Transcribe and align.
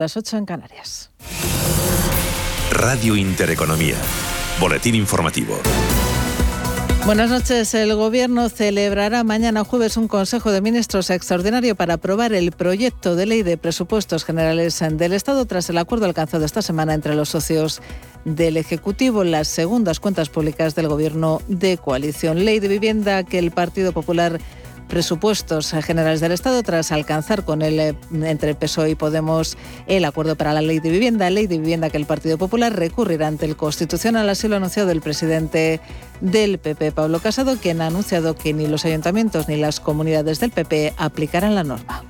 Las 0.00 0.16
8 0.16 0.36
en 0.36 0.46
Canarias. 0.46 1.10
Radio 2.70 3.16
Intereconomía. 3.16 3.96
Boletín 4.60 4.94
informativo. 4.94 5.58
Buenas 7.04 7.30
noches. 7.30 7.74
El 7.74 7.96
Gobierno 7.96 8.48
celebrará 8.48 9.24
mañana 9.24 9.64
jueves 9.64 9.96
un 9.96 10.06
Consejo 10.06 10.52
de 10.52 10.60
Ministros 10.60 11.10
extraordinario 11.10 11.74
para 11.74 11.94
aprobar 11.94 12.32
el 12.32 12.52
proyecto 12.52 13.16
de 13.16 13.26
ley 13.26 13.42
de 13.42 13.56
presupuestos 13.56 14.24
generales 14.24 14.78
del 14.88 15.14
Estado 15.14 15.46
tras 15.46 15.68
el 15.68 15.78
acuerdo 15.78 16.06
alcanzado 16.06 16.44
esta 16.44 16.62
semana 16.62 16.94
entre 16.94 17.16
los 17.16 17.30
socios 17.30 17.82
del 18.24 18.56
Ejecutivo 18.56 19.22
en 19.22 19.32
las 19.32 19.48
segundas 19.48 19.98
cuentas 19.98 20.28
públicas 20.28 20.76
del 20.76 20.86
Gobierno 20.86 21.42
de 21.48 21.76
coalición. 21.76 22.44
Ley 22.44 22.60
de 22.60 22.68
vivienda 22.68 23.24
que 23.24 23.40
el 23.40 23.50
Partido 23.50 23.90
Popular 23.90 24.38
presupuestos 24.88 25.70
generales 25.84 26.20
del 26.20 26.32
Estado 26.32 26.62
tras 26.62 26.92
alcanzar 26.92 27.44
con 27.44 27.62
el 27.62 27.78
eh, 27.78 27.94
entre 28.22 28.54
PSOE 28.54 28.90
y 28.90 28.94
Podemos 28.94 29.56
el 29.86 30.04
acuerdo 30.04 30.36
para 30.36 30.52
la 30.52 30.62
ley 30.62 30.80
de 30.80 30.90
vivienda, 30.90 31.30
ley 31.30 31.46
de 31.46 31.58
vivienda 31.58 31.90
que 31.90 31.96
el 31.96 32.06
Partido 32.06 32.38
Popular 32.38 32.74
recurrirá 32.74 33.28
ante 33.28 33.46
el 33.46 33.56
Constitucional, 33.56 34.28
así 34.28 34.48
lo 34.48 34.54
ha 34.54 34.58
anunciado 34.58 34.90
el 34.90 35.00
presidente 35.00 35.80
del 36.20 36.58
PP, 36.58 36.92
Pablo 36.92 37.20
Casado, 37.20 37.56
quien 37.56 37.80
ha 37.80 37.86
anunciado 37.86 38.34
que 38.34 38.52
ni 38.52 38.66
los 38.66 38.84
ayuntamientos 38.84 39.48
ni 39.48 39.56
las 39.56 39.80
comunidades 39.80 40.40
del 40.40 40.50
PP 40.50 40.94
aplicarán 40.96 41.54
la 41.54 41.64
norma. 41.64 42.02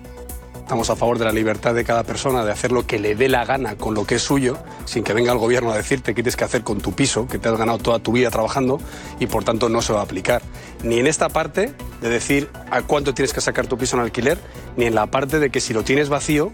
Estamos 0.69 0.91
a 0.91 0.97
favor 0.97 1.19
de 1.19 1.25
la 1.25 1.33
libertad 1.33 1.75
de 1.75 1.83
cada 1.83 2.03
persona 2.03 2.45
de 2.45 2.53
hacer 2.53 2.73
lo 2.73 2.87
que 2.87 2.99
le 2.99 3.15
dé 3.15 3.31
la 3.31 3.47
gana 3.47 3.77
con 3.77 3.95
lo 3.95 4.05
que 4.05 4.17
es 4.17 4.23
suyo, 4.23 4.59
sin 4.85 5.03
que 5.03 5.15
venga 5.15 5.33
el 5.33 5.39
gobierno 5.39 5.73
a 5.73 5.77
decirte 5.79 6.15
qué 6.15 6.23
tienes 6.23 6.37
que 6.37 6.45
hacer 6.45 6.63
con 6.63 6.83
tu 6.83 6.93
piso, 6.93 7.27
que 7.27 7.39
te 7.39 7.49
has 7.49 7.57
ganado 7.57 7.79
toda 7.79 8.01
tu 8.01 8.13
vida 8.13 8.29
trabajando 8.29 8.79
y 9.19 9.29
por 9.29 9.45
tanto 9.45 9.71
no 9.71 9.81
se 9.81 9.95
va 9.95 10.01
a 10.01 10.03
aplicar. 10.03 10.43
Ni 10.83 10.99
en 10.99 11.07
esta 11.07 11.31
parte 11.31 11.73
de 12.03 12.09
decir 12.11 12.51
a 12.71 12.83
cuánto 12.83 13.15
tienes 13.15 13.33
que 13.33 13.41
sacar 13.41 13.67
tu 13.67 13.79
piso 13.79 13.97
en 13.97 14.03
alquiler, 14.03 14.39
ni 14.77 14.85
en 14.85 14.95
la 14.95 15.07
parte 15.07 15.39
de 15.39 15.49
que 15.49 15.63
si 15.63 15.73
lo 15.73 15.85
tienes 15.85 16.11
vacío, 16.11 16.53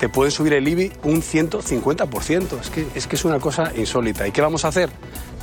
te 0.00 0.08
pueden 0.08 0.32
subir 0.32 0.54
el 0.54 0.66
IBI 0.66 0.92
un 1.04 1.22
150%. 1.22 2.60
Es 2.60 2.70
que, 2.70 2.88
es 2.96 3.06
que 3.06 3.14
es 3.14 3.24
una 3.24 3.38
cosa 3.38 3.70
insólita. 3.76 4.26
¿Y 4.26 4.32
qué 4.32 4.40
vamos 4.40 4.64
a 4.64 4.68
hacer? 4.68 4.90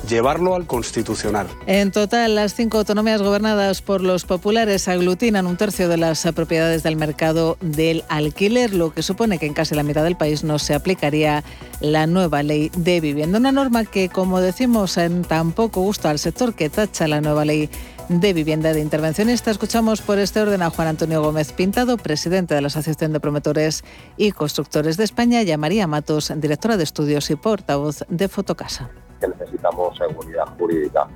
Llevarlo 0.08 0.54
al 0.54 0.66
constitucional. 0.66 1.48
En 1.66 1.92
total, 1.92 2.34
las 2.34 2.54
cinco 2.54 2.78
autonomías 2.78 3.22
gobernadas 3.22 3.82
por 3.82 4.02
los 4.02 4.24
populares 4.24 4.88
aglutinan 4.88 5.46
un 5.46 5.56
tercio 5.56 5.88
de 5.88 5.96
las 5.96 6.26
propiedades 6.34 6.82
del 6.82 6.96
mercado 6.96 7.56
del 7.60 8.04
alquiler, 8.08 8.74
lo 8.74 8.92
que 8.92 9.02
supone 9.02 9.38
que 9.38 9.46
en 9.46 9.54
casi 9.54 9.74
la 9.74 9.82
mitad 9.82 10.04
del 10.04 10.16
país 10.16 10.44
no 10.44 10.58
se 10.58 10.74
aplicaría 10.74 11.44
la 11.80 12.06
nueva 12.06 12.42
ley 12.42 12.70
de 12.76 13.00
vivienda. 13.00 13.38
Una 13.38 13.52
norma 13.52 13.84
que, 13.84 14.08
como 14.08 14.40
decimos, 14.40 14.96
en 14.96 15.22
tan 15.22 15.52
poco 15.52 15.80
gusto 15.80 16.08
al 16.08 16.18
sector 16.18 16.54
que 16.54 16.70
tacha 16.70 17.08
la 17.08 17.20
nueva 17.20 17.44
ley 17.44 17.70
de 18.08 18.32
Vivienda 18.32 18.72
de 18.72 18.80
Intervencionista. 18.80 19.50
Escuchamos 19.50 20.02
por 20.02 20.18
este 20.18 20.40
orden 20.40 20.62
a 20.62 20.70
Juan 20.70 20.88
Antonio 20.88 21.22
Gómez 21.22 21.52
Pintado, 21.52 21.96
presidente 21.96 22.54
de 22.54 22.60
la 22.60 22.66
Asociación 22.66 23.12
de 23.12 23.20
Promotores 23.20 23.84
y 24.16 24.32
Constructores 24.32 24.96
de 24.96 25.04
España, 25.04 25.42
y 25.42 25.50
a 25.50 25.56
María 25.56 25.86
Matos, 25.86 26.32
directora 26.36 26.76
de 26.76 26.84
estudios 26.84 27.30
y 27.30 27.36
portavoz 27.36 28.04
de 28.08 28.28
Fotocasa. 28.28 28.90
Que 29.22 29.28
necesitamos 29.28 29.96
seguridad 29.96 30.46
jurídica. 30.58 31.06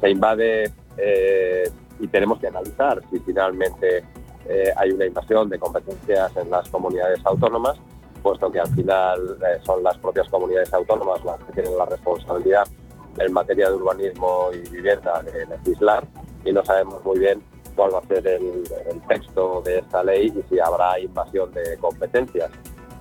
Se 0.00 0.08
invade 0.08 0.70
eh, 0.96 1.68
y 1.98 2.06
tenemos 2.06 2.38
que 2.38 2.46
analizar 2.46 3.02
si 3.10 3.18
finalmente 3.18 4.04
eh, 4.48 4.72
hay 4.76 4.92
una 4.92 5.06
invasión 5.06 5.48
de 5.48 5.58
competencias 5.58 6.36
en 6.36 6.48
las 6.48 6.68
comunidades 6.68 7.18
autónomas, 7.24 7.76
puesto 8.22 8.52
que 8.52 8.60
al 8.60 8.68
final 8.68 9.36
eh, 9.42 9.58
son 9.64 9.82
las 9.82 9.98
propias 9.98 10.28
comunidades 10.28 10.72
autónomas 10.72 11.24
las 11.24 11.42
que 11.42 11.54
tienen 11.54 11.76
la 11.76 11.86
responsabilidad 11.86 12.68
en 13.18 13.32
materia 13.32 13.68
de 13.68 13.74
urbanismo 13.74 14.50
y 14.52 14.68
vivienda 14.70 15.22
de 15.22 15.46
legislar 15.46 16.06
y 16.44 16.52
no 16.52 16.64
sabemos 16.64 17.04
muy 17.04 17.18
bien 17.18 17.42
cuál 17.74 17.92
va 17.94 17.98
a 17.98 18.06
ser 18.06 18.24
el, 18.28 18.62
texto 19.08 19.60
de 19.62 19.78
esta 19.78 20.04
ley 20.04 20.32
y 20.34 20.42
si 20.48 20.60
habrá 20.60 21.00
invasión 21.00 21.52
de 21.52 21.76
competencias, 21.78 22.50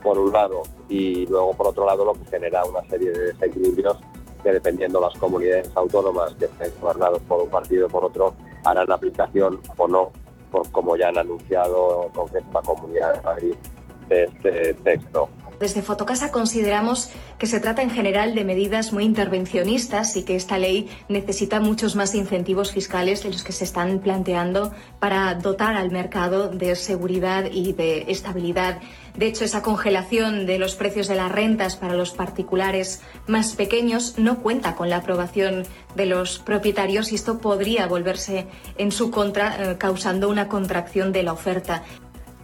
por 0.02 0.20
un 0.20 0.32
lado, 0.32 0.64
y 0.88 1.26
luego 1.28 1.54
por 1.54 1.68
otro 1.68 1.86
lado 1.86 2.06
lo 2.06 2.14
que 2.14 2.26
genera 2.26 2.64
una 2.66 2.88
serie 2.90 3.12
de 3.12 3.34
desequilibrios 3.34 3.98
que 4.46 4.52
dependiendo 4.52 5.02
las 5.02 5.16
comunidades 5.16 5.72
autónomas 5.74 6.36
que 6.36 6.46
estén 6.46 6.72
gobernados 6.80 7.20
por 7.24 7.42
un 7.42 7.50
partido 7.50 7.88
o 7.88 7.90
por 7.90 8.06
otro, 8.06 8.36
harán 8.64 8.92
aplicación 8.92 9.60
o 9.76 9.88
no, 9.88 10.12
por, 10.52 10.72
como 10.72 10.96
ya 10.96 11.10
han 11.10 11.18
anunciado 11.18 12.12
con 12.14 12.28
esta 12.28 12.62
Comunidad 12.62 13.16
de 13.16 13.22
Madrid 13.22 13.56
de 14.08 14.24
este 14.26 14.74
texto. 14.76 15.30
Desde 15.60 15.82
Fotocasa 15.82 16.32
consideramos 16.32 17.10
que 17.38 17.48
se 17.48 17.60
trata 17.60 17.82
en 17.82 17.90
general 17.90 18.36
de 18.36 18.44
medidas 18.44 18.92
muy 18.92 19.04
intervencionistas 19.04 20.16
y 20.18 20.24
que 20.24 20.36
esta 20.36 20.58
ley 20.58 20.90
necesita 21.08 21.60
muchos 21.60 21.96
más 21.96 22.14
incentivos 22.16 22.72
fiscales 22.72 23.24
de 23.24 23.32
los 23.32 23.44
que 23.44 23.52
se 23.52 23.64
están 23.64 24.00
planteando 24.00 24.74
para 25.00 25.34
dotar 25.36 25.76
al 25.76 25.92
mercado 25.92 26.50
de 26.50 26.76
seguridad 26.76 27.46
y 27.52 27.74
de 27.74 28.06
estabilidad. 28.08 28.80
De 29.16 29.28
hecho, 29.28 29.46
esa 29.46 29.62
congelación 29.62 30.46
de 30.46 30.60
los 30.60 30.76
precios 30.76 31.08
de 31.08 31.16
las 31.16 31.32
rentas 31.32 31.78
para 31.78 31.96
los 31.96 32.12
particulares 32.12 33.02
más 33.28 33.54
pequeños 33.56 34.16
no 34.18 34.42
cuenta 34.42 34.76
con 34.76 34.90
la 34.90 34.98
aprobación 34.98 35.64
de 35.96 36.06
los 36.06 36.40
propietarios 36.40 37.12
y 37.12 37.16
esto 37.16 37.40
podría 37.40 37.88
volverse 37.88 38.48
en 38.78 38.92
su 38.92 39.12
contra, 39.12 39.72
eh, 39.72 39.78
causando 39.78 40.30
una 40.30 40.50
contracción 40.50 41.14
de 41.14 41.24
la 41.24 41.32
oferta. 41.32 41.84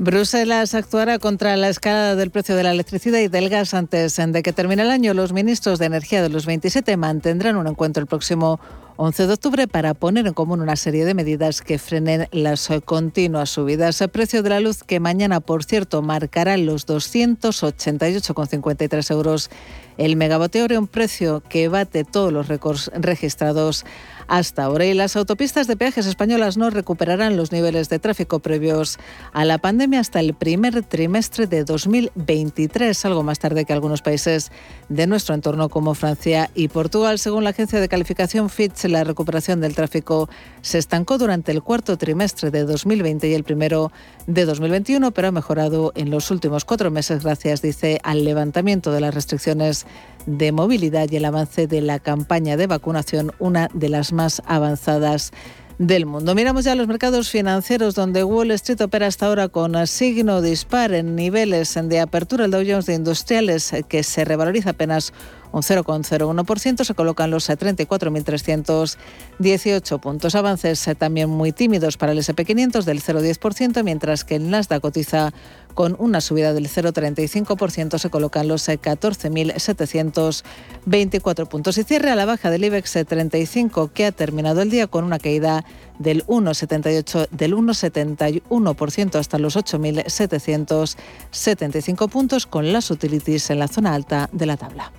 Bruselas 0.04 0.74
actuará 0.74 1.20
contra 1.20 1.56
la 1.58 1.70
escalada 1.70 2.16
del 2.16 2.32
precio 2.32 2.56
de 2.56 2.64
la 2.64 2.72
electricidad 2.72 3.20
y 3.20 3.28
del 3.28 3.50
gas 3.50 3.76
antes 3.76 4.16
de 4.16 4.42
que 4.42 4.52
termine 4.52 4.82
el 4.82 4.90
año. 4.90 5.14
Los 5.14 5.32
ministros 5.32 5.78
de 5.78 5.86
Energía 5.86 6.24
de 6.24 6.30
los 6.30 6.48
27 6.48 6.98
mantendrán 6.98 7.56
un 7.56 7.68
encuentro 7.68 8.02
el 8.02 8.08
próximo 8.08 8.60
11 8.96 9.28
de 9.28 9.34
octubre 9.34 9.68
para 9.68 9.94
poner 9.94 10.26
en 10.26 10.34
común 10.34 10.62
una 10.62 10.76
serie 10.76 11.06
de 11.06 11.14
medidas 11.14 11.62
que 11.62 11.78
frenen 11.78 12.28
las 12.32 12.68
continuas 12.84 13.52
subidas. 13.52 14.02
El 14.02 14.10
precio 14.10 14.42
de 14.42 14.50
la 14.50 14.60
luz 14.60 14.84
que 14.84 15.00
mañana, 15.00 15.40
por 15.40 15.64
cierto, 15.64 16.02
marcará 16.02 16.58
los 16.58 16.88
288,53 16.88 19.12
euros 19.12 19.52
el 19.98 20.16
megavatio 20.16 20.66
un 20.80 20.88
precio 20.88 21.44
que 21.48 21.68
bate 21.68 22.06
todos 22.06 22.34
los 22.34 22.48
récords 22.48 22.90
registrados 22.96 23.86
hasta 24.32 24.64
ahora. 24.64 24.86
Y 24.86 24.94
las 24.94 25.18
autopistas 25.18 25.68
de 25.68 25.76
peajes 25.76 26.06
españolas 26.06 26.56
no 26.56 26.70
recuperarán 26.70 27.36
los 27.36 27.52
niveles 27.52 27.90
de 27.90 28.00
tráfico 28.00 28.40
previos 28.40 28.98
a 29.34 29.44
la 29.44 29.58
pandemia 29.58 30.00
hasta 30.00 30.22
el 30.22 30.34
primer 30.34 30.84
trimestre 30.84 31.48
de 31.48 31.66
2023, 31.66 33.04
algo 33.04 33.24
más 33.24 33.40
tarde 33.40 33.66
que 33.66 33.74
algunos 33.74 34.02
países 34.02 34.50
de 34.88 35.06
nuestro 35.06 35.36
entorno 35.36 35.68
como 35.68 35.96
Francia 35.96 36.50
y 36.56 36.70
Portugal. 36.70 37.20
Según 37.20 37.44
la 37.44 37.50
agencia 37.50 37.82
de 37.82 37.90
calificación 37.90 38.50
Fitch, 38.50 38.86
la 38.86 39.04
recuperación 39.04 39.60
del 39.60 39.76
tráfico 39.76 40.30
se 40.62 40.78
estancó 40.78 41.18
durante 41.18 41.52
el 41.52 41.62
cuarto 41.62 41.98
trimestre 41.98 42.52
de 42.52 42.64
2020 42.64 43.28
y 43.28 43.34
el 43.34 43.44
primero 43.44 43.92
de 44.28 44.46
2021, 44.46 45.12
pero 45.12 45.28
ha 45.28 45.32
mejorado 45.32 45.92
en 45.96 46.10
los 46.10 46.32
últimos 46.32 46.64
cuatro 46.64 46.90
meses 46.90 47.26
gracias, 47.26 47.62
dice, 47.62 48.00
al 48.04 48.24
levantamiento 48.24 48.94
de 48.94 49.02
las 49.02 49.14
restricciones 49.14 49.86
de 50.26 50.52
movilidad 50.52 51.10
y 51.10 51.18
el 51.18 51.26
avance 51.26 51.68
de 51.68 51.82
la 51.82 52.00
campaña 52.00 52.58
de 52.58 52.68
vacunación, 52.68 53.32
una 53.40 53.70
de 53.74 53.90
las 53.90 54.14
más 54.14 54.42
avanzadas 54.46 55.32
del 55.78 56.06
mundo. 56.06 56.36
Miramos 56.36 56.64
ya 56.64 56.76
los 56.76 56.88
mercados 56.88 57.30
financieros 57.30 57.96
donde 57.96 58.24
Wall 58.24 58.52
Street 58.52 58.82
opera 58.82 59.08
hasta 59.08 59.26
ahora 59.26 59.50
con 59.50 59.88
signo 59.88 60.42
dispar 60.42 60.94
en 60.94 61.16
niveles 61.16 61.78
de 61.82 62.00
apertura. 62.00 62.46
El 62.46 62.52
Dow 62.52 62.64
Jones 62.66 62.86
de 62.86 62.94
Industriales 62.94 63.74
que 63.88 64.04
se 64.04 64.24
revaloriza 64.24 64.72
apenas 64.72 65.12
un 65.52 65.62
0,01%, 65.62 66.84
se 66.84 66.94
colocan 66.94 67.32
los 67.32 67.50
34.318 67.50 70.00
puntos. 70.00 70.36
Avances 70.36 70.88
eh, 70.88 70.94
también 70.96 71.30
muy 71.30 71.52
tímidos 71.52 71.98
para 71.98 72.14
el 72.14 72.20
SP500 72.20 72.84
del 72.84 73.02
0,10%, 73.02 73.84
mientras 73.84 74.24
que 74.24 74.36
el 74.36 74.50
Nasdaq 74.50 74.82
cotiza 74.82 75.34
con 75.74 75.96
una 76.00 76.22
subida 76.22 76.54
del 76.54 76.68
0,35%, 76.68 77.98
se 77.98 78.10
colocan 78.10 78.48
los 78.48 78.70
14.724 78.70 81.48
puntos. 81.48 81.78
Y 81.78 81.84
cierre 81.84 82.10
a 82.12 82.16
la 82.16 82.26
baja 82.26 82.50
del 82.50 82.64
IBEX 82.66 83.00
35, 83.08 83.92
que 83.94 84.06
ha 84.06 84.12
terminado 84.12 84.62
el 84.62 84.70
día 84.70 84.88
con 84.88 85.06
una 85.06 85.20
caída 85.20 85.64
del 86.00 86.26
1,78 86.26 87.30
del 87.30 87.56
1,71% 87.56 89.16
hasta 89.16 89.38
los 89.38 89.56
8.775 89.56 92.10
puntos, 92.10 92.48
con 92.48 92.74
las 92.74 92.90
utilities 92.92 93.50
en 93.50 93.60
la 93.60 93.68
zona 93.68 93.94
alta 93.94 94.30
de 94.32 94.46
la 94.46 94.56
tabla. 94.58 94.92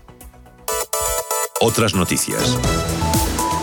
Otras 1.64 1.94
noticias. 1.94 2.58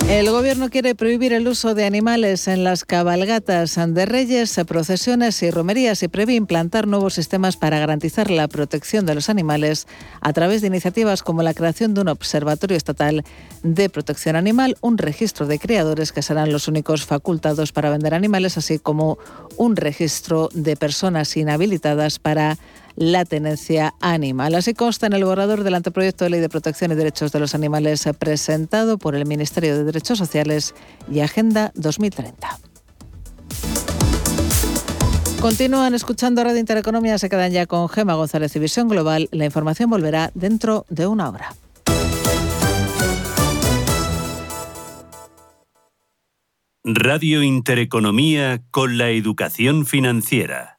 El 0.07 0.31
gobierno 0.31 0.69
quiere 0.69 0.95
prohibir 0.95 1.33
el 1.33 1.45
uso 1.49 1.75
de 1.75 1.85
animales 1.85 2.47
en 2.47 2.63
las 2.63 2.85
cabalgatas 2.85 3.75
de 3.75 4.05
reyes, 4.05 4.57
procesiones 4.65 5.43
y 5.43 5.51
romerías 5.51 6.01
y 6.01 6.07
prevé 6.07 6.35
implantar 6.35 6.87
nuevos 6.87 7.15
sistemas 7.15 7.57
para 7.57 7.77
garantizar 7.77 8.31
la 8.31 8.47
protección 8.47 9.05
de 9.05 9.15
los 9.15 9.29
animales 9.29 9.85
a 10.21 10.31
través 10.31 10.61
de 10.61 10.67
iniciativas 10.67 11.23
como 11.23 11.43
la 11.43 11.53
creación 11.53 11.93
de 11.93 11.99
un 11.99 12.07
observatorio 12.07 12.77
estatal 12.77 13.25
de 13.63 13.89
protección 13.89 14.37
animal, 14.37 14.77
un 14.79 14.97
registro 14.97 15.45
de 15.45 15.59
criadores 15.59 16.13
que 16.13 16.21
serán 16.21 16.53
los 16.53 16.69
únicos 16.69 17.05
facultados 17.05 17.73
para 17.73 17.89
vender 17.89 18.13
animales, 18.13 18.57
así 18.57 18.79
como 18.79 19.17
un 19.57 19.75
registro 19.75 20.47
de 20.53 20.77
personas 20.77 21.35
inhabilitadas 21.35 22.17
para 22.17 22.57
la 22.99 23.23
tenencia 23.23 23.95
animal. 24.01 24.53
Así 24.55 24.73
consta 24.73 25.07
en 25.07 25.13
el 25.13 25.23
borrador 25.23 25.63
del 25.63 25.73
anteproyecto 25.75 26.25
de 26.25 26.31
ley 26.31 26.41
de 26.41 26.49
protección 26.49 26.91
y 26.91 26.95
derechos 26.95 27.31
de 27.31 27.39
los 27.39 27.55
animales 27.55 28.07
presentado 28.19 28.97
por 28.97 29.15
el 29.15 29.25
Ministerio 29.25 29.77
de 29.77 29.85
Derechos 29.85 30.17
Sociales 30.17 30.75
y 31.09 31.21
Agenda 31.21 31.71
2030. 31.75 32.59
Continúan 35.39 35.93
escuchando 35.93 36.43
Radio 36.43 36.59
Intereconomía, 36.59 37.17
se 37.17 37.29
quedan 37.29 37.53
ya 37.53 37.65
con 37.65 37.87
Gema 37.87 38.15
González 38.15 38.53
y 38.57 38.59
Visión 38.59 38.89
Global. 38.89 39.29
La 39.31 39.45
información 39.45 39.89
volverá 39.89 40.31
dentro 40.33 40.85
de 40.89 41.07
una 41.07 41.29
hora. 41.29 41.55
Radio 46.83 47.43
Intereconomía 47.43 48.61
con 48.71 48.97
la 48.97 49.09
educación 49.11 49.85
financiera. 49.85 50.78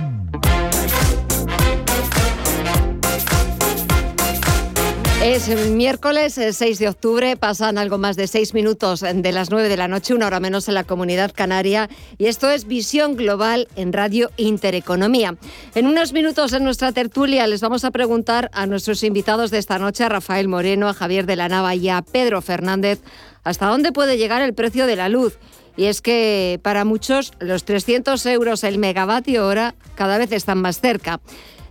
Es 5.23 5.47
miércoles 5.69 6.33
6 6.33 6.61
eh, 6.61 6.83
de 6.83 6.89
octubre, 6.89 7.37
pasan 7.37 7.77
algo 7.77 7.99
más 7.99 8.15
de 8.15 8.25
seis 8.25 8.55
minutos 8.55 9.01
de 9.01 9.31
las 9.31 9.51
9 9.51 9.69
de 9.69 9.77
la 9.77 9.87
noche, 9.87 10.15
una 10.15 10.25
hora 10.25 10.39
menos 10.39 10.67
en 10.67 10.73
la 10.73 10.83
comunidad 10.83 11.31
canaria, 11.31 11.91
y 12.17 12.25
esto 12.25 12.49
es 12.49 12.65
Visión 12.65 13.15
Global 13.15 13.67
en 13.75 13.93
Radio 13.93 14.31
Intereconomía. 14.37 15.37
En 15.75 15.85
unos 15.85 16.11
minutos 16.11 16.53
en 16.53 16.63
nuestra 16.63 16.91
tertulia 16.91 17.45
les 17.45 17.61
vamos 17.61 17.85
a 17.85 17.91
preguntar 17.91 18.49
a 18.51 18.65
nuestros 18.65 19.03
invitados 19.03 19.51
de 19.51 19.59
esta 19.59 19.77
noche, 19.77 20.03
a 20.03 20.09
Rafael 20.09 20.47
Moreno, 20.47 20.89
a 20.89 20.95
Javier 20.95 21.27
de 21.27 21.35
la 21.35 21.49
Nava 21.49 21.75
y 21.75 21.87
a 21.87 22.01
Pedro 22.01 22.41
Fernández, 22.41 22.99
hasta 23.43 23.67
dónde 23.67 23.91
puede 23.91 24.17
llegar 24.17 24.41
el 24.41 24.55
precio 24.55 24.87
de 24.87 24.95
la 24.95 25.07
luz. 25.07 25.37
Y 25.77 25.85
es 25.85 26.01
que 26.01 26.59
para 26.63 26.83
muchos 26.83 27.31
los 27.39 27.63
300 27.63 28.25
euros 28.25 28.63
el 28.63 28.79
megavatio 28.79 29.45
hora 29.45 29.75
cada 29.93 30.17
vez 30.17 30.31
están 30.31 30.59
más 30.61 30.81
cerca. 30.81 31.21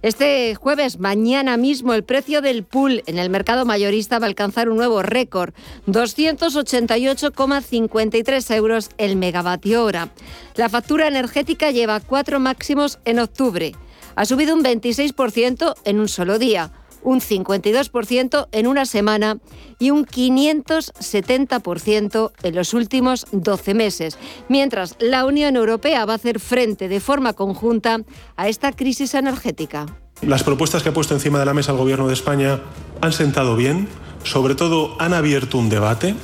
Este 0.02 0.54
jueves, 0.54 0.98
mañana 0.98 1.58
mismo, 1.58 1.92
el 1.92 2.04
precio 2.04 2.40
del 2.40 2.64
pool 2.64 3.02
en 3.06 3.18
el 3.18 3.28
mercado 3.28 3.66
mayorista 3.66 4.18
va 4.18 4.24
a 4.24 4.28
alcanzar 4.28 4.70
un 4.70 4.78
nuevo 4.78 5.02
récord, 5.02 5.52
288,53 5.88 8.56
euros 8.56 8.88
el 8.96 9.16
megavatio 9.16 9.84
hora. 9.84 10.08
La 10.54 10.70
factura 10.70 11.06
energética 11.06 11.70
lleva 11.70 12.00
cuatro 12.00 12.40
máximos 12.40 12.98
en 13.04 13.18
octubre. 13.18 13.74
Ha 14.16 14.24
subido 14.24 14.54
un 14.54 14.64
26% 14.64 15.74
en 15.84 16.00
un 16.00 16.08
solo 16.08 16.38
día, 16.38 16.72
un 17.02 17.20
52% 17.20 18.48
en 18.52 18.66
una 18.66 18.86
semana 18.86 19.38
y 19.78 19.90
un 19.90 20.06
570% 20.06 22.32
en 22.42 22.54
los 22.54 22.72
últimos 22.74 23.26
12 23.32 23.74
meses, 23.74 24.18
mientras 24.48 24.96
la 24.98 25.24
Unión 25.24 25.56
Europea 25.56 26.04
va 26.04 26.12
a 26.14 26.16
hacer 26.16 26.40
frente 26.40 26.88
de 26.88 26.98
forma 27.00 27.32
conjunta 27.32 28.00
a 28.36 28.48
esta 28.48 28.72
crisis 28.72 29.14
energética. 29.14 29.86
Las 30.22 30.44
propuestas 30.44 30.82
que 30.82 30.90
ha 30.90 30.94
puesto 30.94 31.14
encima 31.14 31.38
de 31.38 31.46
la 31.46 31.54
mesa 31.54 31.72
el 31.72 31.78
Gobierno 31.78 32.06
de 32.06 32.14
España 32.14 32.60
han 33.00 33.12
sentado 33.12 33.56
bien, 33.56 33.88
sobre 34.22 34.54
todo 34.54 34.94
han 34.98 35.14
abierto 35.14 35.56
un 35.56 35.70
debate 35.70 36.14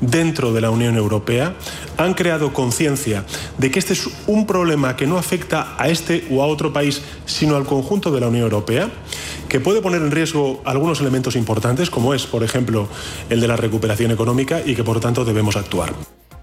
dentro 0.00 0.52
de 0.52 0.60
la 0.60 0.70
Unión 0.70 0.96
Europea, 0.96 1.56
han 1.96 2.14
creado 2.14 2.52
conciencia 2.52 3.24
de 3.58 3.70
que 3.70 3.78
este 3.78 3.92
es 3.92 4.08
un 4.26 4.46
problema 4.46 4.96
que 4.96 5.06
no 5.06 5.18
afecta 5.18 5.74
a 5.78 5.88
este 5.88 6.26
o 6.30 6.42
a 6.42 6.46
otro 6.46 6.72
país, 6.72 7.02
sino 7.24 7.56
al 7.56 7.64
conjunto 7.64 8.10
de 8.10 8.20
la 8.20 8.28
Unión 8.28 8.44
Europea 8.44 8.90
que 9.48 9.60
puede 9.60 9.80
poner 9.80 10.02
en 10.02 10.10
riesgo 10.10 10.60
algunos 10.64 11.00
elementos 11.00 11.36
importantes, 11.36 11.90
como 11.90 12.14
es, 12.14 12.26
por 12.26 12.42
ejemplo, 12.42 12.88
el 13.30 13.40
de 13.40 13.48
la 13.48 13.56
recuperación 13.56 14.10
económica 14.10 14.60
y 14.64 14.74
que, 14.74 14.84
por 14.84 15.00
tanto, 15.00 15.24
debemos 15.24 15.56
actuar. 15.56 15.94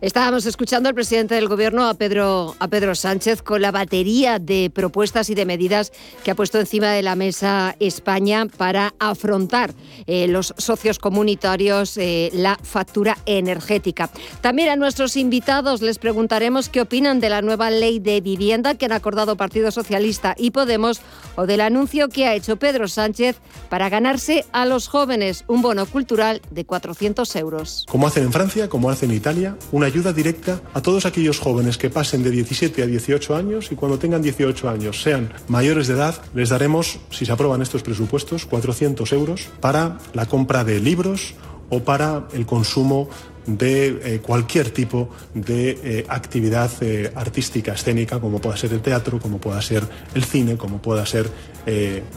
Estábamos 0.03 0.45
escuchando 0.45 0.89
al 0.89 0.95
presidente 0.95 1.35
del 1.35 1.47
Gobierno, 1.47 1.87
a 1.87 1.93
Pedro, 1.93 2.57
a 2.59 2.67
Pedro 2.67 2.93
Sánchez, 2.93 3.41
con 3.41 3.61
la 3.61 3.71
batería 3.71 4.37
de 4.37 4.69
propuestas 4.69 5.29
y 5.29 5.33
de 5.33 5.45
medidas 5.45 5.93
que 6.25 6.31
ha 6.31 6.35
puesto 6.35 6.59
encima 6.59 6.91
de 6.91 7.01
la 7.01 7.15
mesa 7.15 7.77
España 7.79 8.45
para 8.57 8.93
afrontar 8.99 9.73
eh, 10.05 10.27
los 10.27 10.53
socios 10.57 10.99
comunitarios 10.99 11.95
eh, 11.95 12.31
la 12.33 12.59
factura 12.61 13.17
energética. 13.25 14.09
También 14.41 14.67
a 14.67 14.75
nuestros 14.75 15.15
invitados 15.15 15.81
les 15.81 15.99
preguntaremos 15.99 16.67
qué 16.67 16.81
opinan 16.81 17.21
de 17.21 17.29
la 17.29 17.41
nueva 17.41 17.71
ley 17.71 17.99
de 17.99 18.19
vivienda 18.19 18.75
que 18.75 18.87
han 18.87 18.91
acordado 18.91 19.37
Partido 19.37 19.71
Socialista 19.71 20.35
y 20.37 20.51
Podemos 20.51 20.99
o 21.37 21.45
del 21.47 21.61
anuncio 21.61 22.09
que 22.09 22.27
ha 22.27 22.35
hecho 22.35 22.57
Pedro 22.57 22.89
Sánchez 22.89 23.37
para 23.69 23.87
ganarse 23.87 24.45
a 24.51 24.65
los 24.65 24.89
jóvenes 24.89 25.45
un 25.47 25.61
bono 25.61 25.85
cultural 25.85 26.41
de 26.51 26.65
400 26.65 27.33
euros. 27.37 27.85
Como 27.89 28.05
hacen 28.05 28.23
en 28.23 28.33
Francia, 28.33 28.67
como 28.67 28.89
hacen 28.89 29.09
en 29.09 29.15
Italia, 29.15 29.55
una 29.71 29.92
ayuda 29.93 30.11
directa 30.11 30.59
a 30.73 30.81
todos 30.81 31.05
aquellos 31.05 31.37
jóvenes 31.37 31.77
que 31.77 31.91
pasen 31.91 32.23
de 32.23 32.31
17 32.31 32.81
a 32.81 32.87
18 32.87 33.35
años 33.35 33.71
y 33.71 33.75
cuando 33.75 33.99
tengan 33.99 34.23
18 34.23 34.67
años 34.67 35.03
sean 35.03 35.31
mayores 35.47 35.87
de 35.87 35.93
edad, 35.93 36.19
les 36.33 36.49
daremos, 36.49 36.97
si 37.11 37.27
se 37.27 37.31
aprueban 37.31 37.61
estos 37.61 37.83
presupuestos, 37.83 38.47
400 38.47 39.13
euros 39.13 39.49
para 39.61 39.99
la 40.13 40.25
compra 40.25 40.63
de 40.63 40.79
libros 40.79 41.35
o 41.69 41.81
para 41.81 42.27
el 42.33 42.47
consumo 42.47 43.07
de 43.45 44.15
eh, 44.15 44.19
cualquier 44.19 44.71
tipo 44.71 45.09
de 45.35 45.77
eh, 45.83 46.05
actividad 46.09 46.71
eh, 46.81 47.11
artística, 47.13 47.73
escénica, 47.73 48.19
como 48.19 48.41
pueda 48.41 48.57
ser 48.57 48.73
el 48.73 48.81
teatro, 48.81 49.19
como 49.19 49.37
pueda 49.37 49.61
ser 49.61 49.83
el 50.15 50.23
cine, 50.23 50.57
como 50.57 50.81
pueda 50.81 51.05
ser 51.05 51.29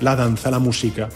la 0.00 0.16
danza, 0.16 0.50
la 0.50 0.58
música. 0.58 1.08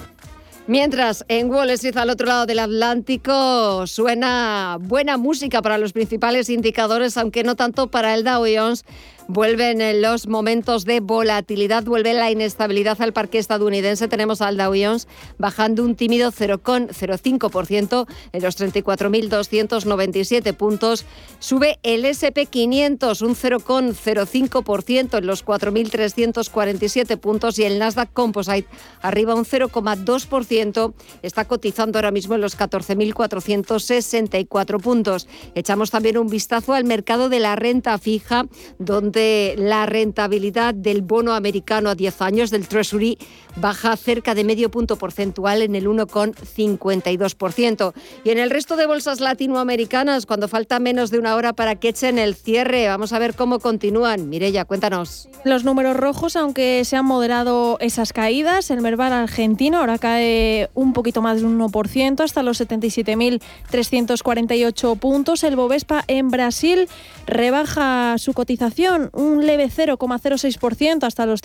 Mientras 0.70 1.24
en 1.26 1.50
Wall 1.50 1.70
Street, 1.70 1.96
al 1.96 2.10
otro 2.10 2.28
lado 2.28 2.46
del 2.46 2.60
Atlántico, 2.60 3.88
suena 3.88 4.78
buena 4.80 5.16
música 5.16 5.62
para 5.62 5.78
los 5.78 5.92
principales 5.92 6.48
indicadores, 6.48 7.16
aunque 7.16 7.42
no 7.42 7.56
tanto 7.56 7.90
para 7.90 8.14
el 8.14 8.22
Dow 8.22 8.44
Jones 8.46 8.84
Vuelven 9.28 10.02
los 10.02 10.26
momentos 10.26 10.84
de 10.84 11.00
volatilidad, 11.00 11.84
vuelve 11.84 12.12
la 12.14 12.30
inestabilidad 12.30 13.00
al 13.00 13.12
parque 13.12 13.38
estadounidense. 13.38 14.08
Tenemos 14.08 14.40
al 14.40 14.56
Dow 14.56 14.72
Jones 14.74 15.06
bajando 15.38 15.84
un 15.84 15.94
tímido 15.94 16.32
0,05% 16.32 18.06
en 18.32 18.42
los 18.42 18.58
34.297 18.58 20.54
puntos. 20.54 21.04
Sube 21.38 21.78
el 21.82 22.04
SP500 22.04 23.22
un 23.22 23.36
0,05% 23.36 25.18
en 25.18 25.26
los 25.26 25.44
4.347 25.44 27.18
puntos 27.18 27.58
y 27.58 27.64
el 27.64 27.78
Nasdaq 27.78 28.10
Composite 28.12 28.66
arriba 29.02 29.34
un 29.34 29.44
0,2%. 29.44 30.94
Está 31.22 31.44
cotizando 31.44 31.98
ahora 31.98 32.10
mismo 32.10 32.34
en 32.34 32.40
los 32.40 32.58
14.464 32.58 34.80
puntos. 34.80 35.28
Echamos 35.54 35.90
también 35.90 36.16
un 36.18 36.28
vistazo 36.28 36.72
al 36.74 36.84
mercado 36.84 37.28
de 37.28 37.40
la 37.40 37.56
renta 37.56 37.98
fija, 37.98 38.46
donde 38.78 39.09
la 39.58 39.86
rentabilidad 39.86 40.74
del 40.74 41.02
bono 41.02 41.32
americano 41.32 41.90
a 41.90 41.94
10 41.94 42.22
años 42.22 42.50
del 42.50 42.68
Treasury 42.68 43.18
baja 43.56 43.96
cerca 43.96 44.34
de 44.34 44.44
medio 44.44 44.70
punto 44.70 44.96
porcentual 44.96 45.62
en 45.62 45.74
el 45.74 45.86
1,52%. 45.86 47.92
Y 48.24 48.30
en 48.30 48.38
el 48.38 48.50
resto 48.50 48.76
de 48.76 48.86
bolsas 48.86 49.20
latinoamericanas, 49.20 50.26
cuando 50.26 50.48
falta 50.48 50.78
menos 50.78 51.10
de 51.10 51.18
una 51.18 51.36
hora 51.36 51.52
para 51.52 51.76
que 51.76 51.88
echen 51.88 52.18
el 52.18 52.34
cierre, 52.34 52.88
vamos 52.88 53.12
a 53.12 53.18
ver 53.18 53.34
cómo 53.34 53.58
continúan. 53.58 54.28
Mirella, 54.28 54.64
cuéntanos. 54.64 55.28
Los 55.44 55.64
números 55.64 55.96
rojos, 55.96 56.36
aunque 56.36 56.84
se 56.84 56.96
han 56.96 57.06
moderado 57.06 57.78
esas 57.80 58.12
caídas, 58.12 58.70
el 58.70 58.80
Merval 58.80 59.12
argentino 59.12 59.78
ahora 59.78 59.98
cae 59.98 60.70
un 60.74 60.92
poquito 60.92 61.22
más 61.22 61.40
de 61.40 61.46
un 61.46 61.58
1% 61.58 62.20
hasta 62.20 62.42
los 62.42 62.60
77.348 62.60 64.98
puntos. 64.98 65.44
El 65.44 65.56
Bovespa 65.56 66.04
en 66.06 66.28
Brasil 66.28 66.88
rebaja 67.26 68.16
su 68.18 68.32
cotización 68.32 69.10
un 69.12 69.46
leve 69.46 69.68
0,06% 69.68 71.04
hasta 71.04 71.26
los 71.26 71.42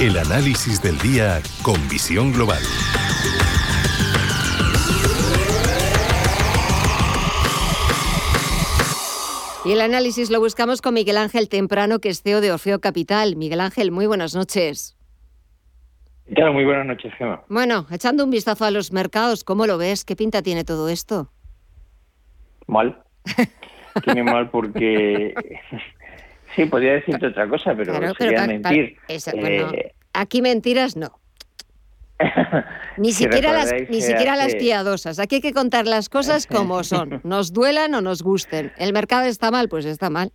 El 0.00 0.18
análisis 0.18 0.82
del 0.82 0.98
día 0.98 1.40
con 1.62 1.88
visión 1.88 2.32
global. 2.32 2.62
Y 9.64 9.70
el 9.70 9.80
análisis 9.80 10.28
lo 10.30 10.40
buscamos 10.40 10.82
con 10.82 10.94
Miguel 10.94 11.16
Ángel 11.16 11.48
Temprano, 11.48 12.00
que 12.00 12.08
es 12.08 12.22
CEO 12.22 12.40
de 12.40 12.50
Orfeo 12.50 12.80
Capital. 12.80 13.36
Miguel 13.36 13.60
Ángel, 13.60 13.92
muy 13.92 14.06
buenas 14.06 14.34
noches. 14.34 14.96
Claro, 16.34 16.52
muy 16.52 16.64
buenas 16.64 16.86
noches, 16.86 17.12
Gemma. 17.16 17.44
Bueno, 17.48 17.86
echando 17.92 18.24
un 18.24 18.30
vistazo 18.30 18.64
a 18.64 18.72
los 18.72 18.90
mercados, 18.90 19.44
¿cómo 19.44 19.66
lo 19.68 19.78
ves? 19.78 20.04
¿Qué 20.04 20.16
pinta 20.16 20.42
tiene 20.42 20.64
todo 20.64 20.88
esto? 20.88 21.30
Mal. 22.66 23.02
tiene 24.04 24.22
mal 24.22 24.50
porque... 24.50 25.34
sí, 26.56 26.66
podría 26.66 26.94
decirte 26.94 27.26
otra 27.26 27.48
cosa, 27.48 27.74
pero 27.74 28.14
sería 28.14 28.46
mentir. 28.46 28.96
Eh, 29.08 29.92
aquí 30.12 30.42
mentiras 30.42 30.96
no. 30.96 31.18
ni 32.96 33.12
siquiera, 33.12 33.52
las, 33.52 33.72
ni 33.88 34.00
siquiera 34.00 34.36
las 34.36 34.54
piadosas. 34.54 35.18
Aquí 35.18 35.36
hay 35.36 35.40
que 35.40 35.52
contar 35.52 35.86
las 35.86 36.08
cosas 36.08 36.46
como 36.48 36.84
son, 36.84 37.20
nos 37.24 37.52
duelan 37.52 37.94
o 37.94 38.00
nos 38.00 38.22
gusten. 38.22 38.72
El 38.78 38.92
mercado 38.92 39.26
está 39.26 39.50
mal, 39.50 39.68
pues 39.68 39.84
está 39.84 40.10
mal. 40.10 40.30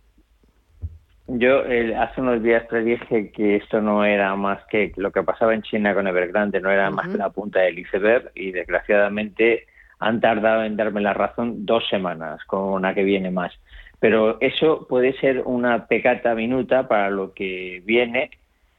Yo 1.30 1.60
hace 1.60 2.22
unos 2.22 2.42
días 2.42 2.64
predije 2.70 3.30
que 3.32 3.56
esto 3.56 3.82
no 3.82 4.02
era 4.02 4.34
más 4.34 4.64
que 4.70 4.92
lo 4.96 5.12
que 5.12 5.22
pasaba 5.22 5.52
en 5.52 5.60
China 5.60 5.92
con 5.92 6.06
Evergrande, 6.06 6.58
no 6.58 6.70
era 6.70 6.90
más 6.90 7.06
que 7.08 7.18
la 7.18 7.28
punta 7.28 7.60
del 7.60 7.78
iceberg 7.78 8.30
y 8.34 8.50
desgraciadamente 8.50 9.66
han 9.98 10.20
tardado 10.20 10.64
en 10.64 10.76
darme 10.76 11.00
la 11.00 11.14
razón 11.14 11.66
dos 11.66 11.88
semanas, 11.88 12.44
con 12.44 12.60
una 12.60 12.94
que 12.94 13.04
viene 13.04 13.30
más. 13.30 13.52
Pero 14.00 14.40
eso 14.40 14.86
puede 14.88 15.12
ser 15.18 15.42
una 15.44 15.86
pecata 15.86 16.34
minuta 16.34 16.86
para 16.86 17.10
lo 17.10 17.32
que 17.32 17.82
viene 17.84 18.30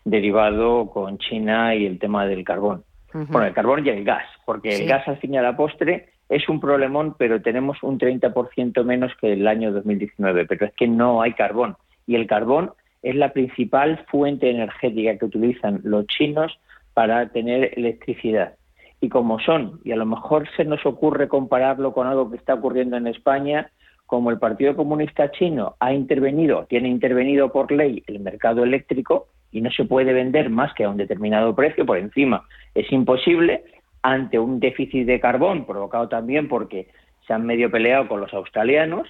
derivado 0.05 0.89
con 0.89 1.17
China 1.17 1.75
y 1.75 1.85
el 1.85 1.99
tema 1.99 2.25
del 2.25 2.43
carbón. 2.43 2.83
Bueno, 3.11 3.47
el 3.47 3.53
carbón 3.53 3.85
y 3.85 3.89
el 3.89 4.03
gas, 4.03 4.25
porque 4.45 4.69
el 4.69 4.87
gas 4.87 5.07
al 5.07 5.17
fin 5.17 5.33
y 5.33 5.37
a 5.37 5.41
la 5.41 5.57
postre 5.57 6.09
es 6.29 6.47
un 6.47 6.59
problemón, 6.59 7.15
pero 7.17 7.41
tenemos 7.41 7.81
un 7.81 7.97
30% 7.97 8.83
menos 8.83 9.11
que 9.19 9.33
el 9.33 9.47
año 9.47 9.71
2019, 9.71 10.45
pero 10.45 10.67
es 10.67 10.73
que 10.73 10.87
no 10.87 11.21
hay 11.21 11.33
carbón. 11.33 11.75
Y 12.05 12.15
el 12.15 12.27
carbón 12.27 12.71
es 13.01 13.15
la 13.15 13.33
principal 13.33 14.05
fuente 14.09 14.49
energética 14.49 15.17
que 15.17 15.25
utilizan 15.25 15.81
los 15.83 16.05
chinos 16.05 16.59
para 16.93 17.29
tener 17.29 17.71
electricidad. 17.77 18.53
Y 19.01 19.09
como 19.09 19.39
son, 19.39 19.79
y 19.83 19.91
a 19.91 19.95
lo 19.95 20.05
mejor 20.05 20.47
se 20.57 20.65
nos 20.65 20.85
ocurre 20.85 21.27
compararlo 21.27 21.93
con 21.93 22.07
algo 22.07 22.29
que 22.29 22.37
está 22.37 22.55
ocurriendo 22.55 22.97
en 22.97 23.07
España, 23.07 23.71
como 24.05 24.31
el 24.31 24.39
Partido 24.39 24.75
Comunista 24.75 25.31
Chino 25.31 25.75
ha 25.79 25.93
intervenido, 25.93 26.65
tiene 26.65 26.89
intervenido 26.89 27.51
por 27.51 27.71
ley 27.71 28.03
el 28.07 28.19
mercado 28.19 28.63
eléctrico, 28.63 29.27
y 29.51 29.61
no 29.61 29.71
se 29.71 29.85
puede 29.85 30.13
vender 30.13 30.49
más 30.49 30.73
que 30.73 30.83
a 30.83 30.89
un 30.89 30.97
determinado 30.97 31.55
precio 31.55 31.85
por 31.85 31.97
encima. 31.97 32.45
Es 32.75 32.91
imposible 32.91 33.63
ante 34.01 34.39
un 34.39 34.59
déficit 34.59 35.05
de 35.05 35.19
carbón 35.19 35.65
provocado 35.65 36.07
también 36.07 36.47
porque 36.47 36.87
se 37.25 37.33
han 37.33 37.45
medio 37.45 37.69
peleado 37.69 38.07
con 38.07 38.21
los 38.21 38.33
australianos, 38.33 39.07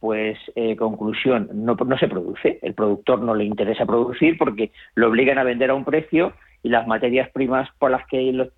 pues 0.00 0.38
eh, 0.56 0.76
conclusión, 0.76 1.48
no, 1.52 1.74
no 1.74 1.98
se 1.98 2.08
produce. 2.08 2.58
El 2.62 2.74
productor 2.74 3.20
no 3.20 3.34
le 3.34 3.44
interesa 3.44 3.86
producir 3.86 4.36
porque 4.36 4.72
lo 4.94 5.08
obligan 5.08 5.38
a 5.38 5.44
vender 5.44 5.70
a 5.70 5.74
un 5.74 5.84
precio 5.84 6.32
y 6.62 6.68
las 6.68 6.86
materias 6.86 7.30
primas 7.30 7.68
por 7.78 7.90
las 7.90 8.06
que 8.06 8.28
él, 8.28 8.52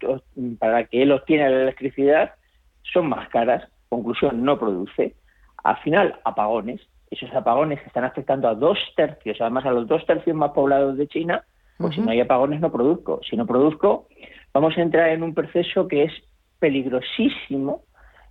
para 0.59 0.85
que 0.85 1.03
él 1.03 1.13
obtiene 1.13 1.49
la 1.49 1.63
electricidad 1.63 2.35
son 2.83 3.09
más 3.09 3.29
caras. 3.31 3.69
Conclusión, 3.89 4.45
no 4.45 4.59
produce. 4.59 5.15
Al 5.63 5.77
final, 5.79 6.21
apagones 6.25 6.81
esos 7.15 7.33
apagones 7.35 7.81
que 7.81 7.87
están 7.87 8.05
afectando 8.05 8.49
a 8.49 8.55
dos 8.55 8.79
tercios, 8.97 9.41
además 9.41 9.65
a 9.65 9.71
los 9.71 9.87
dos 9.87 10.05
tercios 10.07 10.37
más 10.37 10.51
poblados 10.51 10.97
de 10.97 11.09
China, 11.09 11.45
pues 11.79 11.95
si 11.95 12.01
no 12.01 12.11
hay 12.11 12.21
apagones 12.21 12.61
no 12.61 12.71
produzco. 12.71 13.21
Si 13.29 13.37
no 13.37 13.47
produzco, 13.47 14.09
vamos 14.53 14.77
a 14.77 14.83
entrar 14.83 15.11
en 15.11 15.23
un 15.23 15.35
proceso 15.35 15.89
que 15.89 16.05
es 16.05 16.13
peligrosísimo, 16.61 17.83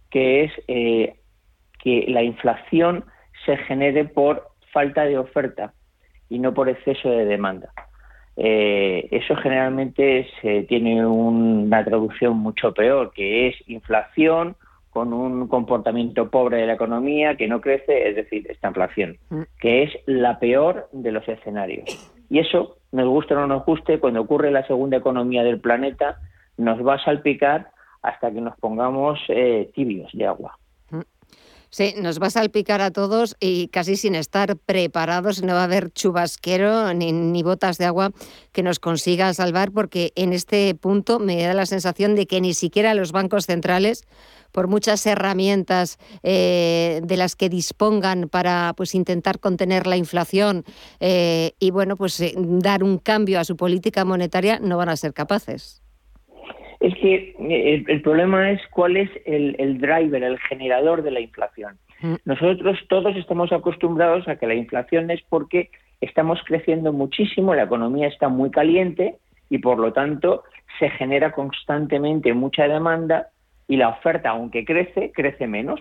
que 0.10 0.46
es 0.46 0.52
eh, 0.68 1.20
que 1.80 2.06
la 2.08 2.24
inflación 2.24 3.06
se 3.46 3.58
genere 3.58 4.06
por 4.06 4.48
falta 4.72 5.04
de 5.04 5.18
oferta 5.18 5.74
y 6.30 6.40
no 6.40 6.54
por 6.54 6.70
exceso 6.70 7.10
de 7.10 7.26
demanda. 7.26 7.70
Eh, 8.36 9.08
eso 9.12 9.36
generalmente 9.36 10.28
se 10.42 10.64
tiene 10.64 11.06
una 11.06 11.84
traducción 11.84 12.38
mucho 12.38 12.74
peor, 12.74 13.12
que 13.14 13.48
es 13.48 13.56
inflación 13.68 14.56
con 14.90 15.12
un 15.12 15.48
comportamiento 15.48 16.30
pobre 16.30 16.58
de 16.58 16.68
la 16.68 16.74
economía 16.74 17.36
que 17.36 17.48
no 17.48 17.62
crece, 17.62 18.10
es 18.10 18.16
decir, 18.16 18.46
esta 18.50 18.68
inflación, 18.68 19.18
mm. 19.30 19.42
que 19.60 19.84
es 19.84 19.92
la 20.06 20.40
peor 20.40 20.88
de 20.92 21.12
los 21.12 21.28
escenarios. 21.28 22.12
Y 22.30 22.40
eso, 22.40 22.78
nos 22.92 23.08
guste 23.08 23.34
o 23.34 23.38
no 23.38 23.48
nos 23.48 23.66
guste, 23.66 24.00
cuando 24.00 24.22
ocurre 24.22 24.52
la 24.52 24.66
segunda 24.68 24.98
economía 24.98 25.44
del 25.44 25.60
planeta, 25.60 26.20
nos 26.58 26.86
va 26.86 26.96
a 26.96 27.04
salpicar 27.04 27.70
hasta 28.04 28.32
que 28.32 28.42
nos 28.42 28.56
pongamos 28.58 29.20
eh, 29.30 29.72
tibios 29.74 30.12
de 30.14 30.28
agua. 30.28 30.58
Sí, 31.74 31.96
nos 31.98 32.22
va 32.22 32.28
a 32.28 32.30
salpicar 32.30 32.82
a 32.82 32.92
todos 32.92 33.36
y 33.40 33.68
casi 33.70 33.96
sin 33.96 34.14
estar 34.14 34.58
preparados, 34.58 35.42
no 35.42 35.56
va 35.56 35.62
a 35.62 35.64
haber 35.64 35.92
chubasquero 35.92 36.94
ni, 36.94 37.12
ni, 37.12 37.42
botas 37.42 37.80
de 37.80 37.86
agua 37.86 38.12
que 38.52 38.62
nos 38.62 38.78
consiga 38.78 39.34
salvar, 39.34 39.72
porque 39.72 40.14
en 40.16 40.34
este 40.34 40.76
punto 40.76 41.18
me 41.18 41.42
da 41.42 41.56
la 41.56 41.66
sensación 41.66 42.14
de 42.14 42.28
que 42.28 42.42
ni 42.42 42.54
siquiera 42.54 42.94
los 42.94 43.12
bancos 43.12 43.48
centrales 43.48 44.06
por 44.52 44.68
muchas 44.68 45.04
herramientas 45.08 45.98
eh, 46.22 47.02
de 47.04 47.18
las 47.18 47.36
que 47.36 47.50
dispongan 47.50 48.30
para 48.30 48.74
pues 48.78 48.94
intentar 48.94 49.40
contener 49.40 49.88
la 49.88 49.98
inflación 49.98 50.66
eh, 51.00 51.54
y 51.60 51.72
bueno 51.72 51.98
pues 51.98 52.20
eh, 52.22 52.36
dar 52.38 52.84
un 52.84 53.00
cambio 53.00 53.40
a 53.40 53.46
su 53.46 53.58
política 53.58 54.06
monetaria 54.06 54.60
no 54.60 54.78
van 54.78 54.90
a 54.90 54.96
ser 54.96 55.14
capaces. 55.14 55.83
Es 56.84 56.94
que 56.96 57.34
el, 57.88 58.02
problema 58.02 58.52
es 58.52 58.60
cuál 58.68 58.98
es 58.98 59.10
el, 59.26 59.78
driver, 59.80 60.22
el 60.22 60.38
generador 60.38 61.02
de 61.02 61.12
la 61.12 61.22
inflación. 61.22 61.78
Mm. 62.02 62.16
Nosotros 62.26 62.78
todos 62.90 63.16
estamos 63.16 63.54
acostumbrados 63.54 64.28
a 64.28 64.36
que 64.36 64.48
la 64.48 64.54
inflación 64.54 65.10
es 65.10 65.22
porque 65.30 65.70
estamos 66.02 66.42
creciendo 66.46 66.92
muchísimo, 66.92 67.56
la 67.56 67.64
economía 67.64 68.10
está 68.10 68.28
muy 68.28 68.52
caliente 68.52 69.16
y 69.50 69.60
por 69.60 69.80
lo 69.80 69.94
tanto 69.94 70.44
se 70.78 70.90
genera 70.90 71.32
constantemente 71.32 72.34
mucha 72.34 72.68
demanda 72.68 73.30
y 73.70 73.78
la 73.78 73.88
oferta, 73.88 74.32
aunque 74.32 74.66
crece, 74.66 75.14
crece 75.14 75.48
menos. 75.48 75.80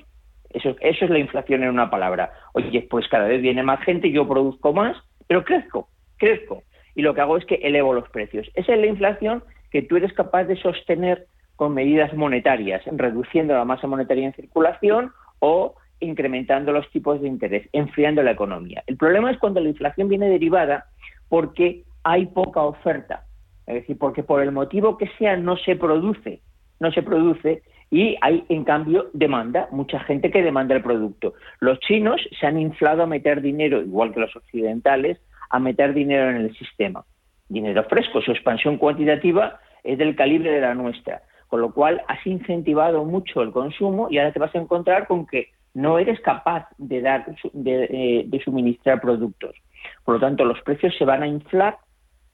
Eso, 0.50 0.76
eso 0.82 1.04
es 1.04 1.10
la 1.10 1.18
inflación 1.18 1.64
en 1.64 1.70
una 1.70 1.90
palabra. 1.90 2.30
Oye, 2.52 2.86
pues 2.88 3.08
cada 3.08 3.26
vez 3.26 3.42
viene 3.42 3.64
más 3.64 3.80
gente, 3.80 4.12
yo 4.12 4.28
produzco 4.28 4.72
más, 4.72 4.96
pero 5.26 5.42
crezco, 5.42 5.88
crezco. 6.16 6.62
Y 6.94 7.02
lo 7.02 7.12
que 7.12 7.22
hago 7.22 7.38
es 7.38 7.44
que 7.44 7.56
elevo 7.56 7.92
los 7.92 8.08
precios. 8.10 8.48
Esa 8.54 8.74
es 8.74 8.78
la 8.78 8.86
inflación 8.86 9.42
que 9.72 9.82
tú 9.82 9.96
eres 9.96 10.12
capaz 10.12 10.44
de 10.44 10.56
sostener 10.56 11.26
con 11.56 11.74
medidas 11.74 12.12
monetarias, 12.14 12.82
reduciendo 12.92 13.54
la 13.54 13.64
masa 13.64 13.86
monetaria 13.86 14.26
en 14.26 14.34
circulación 14.34 15.12
o 15.38 15.74
incrementando 16.00 16.72
los 16.72 16.88
tipos 16.90 17.20
de 17.20 17.28
interés, 17.28 17.68
enfriando 17.72 18.22
la 18.22 18.32
economía. 18.32 18.82
El 18.86 18.96
problema 18.96 19.30
es 19.30 19.38
cuando 19.38 19.60
la 19.60 19.68
inflación 19.68 20.08
viene 20.08 20.28
derivada 20.28 20.86
porque 21.28 21.84
hay 22.04 22.26
poca 22.26 22.62
oferta, 22.62 23.24
es 23.66 23.74
decir, 23.74 23.96
porque 23.96 24.22
por 24.22 24.42
el 24.42 24.52
motivo 24.52 24.98
que 24.98 25.08
sea 25.18 25.36
no 25.36 25.56
se 25.56 25.76
produce, 25.76 26.40
no 26.80 26.90
se 26.92 27.02
produce 27.02 27.62
y 27.90 28.16
hay 28.20 28.44
en 28.48 28.64
cambio 28.64 29.10
demanda, 29.12 29.68
mucha 29.70 30.00
gente 30.00 30.30
que 30.30 30.42
demanda 30.42 30.74
el 30.74 30.82
producto. 30.82 31.34
Los 31.60 31.78
chinos 31.80 32.20
se 32.38 32.46
han 32.46 32.58
inflado 32.58 33.04
a 33.04 33.06
meter 33.06 33.40
dinero, 33.40 33.80
igual 33.80 34.12
que 34.12 34.20
los 34.20 34.34
occidentales, 34.34 35.18
a 35.48 35.58
meter 35.58 35.94
dinero 35.94 36.30
en 36.30 36.36
el 36.36 36.56
sistema. 36.56 37.04
Dinero 37.48 37.84
fresco, 37.84 38.20
su 38.20 38.32
expansión 38.32 38.78
cuantitativa 38.78 39.60
es 39.84 39.98
del 39.98 40.16
calibre 40.16 40.50
de 40.50 40.60
la 40.60 40.74
nuestra, 40.74 41.22
con 41.48 41.60
lo 41.60 41.72
cual 41.72 42.02
has 42.08 42.26
incentivado 42.26 43.04
mucho 43.04 43.42
el 43.42 43.52
consumo 43.52 44.08
y 44.10 44.18
ahora 44.18 44.32
te 44.32 44.38
vas 44.38 44.54
a 44.54 44.58
encontrar 44.58 45.06
con 45.06 45.26
que 45.26 45.50
no 45.74 45.98
eres 45.98 46.20
capaz 46.20 46.68
de 46.78 47.00
dar 47.00 47.26
de, 47.52 48.24
de 48.26 48.40
suministrar 48.44 49.00
productos. 49.00 49.56
Por 50.04 50.14
lo 50.14 50.20
tanto, 50.20 50.44
los 50.44 50.60
precios 50.62 50.94
se 50.96 51.04
van 51.04 51.22
a 51.22 51.26
inflar, 51.26 51.78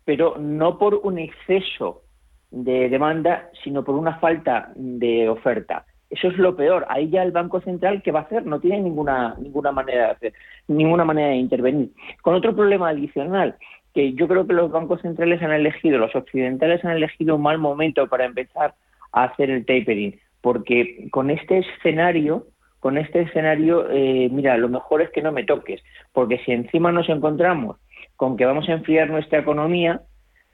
pero 0.04 0.36
no 0.38 0.78
por 0.78 0.94
un 0.94 1.18
exceso 1.18 2.02
de 2.50 2.88
demanda, 2.88 3.50
sino 3.62 3.84
por 3.84 3.94
una 3.94 4.18
falta 4.18 4.72
de 4.74 5.28
oferta. 5.28 5.84
Eso 6.10 6.28
es 6.28 6.38
lo 6.38 6.56
peor. 6.56 6.86
Ahí 6.88 7.10
ya 7.10 7.22
el 7.22 7.32
Banco 7.32 7.60
Central, 7.60 8.02
¿qué 8.02 8.12
va 8.12 8.20
a 8.20 8.22
hacer? 8.22 8.46
No 8.46 8.60
tiene 8.60 8.80
ninguna, 8.80 9.34
ninguna 9.38 9.72
manera 9.72 10.06
de 10.06 10.10
hacer, 10.12 10.32
ninguna 10.66 11.04
manera 11.04 11.28
de 11.28 11.36
intervenir. 11.36 11.90
Con 12.22 12.34
otro 12.34 12.54
problema 12.54 12.88
adicional, 12.88 13.56
que 13.94 14.12
yo 14.14 14.28
creo 14.28 14.46
que 14.46 14.52
los 14.52 14.70
bancos 14.70 15.00
centrales 15.00 15.42
han 15.42 15.52
elegido, 15.52 15.98
los 15.98 16.14
occidentales 16.14 16.84
han 16.84 16.96
elegido 16.96 17.36
un 17.36 17.42
mal 17.42 17.58
momento 17.58 18.06
para 18.08 18.24
empezar 18.24 18.74
a 19.12 19.24
hacer 19.24 19.50
el 19.50 19.64
tapering, 19.64 20.18
porque 20.40 21.08
con 21.10 21.30
este 21.30 21.58
escenario, 21.58 22.46
con 22.80 22.98
este 22.98 23.22
escenario, 23.22 23.90
eh, 23.90 24.28
mira, 24.30 24.56
lo 24.56 24.68
mejor 24.68 25.02
es 25.02 25.10
que 25.10 25.22
no 25.22 25.32
me 25.32 25.44
toques, 25.44 25.82
porque 26.12 26.38
si 26.44 26.52
encima 26.52 26.92
nos 26.92 27.08
encontramos 27.08 27.76
con 28.16 28.36
que 28.36 28.44
vamos 28.44 28.68
a 28.68 28.72
enfriar 28.72 29.10
nuestra 29.10 29.38
economía, 29.38 30.02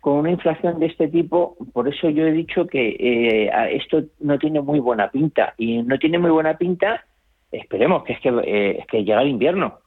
con 0.04 0.18
una 0.18 0.30
inflación 0.30 0.80
de 0.80 0.86
este 0.86 1.08
tipo, 1.08 1.56
por 1.72 1.88
eso 1.88 2.10
yo 2.10 2.26
he 2.26 2.32
dicho 2.32 2.66
que 2.66 2.94
eh, 3.00 3.50
esto 3.70 4.02
no 4.20 4.38
tiene 4.38 4.60
muy 4.60 4.78
buena 4.78 5.10
pinta. 5.10 5.54
Y 5.56 5.82
no 5.82 5.98
tiene 5.98 6.18
muy 6.18 6.30
buena 6.30 6.58
pinta, 6.58 7.06
esperemos, 7.50 8.04
que 8.04 8.12
es 8.12 8.20
que, 8.20 8.28
eh, 8.28 8.80
es 8.80 8.86
que 8.86 9.02
llega 9.02 9.22
el 9.22 9.28
invierno. 9.28 9.78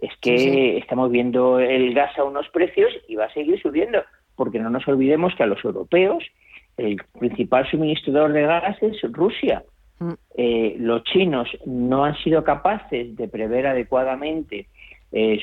Es 0.00 0.16
que 0.20 0.78
estamos 0.78 1.10
viendo 1.10 1.58
el 1.58 1.94
gas 1.94 2.16
a 2.18 2.24
unos 2.24 2.48
precios 2.48 2.92
y 3.08 3.16
va 3.16 3.26
a 3.26 3.32
seguir 3.32 3.60
subiendo, 3.60 4.02
porque 4.36 4.58
no 4.58 4.70
nos 4.70 4.86
olvidemos 4.86 5.34
que 5.34 5.42
a 5.42 5.46
los 5.46 5.64
europeos 5.64 6.24
el 6.76 6.96
principal 7.18 7.68
suministrador 7.70 8.32
de 8.32 8.42
gas 8.42 8.82
es 8.82 9.00
Rusia. 9.12 9.62
Mm. 9.98 10.12
Eh, 10.36 10.76
los 10.78 11.04
chinos 11.04 11.48
no 11.66 12.04
han 12.04 12.16
sido 12.18 12.42
capaces 12.42 13.16
de 13.16 13.28
prever 13.28 13.66
adecuadamente 13.66 14.66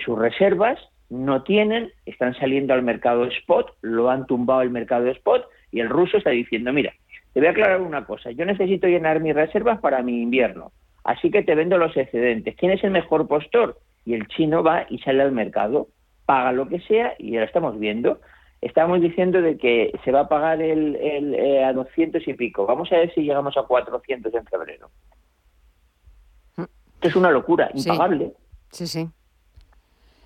sus 0.04 0.20
reservas 0.20 0.78
no 1.12 1.44
tienen, 1.44 1.92
están 2.06 2.34
saliendo 2.36 2.74
al 2.74 2.84
mercado 2.84 3.26
spot, 3.26 3.76
lo 3.82 4.10
han 4.10 4.26
tumbado 4.26 4.62
el 4.62 4.70
mercado 4.70 5.08
spot 5.10 5.46
y 5.72 5.82
el 5.82 5.90
ruso 5.90 6.18
está 6.18 6.30
diciendo, 6.30 6.72
mira, 6.72 6.94
te 7.34 7.42
voy 7.42 7.48
a 7.48 7.52
aclarar 7.52 7.82
una 7.82 8.06
cosa, 8.06 8.32
yo 8.32 8.46
necesito 8.46 8.88
llenar 8.88 9.20
mis 9.20 9.36
reservas 9.36 9.80
para 9.82 10.02
mi 10.02 10.22
invierno, 10.22 10.72
así 11.04 11.30
que 11.30 11.44
te 11.44 11.54
vendo 11.54 11.78
los 11.78 11.96
excedentes. 11.98 12.56
¿Quién 12.56 12.72
es 12.72 12.84
el 12.84 12.92
mejor 12.92 13.28
postor? 13.28 13.78
Y 14.06 14.14
el 14.14 14.28
chino 14.28 14.64
va 14.64 14.86
y 14.90 15.00
sale 15.00 15.22
al 15.22 15.32
mercado, 15.32 15.88
paga 16.26 16.52
lo 16.52 16.68
que 16.68 16.80
sea 16.82 17.14
y 17.18 17.32
ya 17.32 17.40
lo 17.40 17.46
estamos 17.46 17.80
viendo. 17.80 18.20
Estamos 18.62 19.02
diciendo 19.02 19.42
de 19.42 19.58
que 19.58 19.92
se 20.04 20.12
va 20.12 20.22
a 20.22 20.30
pagar 20.30 20.62
el, 20.62 20.96
eh, 20.96 21.64
a 21.64 21.74
200 21.74 22.28
y 22.28 22.34
pico. 22.34 22.66
Vamos 22.66 22.92
a 22.92 22.98
ver 22.98 23.14
si 23.14 23.22
llegamos 23.22 23.58
a 23.58 23.64
400 23.64 24.34
en 24.34 24.46
febrero. 24.46 24.90
Esto 26.58 27.08
es 27.08 27.16
una 27.16 27.32
locura, 27.32 27.72
impagable. 27.74 28.34
sí. 28.72 28.86
sí. 28.86 29.10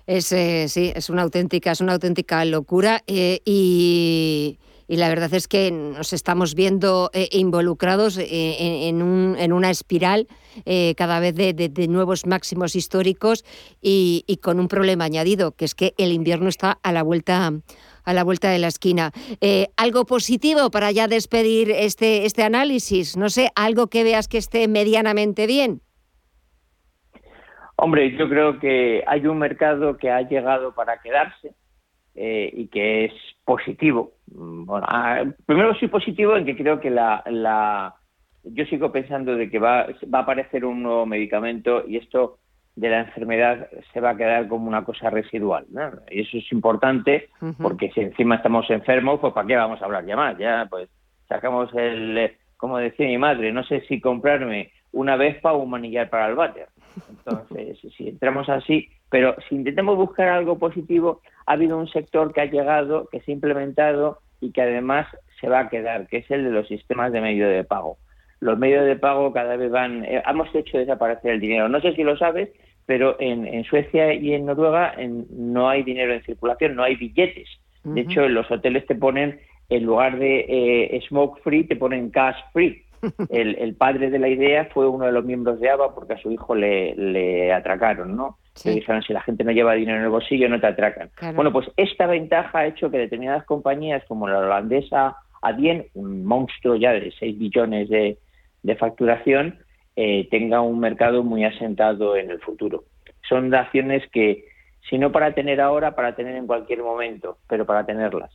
Es, 0.06 0.30
eh, 0.30 0.68
sí, 0.68 0.92
es 0.94 1.10
una 1.10 1.22
auténtica, 1.22 1.72
es 1.72 1.80
una 1.80 1.94
auténtica 1.94 2.44
locura 2.44 3.02
eh, 3.08 3.40
y, 3.44 4.56
la 4.88 5.08
verdad 5.08 5.34
es 5.34 5.48
que 5.48 5.70
nos 5.70 6.12
estamos 6.12 6.54
viendo 6.54 7.10
eh, 7.12 7.28
involucrados 7.32 8.18
en, 8.20 9.02
una 9.02 9.70
espiral 9.70 10.28
cada 10.96 11.20
vez 11.20 11.34
de, 11.34 11.86
nuevos 11.88 12.26
máximos 12.26 12.76
históricos 12.76 13.44
y, 13.82 14.24
con 14.42 14.60
un 14.60 14.68
problema 14.68 15.04
añadido, 15.04 15.52
que 15.52 15.64
es 15.64 15.74
que 15.74 15.94
el 15.98 16.12
invierno 16.12 16.48
está 16.48 16.78
a 16.82 16.92
la 16.92 17.02
vuelta 17.02 17.52
a 18.04 18.12
la 18.12 18.22
vuelta 18.22 18.50
de 18.50 18.60
la 18.60 18.68
esquina. 18.68 19.10
algo 19.76 20.06
positivo 20.06 20.70
para 20.70 20.92
ya 20.92 21.08
despedir 21.08 21.72
este, 21.72 22.24
este 22.24 22.44
análisis, 22.44 23.16
no 23.16 23.28
sé, 23.28 23.50
algo 23.56 23.88
que 23.88 24.04
veas 24.04 24.28
que 24.28 24.38
esté 24.38 24.68
medianamente 24.68 25.46
bien. 25.46 25.82
Hombre, 27.76 28.16
yo 28.16 28.28
creo 28.28 28.58
que 28.58 29.04
hay 29.06 29.26
un 29.26 29.38
mercado 29.38 29.98
que 29.98 30.10
ha 30.10 30.22
llegado 30.22 30.74
para 30.74 30.98
quedarse 31.02 31.52
eh, 32.16 32.50
y 32.52 32.68
que 32.68 33.04
es 33.04 33.12
positivo. 33.44 34.12
Mm, 34.32 34.64
bueno, 34.64 34.86
ah, 34.88 35.24
primero 35.44 35.74
soy 35.74 35.88
positivo 35.88 36.36
en 36.36 36.46
que 36.46 36.56
creo 36.56 36.80
que 36.80 36.90
la, 36.90 37.22
la 37.26 37.94
yo 38.42 38.64
sigo 38.66 38.90
pensando 38.90 39.36
de 39.36 39.50
que 39.50 39.58
va, 39.58 39.86
va 40.12 40.20
a 40.20 40.22
aparecer 40.22 40.64
un 40.64 40.82
nuevo 40.82 41.06
medicamento 41.06 41.84
y 41.86 41.98
esto 41.98 42.38
de 42.74 42.90
la 42.90 43.00
enfermedad 43.00 43.68
se 43.92 44.00
va 44.00 44.10
a 44.10 44.16
quedar 44.16 44.48
como 44.48 44.68
una 44.68 44.84
cosa 44.84 45.10
residual. 45.10 45.66
¿no? 45.70 45.90
Y 46.10 46.22
eso 46.22 46.36
es 46.36 46.52
importante 46.52 47.28
porque 47.60 47.90
si 47.92 48.00
encima 48.00 48.36
estamos 48.36 48.68
enfermos, 48.70 49.18
pues 49.20 49.32
¿para 49.32 49.46
qué 49.46 49.56
vamos 49.56 49.80
a 49.80 49.86
hablar 49.86 50.04
ya 50.04 50.16
más? 50.16 50.38
Ya 50.38 50.66
pues 50.70 50.88
sacamos 51.28 51.70
el, 51.74 52.32
como 52.56 52.78
decía 52.78 53.06
mi 53.06 53.18
madre, 53.18 53.52
no 53.52 53.64
sé 53.64 53.80
si 53.88 54.00
comprarme 54.00 54.72
una 54.92 55.16
Vespa 55.16 55.52
o 55.52 55.62
un 55.62 55.70
manillar 55.70 56.08
para 56.10 56.28
el 56.28 56.34
váter. 56.34 56.68
Entonces, 57.10 57.78
si 57.96 58.08
entramos 58.08 58.48
así, 58.48 58.88
pero 59.10 59.36
si 59.48 59.54
intentamos 59.54 59.96
buscar 59.96 60.28
algo 60.28 60.58
positivo, 60.58 61.20
ha 61.46 61.52
habido 61.52 61.78
un 61.78 61.88
sector 61.88 62.32
que 62.32 62.40
ha 62.40 62.46
llegado, 62.46 63.08
que 63.10 63.20
se 63.20 63.30
ha 63.30 63.34
implementado 63.34 64.20
y 64.40 64.52
que 64.52 64.62
además 64.62 65.06
se 65.40 65.48
va 65.48 65.60
a 65.60 65.68
quedar, 65.68 66.06
que 66.08 66.18
es 66.18 66.30
el 66.30 66.44
de 66.44 66.50
los 66.50 66.68
sistemas 66.68 67.12
de 67.12 67.20
medio 67.20 67.48
de 67.48 67.64
pago. 67.64 67.98
Los 68.40 68.58
medios 68.58 68.84
de 68.84 68.96
pago 68.96 69.32
cada 69.32 69.56
vez 69.56 69.70
van, 69.70 70.04
eh, 70.04 70.22
hemos 70.28 70.54
hecho 70.54 70.78
desaparecer 70.78 71.32
el 71.32 71.40
dinero. 71.40 71.68
No 71.68 71.80
sé 71.80 71.94
si 71.94 72.02
lo 72.02 72.16
sabes, 72.16 72.50
pero 72.84 73.16
en, 73.18 73.64
Suecia 73.64 74.14
y 74.14 74.32
en 74.32 74.46
Noruega 74.46 74.94
no 75.30 75.68
hay 75.68 75.82
dinero 75.82 76.14
en 76.14 76.22
circulación, 76.22 76.76
no 76.76 76.84
hay 76.84 76.96
billetes. 76.96 77.48
De 77.82 78.00
hecho, 78.00 78.24
en 78.24 78.34
los 78.34 78.50
hoteles 78.50 78.84
te 78.86 78.96
ponen, 78.96 79.38
en 79.68 79.84
lugar 79.84 80.18
de 80.18 80.44
eh, 80.48 81.00
smoke 81.08 81.40
free, 81.42 81.64
te 81.64 81.76
ponen 81.76 82.10
cash 82.10 82.36
free. 82.52 82.82
el, 83.30 83.74
padre 83.76 84.10
de 84.10 84.18
la 84.18 84.28
idea 84.28 84.68
fue 84.72 84.88
uno 84.88 85.06
de 85.06 85.12
los 85.12 85.24
miembros 85.24 85.60
de 85.60 85.70
ABA 85.70 85.94
porque 85.94 86.14
a 86.14 86.18
su 86.18 86.30
hijo 86.30 86.54
le, 86.54 87.52
atracaron, 87.52 88.16
¿no? 88.16 88.38
Dijeron, 88.64 89.02
si 89.02 89.12
la 89.12 89.20
gente 89.20 89.44
no 89.44 89.52
lleva 89.52 89.74
dinero 89.74 89.98
en 89.98 90.04
el 90.04 90.10
bolsillo, 90.10 90.48
no 90.48 90.60
te 90.60 90.66
atracan. 90.66 91.10
Bueno, 91.34 91.52
pues 91.52 91.68
esta 91.76 92.06
ventaja 92.06 92.58
ha 92.58 92.66
hecho 92.66 92.90
que 92.90 92.98
determinadas 92.98 93.44
compañías 93.44 94.02
como 94.06 94.28
la 94.28 94.38
holandesa 94.38 95.16
Adyen, 95.42 95.86
un 95.94 96.24
monstruo 96.24 96.76
ya 96.76 96.92
de 96.92 97.12
6 97.18 97.38
billones 97.38 97.88
de, 97.88 98.18
facturación, 98.78 99.58
eh, 99.94 100.26
tenga 100.30 100.60
un 100.60 100.80
mercado 100.80 101.22
muy 101.22 101.44
asentado 101.44 102.16
en 102.16 102.30
el 102.30 102.40
futuro. 102.40 102.84
Son 103.28 103.54
acciones 103.54 104.02
que, 104.10 104.44
si 104.88 104.98
no 104.98 105.12
para 105.12 105.34
tener 105.34 105.60
ahora, 105.60 105.94
para 105.94 106.16
tener 106.16 106.34
en 106.34 106.46
cualquier 106.46 106.82
momento, 106.82 107.38
pero 107.48 107.64
para 107.64 107.86
tenerlas. 107.86 108.32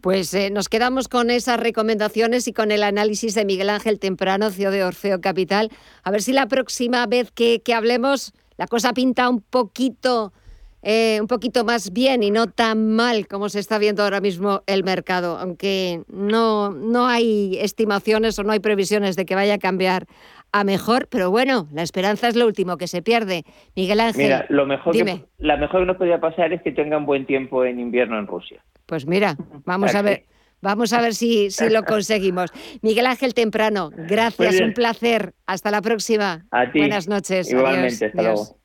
Pues 0.00 0.34
eh, 0.34 0.50
nos 0.50 0.68
quedamos 0.68 1.08
con 1.08 1.30
esas 1.30 1.58
recomendaciones 1.58 2.46
y 2.48 2.52
con 2.52 2.70
el 2.70 2.82
análisis 2.82 3.34
de 3.34 3.44
Miguel 3.44 3.70
Ángel 3.70 3.98
Temprano, 3.98 4.50
CEO 4.50 4.70
de 4.70 4.84
Orfeo 4.84 5.20
Capital. 5.20 5.70
A 6.02 6.10
ver 6.10 6.20
si 6.20 6.32
la 6.32 6.46
próxima 6.46 7.06
vez 7.06 7.30
que, 7.30 7.62
hablemos 7.74 8.32
la 8.56 8.66
cosa 8.66 8.92
pinta 8.92 9.28
un 9.28 9.40
poquito, 9.40 10.32
eh, 10.82 11.18
un 11.20 11.26
poquito 11.26 11.64
más 11.64 11.92
bien 11.92 12.22
y 12.22 12.30
no 12.30 12.46
tan 12.46 12.94
mal 12.94 13.26
como 13.26 13.48
se 13.48 13.58
está 13.58 13.78
viendo 13.78 14.02
ahora 14.02 14.20
mismo 14.20 14.62
el 14.66 14.84
mercado, 14.84 15.38
aunque 15.38 16.02
no, 16.08 16.70
no 16.70 17.06
hay 17.06 17.58
estimaciones 17.60 18.38
o 18.38 18.44
no 18.44 18.52
hay 18.52 18.60
previsiones 18.60 19.16
de 19.16 19.24
que 19.24 19.34
vaya 19.34 19.54
a 19.54 19.58
cambiar 19.58 20.06
a 20.52 20.62
mejor, 20.62 21.08
pero 21.10 21.32
bueno, 21.32 21.66
la 21.72 21.82
esperanza 21.82 22.28
es 22.28 22.36
lo 22.36 22.46
último 22.46 22.76
que 22.76 22.86
se 22.86 23.02
pierde. 23.02 23.42
Miguel 23.74 23.98
Ángel, 23.98 24.24
Mira, 24.24 24.46
lo 24.50 24.66
mejor 24.66 24.94
Que, 24.94 25.24
la 25.38 25.56
mejor 25.56 25.80
que 25.80 25.86
nos 25.86 25.96
podría 25.96 26.20
pasar 26.20 26.52
es 26.52 26.62
que 26.62 26.70
tenga 26.70 26.96
un 26.96 27.06
buen 27.06 27.26
tiempo 27.26 27.64
en 27.64 27.80
invierno 27.80 28.18
en 28.20 28.28
Rusia. 28.28 28.62
Pues 28.86 29.04
mira, 29.04 29.36
vamos 29.64 29.92
a 29.94 30.02
ver. 30.02 30.24
Vamos 30.64 30.94
a 30.94 31.00
ver 31.02 31.14
si, 31.14 31.50
si 31.50 31.68
lo 31.68 31.82
conseguimos. 31.84 32.50
Miguel 32.80 33.06
Ángel 33.06 33.34
Temprano, 33.34 33.90
gracias, 33.94 34.60
un 34.60 34.72
placer. 34.72 35.34
Hasta 35.46 35.70
la 35.70 35.82
próxima. 35.82 36.46
A 36.50 36.72
ti. 36.72 36.78
Buenas 36.78 37.06
noches. 37.06 37.50
Igualmente, 37.50 38.06
hasta 38.06 38.22
luego. 38.22 38.58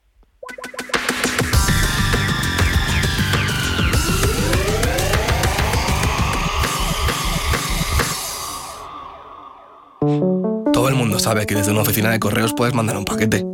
Todo 10.71 10.87
el 10.87 10.95
mundo 10.95 11.19
sabe 11.19 11.45
que 11.45 11.55
desde 11.55 11.71
una 11.71 11.81
oficina 11.81 12.09
de 12.09 12.19
correos 12.19 12.53
puedes 12.55 12.73
mandar 12.73 12.95
un 12.95 13.03
paquete. 13.03 13.45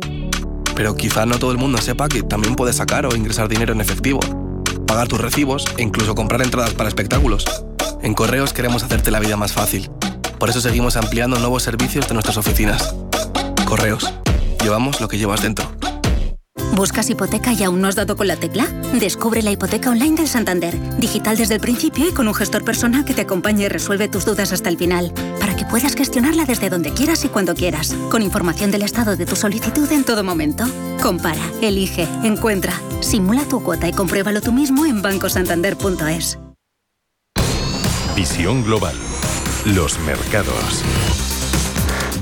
Pero 0.76 0.94
quizá 0.94 1.26
no 1.26 1.40
todo 1.40 1.50
el 1.50 1.58
mundo 1.58 1.78
sepa 1.78 2.06
que 2.06 2.22
también 2.22 2.54
puedes 2.54 2.76
sacar 2.76 3.06
o 3.06 3.16
ingresar 3.16 3.48
dinero 3.48 3.72
en 3.72 3.80
efectivo, 3.80 4.20
pagar 4.86 5.08
tus 5.08 5.20
recibos 5.20 5.64
e 5.76 5.82
incluso 5.82 6.14
comprar 6.14 6.42
entradas 6.42 6.74
para 6.74 6.88
espectáculos. 6.88 7.44
En 8.06 8.14
Correos 8.14 8.52
queremos 8.52 8.84
hacerte 8.84 9.10
la 9.10 9.18
vida 9.18 9.36
más 9.36 9.52
fácil. 9.52 9.90
Por 10.38 10.48
eso 10.48 10.60
seguimos 10.60 10.96
ampliando 10.96 11.40
nuevos 11.40 11.64
servicios 11.64 12.06
de 12.06 12.14
nuestras 12.14 12.36
oficinas. 12.36 12.94
Correos. 13.64 14.14
Llevamos 14.62 15.00
lo 15.00 15.08
que 15.08 15.18
llevas 15.18 15.42
dentro. 15.42 15.68
¿Buscas 16.76 17.10
hipoteca 17.10 17.52
y 17.52 17.64
aún 17.64 17.80
no 17.80 17.88
has 17.88 17.96
dado 17.96 18.16
con 18.16 18.28
la 18.28 18.36
tecla? 18.36 18.68
Descubre 18.92 19.42
la 19.42 19.50
hipoteca 19.50 19.90
online 19.90 20.14
del 20.14 20.28
Santander, 20.28 20.78
digital 21.00 21.36
desde 21.36 21.56
el 21.56 21.60
principio 21.60 22.08
y 22.08 22.12
con 22.12 22.28
un 22.28 22.34
gestor 22.34 22.64
personal 22.64 23.04
que 23.04 23.12
te 23.12 23.22
acompañe 23.22 23.64
y 23.64 23.68
resuelve 23.68 24.06
tus 24.06 24.24
dudas 24.24 24.52
hasta 24.52 24.68
el 24.68 24.78
final, 24.78 25.12
para 25.40 25.56
que 25.56 25.64
puedas 25.64 25.96
gestionarla 25.96 26.44
desde 26.44 26.70
donde 26.70 26.92
quieras 26.92 27.24
y 27.24 27.28
cuando 27.28 27.56
quieras, 27.56 27.92
con 28.12 28.22
información 28.22 28.70
del 28.70 28.82
estado 28.82 29.16
de 29.16 29.26
tu 29.26 29.34
solicitud 29.34 29.90
en 29.90 30.04
todo 30.04 30.22
momento. 30.22 30.64
Compara, 31.02 31.42
elige, 31.60 32.06
encuentra, 32.22 32.80
simula 33.00 33.42
tu 33.48 33.64
cuota 33.64 33.88
y 33.88 33.92
compruébalo 33.92 34.40
tú 34.42 34.52
mismo 34.52 34.86
en 34.86 35.02
bancosantander.es. 35.02 36.38
Visión 38.16 38.64
global. 38.64 38.96
Los 39.66 40.00
mercados. 40.00 40.82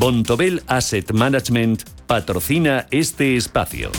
Bontobel 0.01 0.61
Asset 0.67 1.13
Management 1.13 1.85
patrocina 2.09 2.89
este 2.91 3.37
espacio. 3.37 3.93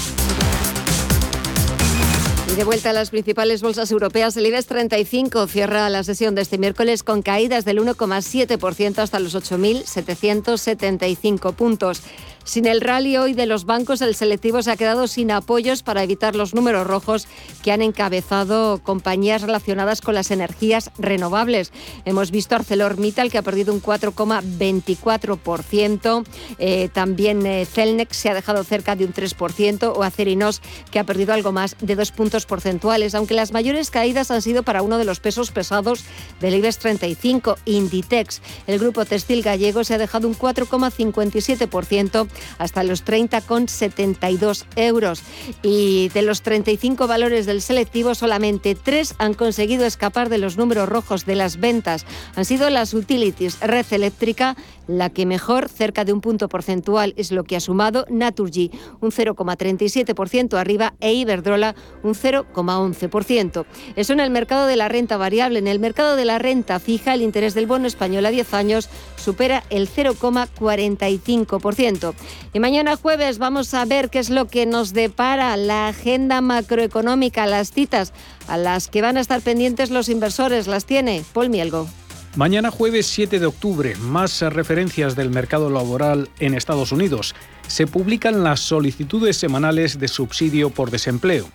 Y 2.52 2.56
de 2.58 2.66
vuelta 2.66 2.90
a 2.90 2.94
las 2.94 3.12
principales 3.12 3.62
bolsas 3.62 3.92
europeas, 3.92 4.36
el 4.36 4.46
IBEX 4.46 4.66
35 4.66 5.48
cierra 5.48 5.90
la 5.90 6.04
sesión 6.04 6.36
de 6.36 6.42
este 6.42 6.58
miércoles 6.58 7.02
con 7.02 7.22
caídas 7.22 7.64
del 7.64 7.80
1,7% 7.80 8.98
hasta 8.98 9.20
los 9.20 9.34
8.775 9.34 11.54
puntos. 11.54 12.02
Sin 12.46 12.66
el 12.68 12.80
rally 12.80 13.18
hoy 13.18 13.34
de 13.34 13.48
los 13.48 13.66
bancos, 13.66 14.02
el 14.02 14.14
selectivo 14.14 14.62
se 14.62 14.70
ha 14.70 14.78
quedado 14.78 15.08
sin 15.08 15.32
apoyos 15.32 15.82
para 15.82 16.04
evitar 16.04 16.36
los 16.36 16.54
números 16.54 16.86
rojos 16.86 17.28
que 17.64 17.72
han 17.72 17.82
encabezado 17.82 18.80
compañías 18.84 19.42
relacionadas 19.42 20.00
con 20.00 20.14
las 20.14 20.30
energías 20.30 20.92
renovables. 21.00 21.72
Hemos 22.06 22.30
visto 22.30 22.54
ArcelorMittal 22.54 23.32
que 23.32 23.40
ha 23.40 23.42
perdido 23.42 23.74
un 23.74 23.82
4,24%, 23.82 26.24
eh, 26.60 26.90
también 26.94 27.48
eh, 27.48 27.66
Celnex 27.66 28.16
se 28.16 28.30
ha 28.30 28.36
dejado 28.36 28.64
cerca 28.64 28.96
de 28.96 29.06
un 29.06 29.14
3% 29.14 29.94
o 29.96 30.04
Acerinos 30.04 30.62
que 30.92 31.00
ha 31.00 31.04
perdido 31.04 31.34
algo 31.34 31.52
más 31.52 31.76
de 31.82 31.96
dos 31.96 32.12
puntos 32.12 32.46
porcentuales, 32.46 33.16
aunque 33.16 33.34
las 33.34 33.54
mayores 33.54 33.90
caídas 33.90 34.30
han 34.30 34.44
sido 34.44 34.62
para 34.62 34.84
uno 34.84 35.00
de 35.00 35.06
los 35.06 35.20
pesos 35.20 35.50
pesados 35.50 36.04
del 36.40 36.54
IBEX 36.54 36.78
35, 36.78 37.58
Inditex. 37.66 38.44
El 38.68 38.78
grupo 38.78 39.04
textil 39.04 39.42
gallego 39.42 39.84
se 39.84 39.96
ha 39.96 39.98
dejado 39.98 40.28
un 40.28 40.38
4,57% 40.38 42.28
hasta 42.58 42.84
los 42.84 43.06
30,72 43.06 44.66
euros. 44.76 45.24
Y 45.62 46.10
de 46.10 46.22
los 46.22 46.42
35 46.42 47.08
valores 47.08 47.46
del 47.46 47.62
selectivo, 47.62 48.16
solamente 48.16 48.76
tres 48.76 49.16
han 49.18 49.34
conseguido 49.34 49.86
escapar 49.86 50.30
de 50.30 50.38
los 50.38 50.58
números 50.58 50.90
rojos 50.90 51.26
de 51.26 51.36
las 51.36 51.60
ventas. 51.60 52.06
Han 52.36 52.46
sido 52.46 52.70
las 52.70 52.94
utilities, 52.94 53.60
red 53.60 53.86
eléctrica, 53.92 54.56
la 54.88 55.10
que 55.10 55.26
mejor, 55.26 55.70
cerca 55.70 56.06
de 56.06 56.14
un 56.14 56.22
punto 56.22 56.48
porcentual, 56.48 57.14
es 57.18 57.32
lo 57.32 57.44
que 57.44 57.56
ha 57.56 57.60
sumado 57.60 58.06
Naturgy, 58.10 58.72
un 59.02 59.12
0,37% 59.12 60.58
arriba, 60.58 60.94
e 61.00 61.14
Iberdrola, 61.14 61.76
un 62.04 62.14
0,11%. 62.14 63.66
Eso 63.96 64.14
en 64.14 64.20
el 64.20 64.30
mercado 64.30 64.68
de 64.68 64.76
la 64.76 64.90
renta 64.90 65.18
variable. 65.18 65.60
En 65.60 65.68
el 65.68 65.80
mercado 65.80 66.16
de 66.16 66.26
la 66.26 66.40
renta 66.40 66.80
fija, 66.80 67.14
el 67.14 67.22
interés 67.22 67.54
del 67.54 67.68
bono 67.68 67.88
español 67.88 68.26
a 68.26 68.30
10 68.30 68.54
años 68.54 68.90
supera 69.26 69.64
el 69.72 69.90
0,45%. 69.90 72.14
Y 72.54 72.60
mañana 72.60 72.96
jueves 72.96 73.40
vamos 73.40 73.74
a 73.74 73.84
ver 73.86 74.12
qué 74.12 74.20
es 74.20 74.30
lo 74.30 74.48
que 74.48 74.68
nos 74.68 74.94
depara 74.94 75.58
la 75.58 75.88
agenda 75.88 76.42
macroeconómica, 76.42 77.48
las 77.48 77.72
citas 77.72 78.14
a 78.48 78.58
las 78.58 78.88
que 78.88 79.02
van 79.02 79.18
a 79.18 79.22
estar 79.22 79.42
pendientes 79.42 79.90
los 79.90 80.10
inversores. 80.10 80.68
Las 80.68 80.86
tiene 80.86 81.24
Paul 81.34 81.50
Mielgo. 81.50 81.88
Mañana 82.36 82.70
jueves 82.70 83.08
7 83.08 83.40
de 83.40 83.46
octubre, 83.46 83.96
más 83.96 84.42
referencias 84.42 85.16
del 85.16 85.30
mercado 85.30 85.70
laboral 85.70 86.30
en 86.40 86.54
Estados 86.54 86.92
Unidos. 86.92 87.34
Se 87.68 87.88
publican 87.88 88.44
las 88.44 88.60
solicitudes 88.60 89.38
semanales 89.38 90.00
de 90.00 90.08
subsidio 90.08 90.70
por 90.70 90.92
desempleo. 90.92 91.50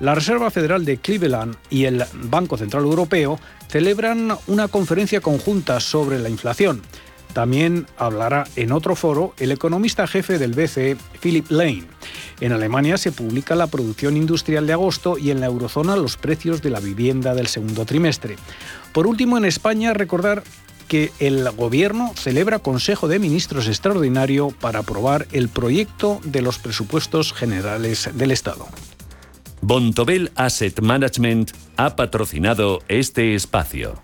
La 0.00 0.14
Reserva 0.14 0.50
Federal 0.50 0.84
de 0.84 0.96
Cleveland 0.96 1.56
y 1.70 1.84
el 1.84 2.02
Banco 2.14 2.56
Central 2.56 2.84
Europeo 2.84 3.38
celebran 3.68 4.36
una 4.46 4.68
conferencia 4.68 5.20
conjunta 5.20 5.78
sobre 5.78 6.18
la 6.18 6.28
inflación. 6.28 6.82
También 7.34 7.86
hablará 7.98 8.46
en 8.56 8.72
otro 8.72 8.94
foro 8.94 9.34
el 9.38 9.52
economista 9.52 10.06
jefe 10.06 10.38
del 10.38 10.52
BCE, 10.52 10.96
Philip 11.20 11.50
Lane. 11.50 11.84
En 12.40 12.52
Alemania 12.52 12.96
se 12.96 13.12
publica 13.12 13.56
la 13.56 13.66
producción 13.66 14.16
industrial 14.16 14.66
de 14.66 14.72
agosto 14.72 15.18
y 15.18 15.30
en 15.30 15.40
la 15.40 15.46
eurozona 15.46 15.96
los 15.96 16.16
precios 16.16 16.62
de 16.62 16.70
la 16.70 16.80
vivienda 16.80 17.34
del 17.34 17.48
segundo 17.48 17.84
trimestre. 17.84 18.36
Por 18.92 19.08
último, 19.08 19.36
en 19.36 19.44
España, 19.44 19.92
recordar 19.92 20.44
que 20.86 21.10
el 21.18 21.50
Gobierno 21.50 22.12
celebra 22.14 22.60
Consejo 22.60 23.08
de 23.08 23.18
Ministros 23.18 23.66
extraordinario 23.66 24.50
para 24.60 24.80
aprobar 24.80 25.26
el 25.32 25.48
proyecto 25.48 26.20
de 26.24 26.40
los 26.40 26.58
presupuestos 26.58 27.32
generales 27.32 28.10
del 28.14 28.30
Estado. 28.30 28.68
Bontobel 29.60 30.30
Asset 30.36 30.80
Management 30.82 31.50
ha 31.76 31.96
patrocinado 31.96 32.80
este 32.86 33.34
espacio. 33.34 34.03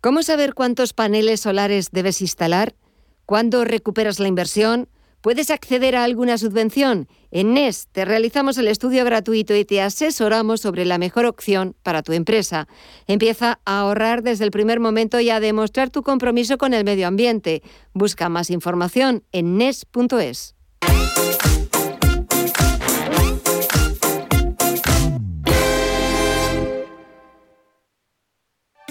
¿Cómo 0.00 0.22
saber 0.22 0.54
cuántos 0.54 0.94
paneles 0.94 1.40
solares 1.40 1.90
debes 1.90 2.22
instalar? 2.22 2.74
¿Cuándo 3.26 3.66
recuperas 3.66 4.18
la 4.18 4.28
inversión? 4.28 4.88
¿Puedes 5.20 5.50
acceder 5.50 5.94
a 5.94 6.04
alguna 6.04 6.38
subvención? 6.38 7.06
En 7.30 7.52
NES 7.52 7.88
te 7.92 8.06
realizamos 8.06 8.56
el 8.56 8.68
estudio 8.68 9.04
gratuito 9.04 9.54
y 9.54 9.66
te 9.66 9.82
asesoramos 9.82 10.62
sobre 10.62 10.86
la 10.86 10.96
mejor 10.96 11.26
opción 11.26 11.76
para 11.82 12.02
tu 12.02 12.14
empresa. 12.14 12.66
Empieza 13.06 13.60
a 13.66 13.80
ahorrar 13.80 14.22
desde 14.22 14.44
el 14.44 14.50
primer 14.50 14.80
momento 14.80 15.20
y 15.20 15.28
a 15.28 15.38
demostrar 15.38 15.90
tu 15.90 16.02
compromiso 16.02 16.56
con 16.56 16.72
el 16.72 16.84
medio 16.84 17.06
ambiente. 17.06 17.62
Busca 17.92 18.30
más 18.30 18.48
información 18.48 19.22
en 19.32 19.58
NES.es. 19.58 20.54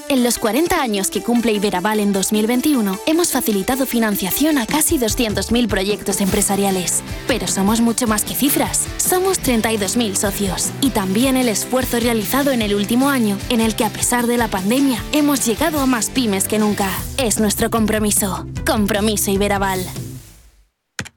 En 0.10 0.24
los 0.24 0.40
40 0.40 0.82
años 0.82 1.12
que 1.12 1.22
cumple 1.22 1.52
Iberaval 1.52 2.00
en 2.00 2.12
2021, 2.12 2.98
hemos 3.06 3.32
facilitado 3.32 3.86
financiación 3.86 4.58
a 4.58 4.66
casi 4.66 4.98
200.000 4.98 5.68
proyectos 5.68 6.20
empresariales. 6.20 7.04
Pero 7.28 7.46
somos 7.46 7.80
mucho 7.80 8.08
más 8.08 8.24
que 8.24 8.34
cifras. 8.34 8.88
Somos 8.98 9.40
32.000 9.40 10.16
socios. 10.16 10.72
Y 10.82 10.90
también 10.90 11.38
el 11.38 11.48
esfuerzo 11.48 12.00
realizado 12.00 12.50
en 12.50 12.64
el 12.64 12.74
último 12.74 13.12
año, 13.12 13.38
en 13.50 13.62
el 13.62 13.76
que 13.76 13.86
a 13.86 13.92
pesar 13.92 14.26
de 14.26 14.38
la 14.38 14.48
pandemia, 14.48 15.00
hemos 15.12 15.46
llegado 15.46 15.80
a 15.80 15.86
más 15.86 16.10
pymes 16.10 16.48
que 16.48 16.58
nunca. 16.58 16.90
Es 17.20 17.40
nuestro 17.40 17.70
compromiso. 17.70 18.48
Compromiso 18.66 19.30
Iberaval. 19.30 19.86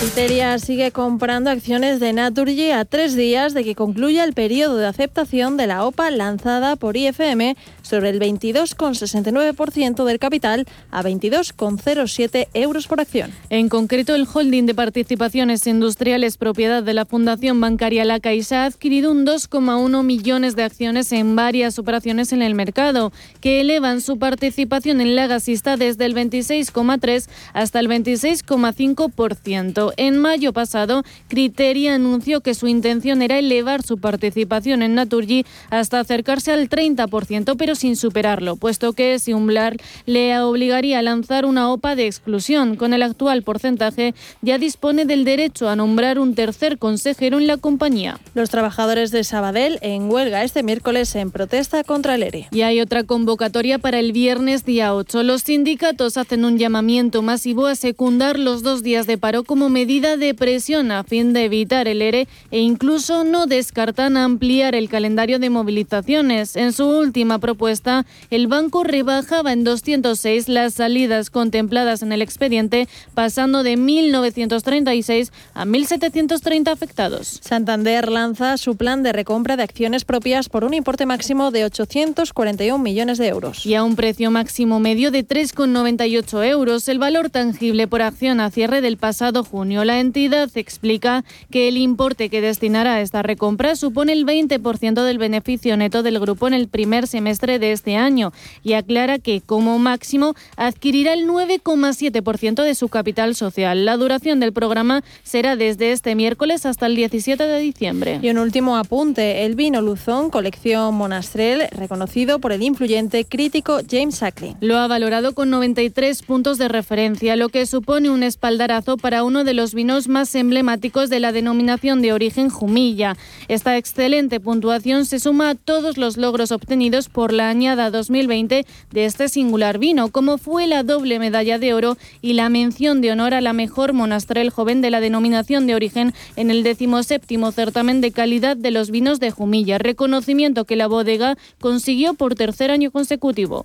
Criteria 0.00 0.56
sigue 0.60 0.92
comprando 0.92 1.50
acciones 1.50 1.98
de 1.98 2.12
Naturgy 2.12 2.70
a 2.70 2.84
tres 2.84 3.16
días 3.16 3.52
de 3.52 3.64
que 3.64 3.74
concluya 3.74 4.22
el 4.22 4.32
periodo 4.32 4.76
de 4.76 4.86
aceptación 4.86 5.56
de 5.56 5.66
la 5.66 5.84
OPA 5.84 6.12
lanzada 6.12 6.76
por 6.76 6.96
IFM 6.96 7.56
sobre 7.82 8.10
el 8.10 8.20
22,69% 8.20 10.04
del 10.04 10.20
capital 10.20 10.68
a 10.92 11.02
22,07 11.02 12.46
euros 12.54 12.86
por 12.86 13.00
acción. 13.00 13.32
En 13.50 13.68
concreto, 13.68 14.14
el 14.14 14.28
holding 14.32 14.66
de 14.66 14.74
participaciones 14.74 15.66
industriales 15.66 16.36
propiedad 16.36 16.84
de 16.84 16.94
la 16.94 17.04
Fundación 17.04 17.60
Bancaria 17.60 18.04
La 18.04 18.20
Caixa 18.20 18.62
ha 18.62 18.66
adquirido 18.66 19.10
un 19.10 19.26
2,1 19.26 20.04
millones 20.04 20.54
de 20.54 20.62
acciones 20.62 21.10
en 21.10 21.34
varias 21.34 21.76
operaciones 21.80 22.32
en 22.32 22.42
el 22.42 22.54
mercado, 22.54 23.12
que 23.40 23.62
elevan 23.62 24.00
su 24.00 24.16
participación 24.16 25.00
en 25.00 25.16
la 25.16 25.26
gasista 25.26 25.76
desde 25.76 26.04
el 26.04 26.14
26,3 26.14 27.28
hasta 27.52 27.80
el 27.80 27.88
26,5%. 27.88 29.87
En 29.96 30.18
mayo 30.18 30.52
pasado, 30.52 31.02
Criteria 31.28 31.94
anunció 31.94 32.40
que 32.40 32.54
su 32.54 32.68
intención 32.68 33.22
era 33.22 33.38
elevar 33.38 33.82
su 33.82 33.98
participación 33.98 34.82
en 34.82 34.94
Naturgy 34.94 35.44
hasta 35.70 36.00
acercarse 36.00 36.52
al 36.52 36.68
30%, 36.68 37.56
pero 37.56 37.74
sin 37.74 37.96
superarlo, 37.96 38.56
puesto 38.56 38.92
que 38.92 39.14
ese 39.14 39.34
umbral 39.34 39.78
le 40.06 40.38
obligaría 40.40 40.98
a 40.98 41.02
lanzar 41.02 41.44
una 41.44 41.70
OPA 41.70 41.94
de 41.94 42.06
exclusión. 42.06 42.76
Con 42.76 42.92
el 42.94 43.02
actual 43.02 43.42
porcentaje, 43.42 44.14
ya 44.42 44.58
dispone 44.58 45.04
del 45.04 45.24
derecho 45.24 45.68
a 45.68 45.76
nombrar 45.76 46.18
un 46.18 46.34
tercer 46.34 46.78
consejero 46.78 47.38
en 47.38 47.46
la 47.46 47.56
compañía. 47.56 48.18
Los 48.34 48.50
trabajadores 48.50 49.10
de 49.10 49.24
Sabadell 49.24 49.78
en 49.82 50.10
huelga 50.10 50.44
este 50.44 50.62
miércoles 50.62 51.14
en 51.16 51.30
protesta 51.30 51.84
contra 51.84 52.14
el 52.14 52.22
ERE. 52.22 52.48
Y 52.50 52.62
hay 52.62 52.80
otra 52.80 53.04
convocatoria 53.04 53.78
para 53.78 53.98
el 53.98 54.12
viernes 54.12 54.64
día 54.64 54.94
8. 54.94 55.22
Los 55.22 55.42
sindicatos 55.42 56.16
hacen 56.16 56.44
un 56.44 56.58
llamamiento 56.58 57.22
masivo 57.22 57.66
a 57.66 57.74
secundar 57.74 58.38
los 58.38 58.62
dos 58.62 58.82
días 58.82 59.06
de 59.06 59.18
paro 59.18 59.44
como 59.44 59.68
medida 59.78 60.16
de 60.16 60.34
presión 60.34 60.90
a 60.90 61.04
fin 61.04 61.32
de 61.32 61.44
evitar 61.44 61.86
el 61.86 62.02
ERE 62.02 62.26
e 62.50 62.58
incluso 62.58 63.22
no 63.22 63.46
descartan 63.46 64.16
ampliar 64.16 64.74
el 64.74 64.88
calendario 64.88 65.38
de 65.38 65.50
movilizaciones. 65.50 66.56
En 66.56 66.72
su 66.72 66.88
última 66.88 67.38
propuesta, 67.38 68.04
el 68.28 68.48
banco 68.48 68.82
rebajaba 68.82 69.52
en 69.52 69.62
206 69.62 70.48
las 70.48 70.74
salidas 70.74 71.30
contempladas 71.30 72.02
en 72.02 72.10
el 72.10 72.22
expediente, 72.22 72.88
pasando 73.14 73.62
de 73.62 73.78
1.936 73.78 75.30
a 75.54 75.64
1.730 75.64 76.72
afectados. 76.72 77.38
Santander 77.40 78.10
lanza 78.10 78.56
su 78.56 78.74
plan 78.76 79.04
de 79.04 79.12
recompra 79.12 79.56
de 79.56 79.62
acciones 79.62 80.04
propias 80.04 80.48
por 80.48 80.64
un 80.64 80.74
importe 80.74 81.06
máximo 81.06 81.52
de 81.52 81.66
841 81.66 82.82
millones 82.82 83.18
de 83.18 83.28
euros. 83.28 83.64
Y 83.64 83.76
a 83.76 83.84
un 83.84 83.94
precio 83.94 84.32
máximo 84.32 84.80
medio 84.80 85.12
de 85.12 85.24
3,98 85.24 86.44
euros, 86.48 86.88
el 86.88 86.98
valor 86.98 87.30
tangible 87.30 87.86
por 87.86 88.02
acción 88.02 88.40
a 88.40 88.50
cierre 88.50 88.80
del 88.80 88.96
pasado 88.96 89.44
junio 89.44 89.67
la 89.84 90.00
entidad 90.00 90.50
explica 90.54 91.24
que 91.50 91.68
el 91.68 91.76
importe 91.76 92.28
que 92.28 92.40
destinará 92.40 92.94
a 92.94 93.00
esta 93.00 93.22
recompra 93.22 93.76
supone 93.76 94.12
el 94.12 94.26
20% 94.26 95.04
del 95.04 95.18
beneficio 95.18 95.76
neto 95.76 96.02
del 96.02 96.18
grupo 96.18 96.48
en 96.48 96.54
el 96.54 96.68
primer 96.68 97.06
semestre 97.06 97.58
de 97.58 97.72
este 97.72 97.96
año 97.96 98.32
y 98.62 98.72
aclara 98.72 99.18
que, 99.18 99.40
como 99.40 99.78
máximo, 99.78 100.34
adquirirá 100.56 101.12
el 101.12 101.26
9,7% 101.26 102.62
de 102.62 102.74
su 102.74 102.88
capital 102.88 103.34
social. 103.34 103.84
La 103.84 103.96
duración 103.96 104.40
del 104.40 104.52
programa 104.52 105.02
será 105.22 105.56
desde 105.56 105.92
este 105.92 106.14
miércoles 106.14 106.66
hasta 106.66 106.86
el 106.86 106.96
17 106.96 107.42
de 107.46 107.60
diciembre. 107.60 108.18
Y 108.22 108.30
un 108.30 108.38
último 108.38 108.76
apunte, 108.76 109.44
el 109.44 109.54
vino 109.54 109.80
Luzón, 109.80 110.30
colección 110.30 110.94
Monastrell, 110.94 111.68
reconocido 111.72 112.38
por 112.38 112.52
el 112.52 112.62
influyente 112.62 113.24
crítico 113.24 113.80
James 113.88 114.16
Sackley. 114.16 114.56
Lo 114.60 114.78
ha 114.78 114.86
valorado 114.86 115.32
con 115.34 115.50
93 115.50 116.22
puntos 116.22 116.58
de 116.58 116.68
referencia, 116.68 117.36
lo 117.36 117.48
que 117.48 117.66
supone 117.66 118.10
un 118.10 118.22
espaldarazo 118.22 118.96
para 118.96 119.24
uno 119.24 119.44
de 119.44 119.54
los 119.54 119.57
vinos 119.74 120.06
más 120.06 120.34
emblemáticos 120.34 121.10
de 121.10 121.18
la 121.18 121.32
denominación 121.32 122.00
de 122.00 122.12
origen 122.12 122.48
Jumilla. 122.48 123.16
Esta 123.48 123.76
excelente 123.76 124.38
puntuación 124.38 125.04
se 125.04 125.18
suma 125.18 125.50
a 125.50 125.54
todos 125.56 125.98
los 125.98 126.16
logros 126.16 126.52
obtenidos 126.52 127.08
por 127.08 127.32
la 127.32 127.48
añada 127.48 127.90
2020 127.90 128.64
de 128.92 129.04
este 129.04 129.28
singular 129.28 129.78
vino, 129.78 130.10
como 130.10 130.38
fue 130.38 130.68
la 130.68 130.84
doble 130.84 131.18
medalla 131.18 131.58
de 131.58 131.74
oro 131.74 131.96
y 132.22 132.34
la 132.34 132.48
mención 132.48 133.00
de 133.00 133.10
honor 133.10 133.34
a 133.34 133.40
la 133.40 133.52
mejor 133.52 133.92
monastrel 133.92 134.50
joven 134.50 134.80
de 134.80 134.90
la 134.90 135.00
denominación 135.00 135.66
de 135.66 135.74
origen 135.74 136.14
en 136.36 136.50
el 136.50 136.62
decimoséptimo 136.62 137.50
certamen 137.50 138.00
de 138.00 138.12
calidad 138.12 138.56
de 138.56 138.70
los 138.70 138.90
vinos 138.90 139.18
de 139.18 139.32
Jumilla, 139.32 139.78
reconocimiento 139.78 140.64
que 140.64 140.76
la 140.76 140.86
bodega 140.86 141.36
consiguió 141.60 142.14
por 142.14 142.36
tercer 142.36 142.70
año 142.70 142.92
consecutivo. 142.92 143.64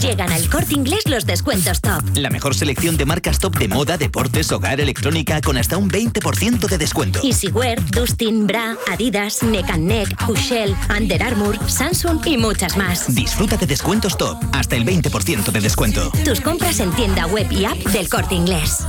Llegan 0.00 0.30
al 0.30 0.48
corte 0.48 0.74
inglés 0.74 1.08
los 1.08 1.26
descuentos 1.26 1.80
top. 1.80 2.02
La 2.14 2.30
mejor 2.30 2.54
selección 2.54 2.96
de 2.96 3.04
marcas 3.04 3.38
top 3.38 3.56
de 3.58 3.68
moda, 3.68 3.98
deportes, 3.98 4.52
hogar, 4.52 4.80
electrónica 4.80 5.40
con 5.40 5.56
hasta 5.56 5.76
un 5.76 5.90
20% 5.90 6.68
de 6.68 6.78
descuento. 6.78 7.20
Easywear, 7.22 7.84
Dustin, 7.90 8.46
Bra, 8.46 8.76
Adidas, 8.92 9.42
Neck 9.42 9.76
Neck, 9.76 10.28
Hushell, 10.28 10.74
Under 10.96 11.22
Armour, 11.22 11.58
Samsung 11.68 12.24
y 12.26 12.36
muchas 12.36 12.76
más. 12.76 13.14
Disfruta 13.14 13.56
de 13.56 13.66
descuentos 13.66 14.16
top, 14.16 14.38
hasta 14.52 14.76
el 14.76 14.84
20% 14.84 15.50
de 15.50 15.60
descuento. 15.60 16.12
Tus 16.24 16.40
compras 16.40 16.80
en 16.80 16.92
tienda 16.92 17.26
web 17.26 17.50
y 17.50 17.64
app 17.64 17.78
del 17.78 18.08
corte 18.08 18.34
inglés. 18.34 18.84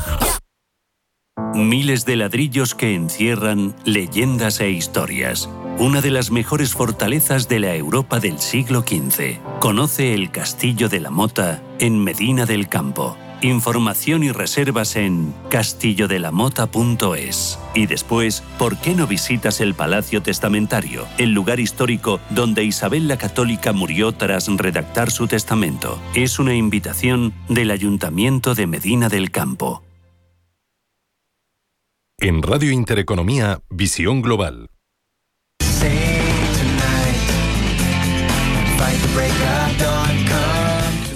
Miles 1.56 2.06
de 2.06 2.16
ladrillos 2.16 2.76
que 2.76 2.96
encierran 2.96 3.76
leyendas 3.86 4.60
e 4.60 4.70
historias 4.70 5.50
una 5.80 6.02
de 6.02 6.12
las 6.12 6.30
mejores 6.30 6.74
fortalezas 6.74 7.48
de 7.48 7.62
la 7.62 7.74
Europa 7.74 8.20
del 8.20 8.40
siglo 8.40 8.82
XV. 8.82 9.38
Conoce 9.62 10.14
el 10.14 10.30
Castillo 10.30 10.90
de 10.90 11.00
la 11.00 11.10
Mota 11.10 11.64
en 11.80 12.04
Medina 12.04 12.46
del 12.46 12.68
Campo. 12.68 13.16
Información 13.42 14.24
y 14.24 14.34
reservas 14.34 14.98
en 14.98 15.34
castillodelamota.es. 15.50 17.60
Y 17.74 17.86
después, 17.86 18.44
¿por 18.58 18.76
qué 18.76 18.94
no 18.94 19.08
visitas 19.08 19.62
el 19.62 19.74
Palacio 19.74 20.22
Testamentario, 20.22 21.08
el 21.18 21.32
lugar 21.32 21.62
histórico 21.62 22.20
donde 22.30 22.66
Isabel 22.66 23.08
la 23.08 23.18
Católica 23.18 23.72
murió 23.72 24.12
tras 24.12 24.50
redactar 24.50 25.12
su 25.12 25.28
testamento? 25.28 25.98
Es 26.14 26.40
una 26.40 26.56
invitación 26.56 27.34
del 27.48 27.72
Ayuntamiento 27.72 28.54
de 28.54 28.68
Medina 28.68 29.08
del 29.08 29.32
Campo. 29.32 29.82
En 32.22 32.42
Radio 32.44 32.72
Intereconomía, 32.72 33.62
Visión 33.70 34.22
Global. 34.22 34.68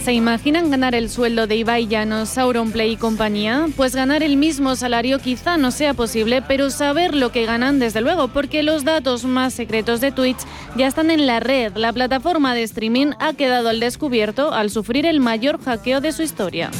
¿Se 0.05 0.13
imaginan 0.13 0.69
ganar 0.69 0.95
el 0.95 1.09
sueldo 1.09 1.45
de 1.45 1.57
Ibai 1.57 1.87
Llanos, 1.87 2.37
Auronplay 2.37 2.91
y 2.91 2.95
compañía? 2.95 3.67
Pues 3.75 3.95
ganar 3.95 4.23
el 4.23 4.37
mismo 4.37 4.77
salario 4.77 5.19
quizá 5.19 5.57
no 5.57 5.71
sea 5.71 5.93
posible, 5.93 6.41
pero 6.41 6.69
saber 6.69 7.15
lo 7.15 7.33
que 7.33 7.45
ganan 7.45 7.79
desde 7.79 7.99
luego, 7.99 8.29
porque 8.29 8.63
los 8.63 8.85
datos 8.85 9.25
más 9.25 9.53
secretos 9.53 9.99
de 9.99 10.13
Twitch 10.13 10.39
ya 10.77 10.87
están 10.87 11.11
en 11.11 11.27
la 11.27 11.41
red. 11.41 11.75
La 11.75 11.91
plataforma 11.91 12.55
de 12.55 12.63
streaming 12.63 13.11
ha 13.19 13.33
quedado 13.33 13.67
al 13.67 13.81
descubierto 13.81 14.53
al 14.53 14.69
sufrir 14.69 15.05
el 15.05 15.19
mayor 15.19 15.61
hackeo 15.61 15.99
de 15.99 16.13
su 16.13 16.23
historia. 16.23 16.71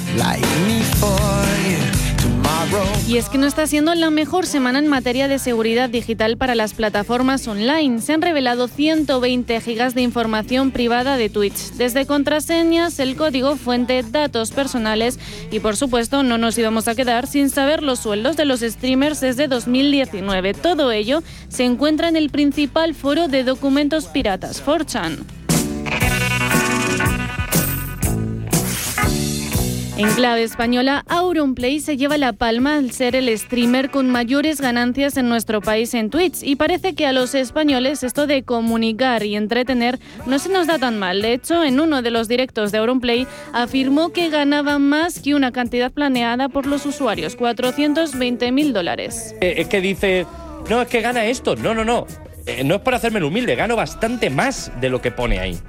Y 3.07 3.17
es 3.17 3.29
que 3.29 3.37
no 3.37 3.45
está 3.45 3.67
siendo 3.67 3.93
la 3.95 4.09
mejor 4.09 4.45
semana 4.45 4.79
en 4.79 4.87
materia 4.87 5.27
de 5.27 5.39
seguridad 5.39 5.89
digital 5.89 6.37
para 6.37 6.55
las 6.55 6.73
plataformas 6.73 7.47
online. 7.47 8.01
Se 8.01 8.13
han 8.13 8.21
revelado 8.21 8.67
120 8.67 9.59
gigas 9.61 9.95
de 9.95 10.01
información 10.01 10.71
privada 10.71 11.17
de 11.17 11.29
Twitch, 11.29 11.73
desde 11.73 12.05
contraseñas, 12.05 12.99
el 12.99 13.15
código 13.15 13.55
fuente, 13.55 14.03
datos 14.03 14.51
personales 14.51 15.19
y 15.51 15.59
por 15.59 15.75
supuesto 15.75 16.23
no 16.23 16.37
nos 16.37 16.57
íbamos 16.57 16.87
a 16.87 16.95
quedar 16.95 17.27
sin 17.27 17.49
saber 17.49 17.83
los 17.83 17.99
sueldos 17.99 18.37
de 18.37 18.45
los 18.45 18.61
streamers 18.61 19.19
desde 19.19 19.47
2019. 19.47 20.53
Todo 20.53 20.91
ello 20.91 21.21
se 21.49 21.65
encuentra 21.65 22.07
en 22.07 22.15
el 22.15 22.29
principal 22.29 22.93
foro 22.93 23.27
de 23.27 23.43
documentos 23.43 24.05
piratas, 24.05 24.63
4chan. 24.65 25.42
En 29.95 30.09
clave 30.15 30.41
española, 30.41 31.05
Auronplay 31.07 31.79
se 31.79 31.97
lleva 31.97 32.17
la 32.17 32.33
palma 32.33 32.77
al 32.77 32.89
ser 32.89 33.15
el 33.15 33.37
streamer 33.37 33.91
con 33.91 34.09
mayores 34.09 34.59
ganancias 34.59 35.17
en 35.17 35.29
nuestro 35.29 35.61
país 35.61 35.93
en 35.93 36.09
Twitch 36.09 36.41
y 36.41 36.55
parece 36.55 36.95
que 36.95 37.05
a 37.05 37.13
los 37.13 37.35
españoles 37.35 38.01
esto 38.01 38.25
de 38.25 38.41
comunicar 38.41 39.23
y 39.23 39.35
entretener 39.35 39.99
no 40.25 40.39
se 40.39 40.49
nos 40.49 40.65
da 40.65 40.79
tan 40.79 40.97
mal. 40.97 41.21
De 41.21 41.33
hecho, 41.33 41.63
en 41.63 41.79
uno 41.79 42.01
de 42.01 42.09
los 42.09 42.27
directos 42.27 42.71
de 42.71 42.79
Auronplay 42.79 43.27
afirmó 43.53 44.11
que 44.11 44.29
ganaba 44.29 44.79
más 44.79 45.19
que 45.19 45.35
una 45.35 45.51
cantidad 45.51 45.91
planeada 45.91 46.49
por 46.49 46.65
los 46.65 46.87
usuarios, 46.87 47.35
420 47.35 48.51
mil 48.51 48.73
dólares. 48.73 49.35
Eh, 49.41 49.55
es 49.57 49.67
que 49.67 49.79
dice, 49.79 50.25
no, 50.71 50.81
es 50.81 50.87
que 50.87 51.01
gana 51.01 51.25
esto. 51.25 51.55
No, 51.55 51.75
no, 51.75 51.85
no. 51.85 52.07
Eh, 52.47 52.63
no 52.63 52.75
es 52.75 52.81
por 52.81 52.95
hacerme 52.95 53.19
el 53.19 53.25
humilde, 53.25 53.55
gano 53.55 53.75
bastante 53.75 54.31
más 54.31 54.71
de 54.81 54.89
lo 54.89 55.01
que 55.01 55.11
pone 55.11 55.39
ahí. 55.39 55.59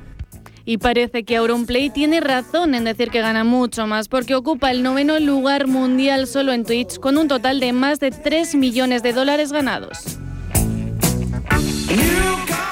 Y 0.66 0.78
parece 0.78 1.24
que 1.24 1.36
Auronplay 1.36 1.90
tiene 1.90 2.20
razón 2.20 2.74
en 2.74 2.84
decir 2.84 3.10
que 3.10 3.20
gana 3.20 3.44
mucho 3.44 3.86
más, 3.86 4.08
porque 4.08 4.34
ocupa 4.34 4.70
el 4.70 4.82
noveno 4.82 5.18
lugar 5.20 5.66
mundial 5.66 6.26
solo 6.26 6.52
en 6.52 6.64
Twitch, 6.64 6.98
con 6.98 7.18
un 7.18 7.28
total 7.28 7.60
de 7.60 7.72
más 7.72 8.00
de 8.00 8.10
3 8.10 8.54
millones 8.54 9.02
de 9.02 9.12
dólares 9.12 9.52
ganados. 9.52 10.18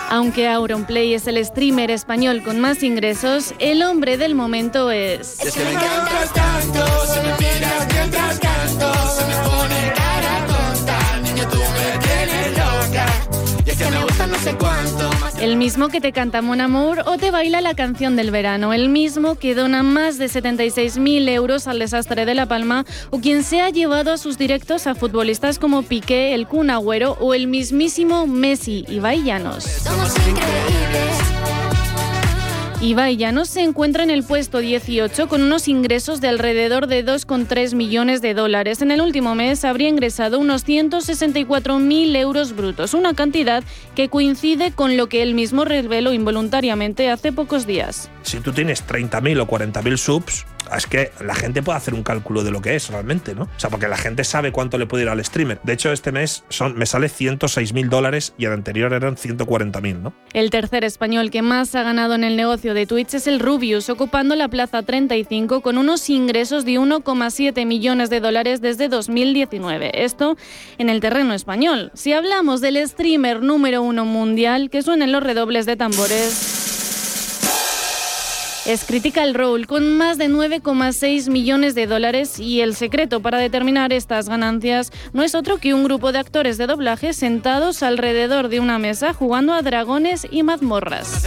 Aunque 0.08 0.48
Auronplay 0.48 1.14
es 1.14 1.26
el 1.26 1.42
streamer 1.44 1.90
español 1.90 2.42
con 2.42 2.60
más 2.60 2.82
ingresos, 2.82 3.54
el 3.58 3.82
hombre 3.82 4.18
del 4.18 4.34
momento 4.34 4.90
es... 4.90 5.38
El 15.40 15.56
mismo 15.56 15.88
que 15.88 16.00
te 16.00 16.12
canta 16.12 16.40
Mon 16.40 16.60
Amour 16.60 17.02
o 17.06 17.16
te 17.16 17.30
baila 17.30 17.60
la 17.60 17.74
canción 17.74 18.14
del 18.14 18.30
verano. 18.30 18.72
El 18.72 18.88
mismo 18.88 19.34
que 19.34 19.54
dona 19.54 19.82
más 19.82 20.18
de 20.18 20.26
76.000 20.26 21.28
euros 21.30 21.66
al 21.66 21.78
desastre 21.78 22.24
de 22.24 22.34
La 22.34 22.46
Palma 22.46 22.84
o 23.10 23.18
quien 23.18 23.42
se 23.42 23.60
ha 23.60 23.70
llevado 23.70 24.12
a 24.12 24.18
sus 24.18 24.38
directos 24.38 24.86
a 24.86 24.94
futbolistas 24.94 25.58
como 25.58 25.82
Piqué, 25.82 26.34
el 26.34 26.46
Kun 26.46 26.70
Agüero 26.70 27.16
o 27.20 27.34
el 27.34 27.48
mismísimo 27.48 28.26
Messi, 28.26 28.84
y 28.88 29.00
Llanos. 29.24 29.64
Somos 29.64 30.14
increíbles. 30.28 31.31
Ibai 32.82 33.16
no 33.32 33.44
se 33.44 33.60
encuentra 33.60 34.02
en 34.02 34.10
el 34.10 34.24
puesto 34.24 34.58
18 34.58 35.28
con 35.28 35.40
unos 35.40 35.68
ingresos 35.68 36.20
de 36.20 36.26
alrededor 36.26 36.88
de 36.88 37.06
2,3 37.06 37.76
millones 37.76 38.20
de 38.22 38.34
dólares. 38.34 38.82
En 38.82 38.90
el 38.90 39.00
último 39.00 39.36
mes 39.36 39.64
habría 39.64 39.88
ingresado 39.88 40.40
unos 40.40 40.66
164.000 40.66 42.16
euros 42.16 42.56
brutos, 42.56 42.94
una 42.94 43.14
cantidad 43.14 43.62
que 43.94 44.08
coincide 44.08 44.72
con 44.72 44.96
lo 44.96 45.08
que 45.08 45.22
él 45.22 45.34
mismo 45.34 45.64
reveló 45.64 46.12
involuntariamente 46.12 47.08
hace 47.08 47.30
pocos 47.30 47.68
días. 47.68 48.10
Si 48.22 48.40
tú 48.40 48.50
tienes 48.52 48.84
30.000 48.84 49.40
o 49.40 49.46
40.000 49.46 49.96
subs, 49.96 50.44
es 50.76 50.86
que 50.86 51.12
la 51.20 51.34
gente 51.34 51.62
puede 51.62 51.76
hacer 51.76 51.94
un 51.94 52.02
cálculo 52.02 52.44
de 52.44 52.50
lo 52.50 52.62
que 52.62 52.74
es 52.74 52.88
realmente, 52.88 53.34
¿no? 53.34 53.44
O 53.44 53.48
sea, 53.60 53.70
porque 53.70 53.88
la 53.88 53.96
gente 53.96 54.24
sabe 54.24 54.52
cuánto 54.52 54.78
le 54.78 54.86
puede 54.86 55.04
ir 55.04 55.08
al 55.08 55.22
streamer. 55.24 55.60
De 55.62 55.72
hecho, 55.72 55.92
este 55.92 56.12
mes 56.12 56.44
son, 56.48 56.76
me 56.76 56.86
sale 56.86 57.08
106 57.08 57.72
mil 57.72 57.88
dólares 57.88 58.34
y 58.38 58.46
el 58.46 58.52
anterior 58.52 58.92
eran 58.92 59.16
140 59.16 59.80
mil, 59.80 60.02
¿no? 60.02 60.14
El 60.32 60.50
tercer 60.50 60.84
español 60.84 61.30
que 61.30 61.42
más 61.42 61.74
ha 61.74 61.82
ganado 61.82 62.14
en 62.14 62.24
el 62.24 62.36
negocio 62.36 62.71
de 62.74 62.86
Twitch 62.86 63.14
es 63.14 63.26
el 63.26 63.40
Rubius, 63.40 63.90
ocupando 63.90 64.36
la 64.36 64.48
plaza 64.48 64.82
35 64.82 65.60
con 65.60 65.78
unos 65.78 66.08
ingresos 66.08 66.64
de 66.64 66.72
1,7 66.72 67.66
millones 67.66 68.10
de 68.10 68.20
dólares 68.20 68.60
desde 68.60 68.88
2019. 68.88 70.04
Esto 70.04 70.36
en 70.78 70.88
el 70.88 71.00
terreno 71.00 71.34
español. 71.34 71.90
Si 71.94 72.12
hablamos 72.12 72.60
del 72.60 72.86
streamer 72.88 73.42
número 73.42 73.82
uno 73.82 74.04
mundial, 74.04 74.70
que 74.70 74.82
suenen 74.82 75.12
los 75.12 75.22
redobles 75.22 75.66
de 75.66 75.76
tambores 75.76 76.61
es 78.66 78.84
Critical 78.84 79.34
Role 79.34 79.66
con 79.66 79.96
más 79.96 80.18
de 80.18 80.28
9,6 80.28 81.28
millones 81.30 81.74
de 81.74 81.86
dólares 81.86 82.38
y 82.38 82.60
el 82.60 82.76
secreto 82.76 83.20
para 83.20 83.38
determinar 83.38 83.92
estas 83.92 84.28
ganancias 84.28 84.92
no 85.12 85.22
es 85.22 85.34
otro 85.34 85.58
que 85.58 85.74
un 85.74 85.84
grupo 85.84 86.12
de 86.12 86.18
actores 86.18 86.58
de 86.58 86.66
doblaje 86.66 87.12
sentados 87.12 87.82
alrededor 87.82 88.48
de 88.48 88.60
una 88.60 88.78
mesa 88.78 89.14
jugando 89.14 89.52
a 89.52 89.62
dragones 89.62 90.26
y 90.30 90.42
mazmorras. 90.42 91.24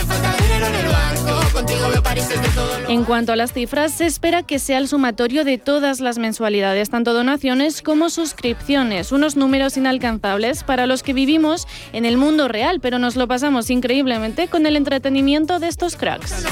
En 2.88 3.04
cuanto 3.04 3.34
a 3.34 3.36
las 3.36 3.54
cifras, 3.54 3.94
se 3.94 4.06
espera 4.06 4.44
que 4.44 4.60
sea 4.60 4.78
el 4.78 4.88
sumatorio 4.88 5.44
de 5.44 5.58
todas 5.58 6.00
las 6.00 6.18
mensualidades, 6.18 6.90
tanto 6.90 7.14
donaciones 7.14 7.82
como 7.82 8.10
suscripciones, 8.10 9.12
unos 9.12 9.36
números 9.36 9.78
inalcanzables 9.78 10.64
para 10.64 10.86
los 10.86 11.04
que 11.04 11.14
vivimos 11.14 11.68
en 11.94 12.06
el 12.06 12.18
mundo 12.18 12.48
real, 12.48 12.80
pero 12.80 13.00
nos 13.00 13.16
lo 13.16 13.28
pasamos 13.28 13.70
increíblemente 13.70 14.48
con 14.48 14.66
el 14.66 14.76
entretenimiento 14.76 15.60
de 15.60 15.68
estos 15.68 15.96
cracks 15.96 16.46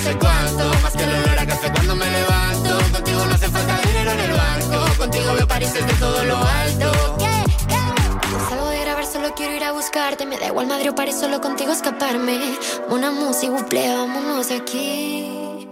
más 0.82 0.94
que 0.94 1.04
el 1.04 1.10
olor 1.10 1.40
a 1.40 1.46
café 1.46 1.72
cuando 1.72 1.96
me 1.96 2.10
levanto. 2.10 2.78
Contigo 2.92 3.26
no 3.26 3.34
hace 3.34 3.50
falta 3.50 3.78
dinero 3.88 4.12
en 4.12 4.20
el 4.20 4.32
banco. 4.32 4.98
Contigo 4.98 5.34
veo 5.34 5.48
París 5.48 5.74
desde 5.74 5.94
todo 5.94 6.24
lo 6.24 6.38
alto. 6.38 6.92
Salgo 8.50 8.68
de 8.70 8.80
grabar, 8.82 9.06
solo 9.06 9.34
quiero 9.36 9.54
ir 9.56 9.64
a 9.64 9.72
buscarte. 9.72 10.26
Me 10.26 10.38
da 10.38 10.48
igual 10.48 10.68
Madrid 10.68 10.92
o 10.92 10.96
París, 10.96 11.16
solo 11.20 11.42
contigo 11.42 11.72
escaparme. 11.72 12.40
Una 12.90 13.12
música, 13.12 13.52
buple, 13.52 13.96
vámonos 13.96 14.50
de 14.50 14.56
aquí. 14.56 15.68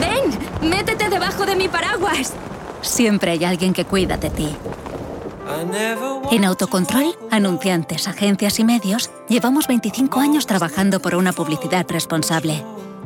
¡Ven! 0.00 0.70
¡Métete 0.70 1.08
debajo 1.08 1.44
de 1.44 1.56
mi 1.56 1.68
paraguas! 1.68 2.32
Siempre 2.82 3.32
hay 3.32 3.44
alguien 3.44 3.72
que 3.72 3.84
cuida 3.84 4.16
de 4.16 4.30
ti. 4.30 4.56
En 6.30 6.44
Autocontrol, 6.44 7.14
anunciantes, 7.30 8.08
agencias 8.08 8.58
y 8.58 8.64
medios, 8.64 9.10
llevamos 9.28 9.66
25 9.66 10.20
años 10.20 10.46
trabajando 10.46 11.00
por 11.00 11.14
una 11.14 11.32
publicidad 11.32 11.84
responsable. 11.88 12.64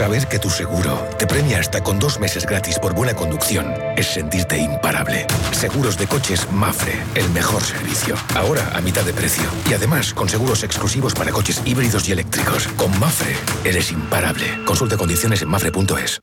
Saber 0.00 0.28
que 0.28 0.38
tu 0.38 0.48
seguro 0.48 1.06
te 1.18 1.26
premia 1.26 1.58
hasta 1.58 1.82
con 1.82 1.98
dos 1.98 2.18
meses 2.18 2.46
gratis 2.46 2.78
por 2.78 2.94
buena 2.94 3.12
conducción 3.12 3.74
es 3.98 4.06
sentirte 4.06 4.56
imparable. 4.56 5.26
Seguros 5.52 5.98
de 5.98 6.06
coches 6.06 6.50
Mafre, 6.50 6.98
el 7.14 7.28
mejor 7.28 7.62
servicio. 7.62 8.16
Ahora 8.34 8.66
a 8.74 8.80
mitad 8.80 9.04
de 9.04 9.12
precio. 9.12 9.44
Y 9.68 9.74
además 9.74 10.14
con 10.14 10.26
seguros 10.26 10.62
exclusivos 10.62 11.12
para 11.12 11.32
coches 11.32 11.60
híbridos 11.66 12.08
y 12.08 12.12
eléctricos. 12.12 12.66
Con 12.78 12.98
Mafre 12.98 13.36
eres 13.62 13.92
imparable. 13.92 14.64
Consulta 14.64 14.96
condiciones 14.96 15.42
en 15.42 15.50
mafre.es. 15.50 16.22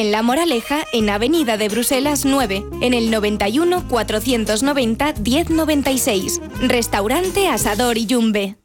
en 0.00 0.12
La 0.12 0.22
Moraleja, 0.22 0.84
en 0.92 1.10
Avenida 1.10 1.56
de 1.56 1.68
Bruselas 1.68 2.24
9, 2.24 2.64
en 2.80 2.94
el 2.94 3.10
91 3.10 3.88
490 3.88 5.14
1096. 5.24 6.40
Restaurante 6.60 7.48
Asador 7.48 7.98
y 7.98 8.06
Yumbe. 8.06 8.56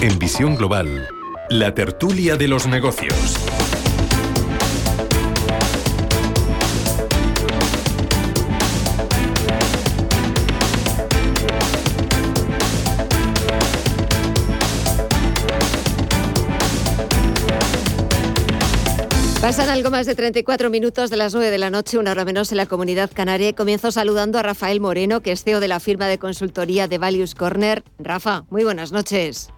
En 0.00 0.18
Visión 0.18 0.56
Global, 0.56 1.08
la 1.48 1.74
tertulia 1.74 2.36
de 2.36 2.48
los 2.48 2.66
negocios. 2.66 3.36
Pasan 19.52 19.68
algo 19.68 19.90
más 19.90 20.06
de 20.06 20.14
34 20.14 20.70
minutos 20.70 21.10
de 21.10 21.18
las 21.18 21.34
9 21.34 21.50
de 21.50 21.58
la 21.58 21.68
noche, 21.68 21.98
una 21.98 22.12
hora 22.12 22.24
menos 22.24 22.50
en 22.52 22.56
la 22.56 22.64
comunidad 22.64 23.10
canaria. 23.12 23.50
Y 23.50 23.52
comienzo 23.52 23.92
saludando 23.92 24.38
a 24.38 24.42
Rafael 24.42 24.80
Moreno, 24.80 25.20
que 25.20 25.30
es 25.30 25.44
CEO 25.44 25.60
de 25.60 25.68
la 25.68 25.78
firma 25.78 26.06
de 26.06 26.16
consultoría 26.16 26.88
de 26.88 26.96
Values 26.96 27.34
Corner. 27.34 27.82
Rafa, 27.98 28.44
muy 28.48 28.64
buenas 28.64 28.92
noches. 28.92 29.50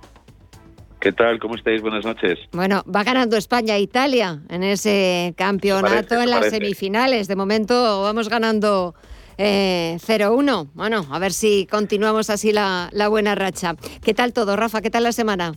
¿Qué 0.99 1.13
tal? 1.13 1.39
¿Cómo 1.39 1.55
estáis? 1.55 1.81
Buenas 1.81 2.05
noches. 2.05 2.41
Bueno, 2.51 2.83
va 2.93 3.05
ganando 3.05 3.37
España 3.37 3.77
e 3.77 3.83
Italia 3.83 4.43
en 4.49 4.65
ese 4.65 5.33
campeonato 5.37 6.21
en 6.21 6.29
las 6.29 6.51
semifinales. 6.51 7.29
De 7.29 7.37
momento 7.37 8.03
vamos 8.03 8.29
ganando 8.29 8.97
eh, 9.39 9.99
0-1. 10.05 10.71
Bueno, 10.75 11.07
a 11.09 11.21
ver 11.21 11.33
si 11.33 11.69
continuamos 11.71 12.31
así 12.31 12.51
la, 12.51 12.89
la 12.91 13.07
buena 13.07 13.37
racha. 13.37 13.77
¿Qué 14.03 14.13
tal 14.13 14.33
todo, 14.33 14.57
Rafa? 14.57 14.81
¿Qué 14.81 14.91
tal 14.91 15.05
la 15.05 15.13
semana? 15.13 15.55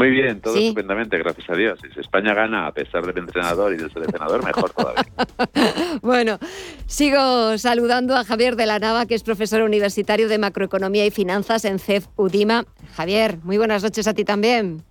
Muy 0.00 0.08
bien, 0.08 0.40
todo 0.40 0.56
estupendamente, 0.56 1.18
gracias 1.18 1.50
a 1.50 1.54
Dios. 1.54 1.78
Si 1.92 2.00
España 2.00 2.32
gana 2.32 2.66
a 2.66 2.72
pesar 2.72 3.04
del 3.04 3.18
entrenador 3.18 3.74
y 3.74 3.76
del 3.76 3.92
seleccionador, 3.92 4.42
mejor 4.42 4.70
todavía. 4.70 5.04
bueno, 6.00 6.38
sigo 6.86 7.58
saludando 7.58 8.16
a 8.16 8.24
Javier 8.24 8.56
de 8.56 8.64
la 8.64 8.78
Nava, 8.78 9.04
que 9.04 9.14
es 9.14 9.22
profesor 9.22 9.60
universitario 9.60 10.30
de 10.30 10.38
macroeconomía 10.38 11.04
y 11.04 11.10
finanzas 11.10 11.66
en 11.66 11.78
CEF 11.78 12.06
Udima. 12.16 12.64
Javier, 12.94 13.40
muy 13.42 13.58
buenas 13.58 13.82
noches 13.82 14.08
a 14.08 14.14
ti 14.14 14.24
también. 14.24 14.82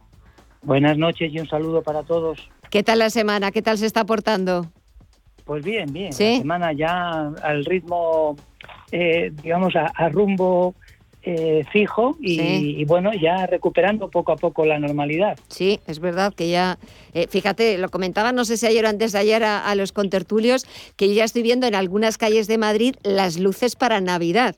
Buenas 0.62 0.95
noches 0.95 1.34
y 1.34 1.39
un 1.39 1.49
saludo 1.49 1.82
para 1.82 2.03
todos. 2.03 2.47
¿Qué 2.70 2.84
tal 2.84 2.99
la 2.99 3.10
semana? 3.10 3.49
¿Qué 3.49 3.64
tal 3.64 3.80
se 3.80 3.88
está 3.88 4.05
portando? 4.05 4.68
Pues 5.43 5.66
bien, 5.66 5.91
bien. 5.91 6.12
La 6.12 6.38
semana 6.38 6.72
ya 6.72 7.32
al 7.41 7.66
ritmo, 7.66 8.36
eh, 8.91 9.32
digamos, 9.41 9.74
a 9.76 10.10
rumbo 10.10 10.76
eh, 11.22 11.65
fijo 11.72 12.15
y, 12.22 12.86
bueno, 12.86 13.11
ya 13.13 13.45
recuperando 13.45 14.09
poco 14.09 14.32
a 14.32 14.38
poco 14.38 14.65
la 14.65 14.80
normalidad. 14.80 15.38
Sí, 15.49 15.82
es 15.86 15.99
verdad 15.99 16.34
que 16.34 16.49
ya, 16.49 16.80
eh, 17.13 17.28
fíjate, 17.30 17.78
lo 17.78 17.89
comentaba, 17.89 18.32
no 18.32 18.45
sé 18.45 18.55
si 18.55 18.65
ayer 18.65 18.86
o 18.86 18.88
antes 18.88 19.11
de 19.11 19.20
ayer 19.20 19.43
a, 19.43 19.76
los 19.76 19.91
contertulios, 19.91 20.65
que 20.95 21.09
yo 21.09 21.13
ya 21.15 21.26
estoy 21.26 21.41
viendo 21.41 21.67
en 21.67 21.76
algunas 21.76 22.17
calles 22.17 22.47
de 22.47 22.57
Madrid 22.57 22.95
las 23.03 23.38
luces 23.38 23.76
para 23.76 23.99
Navidad 23.99 24.55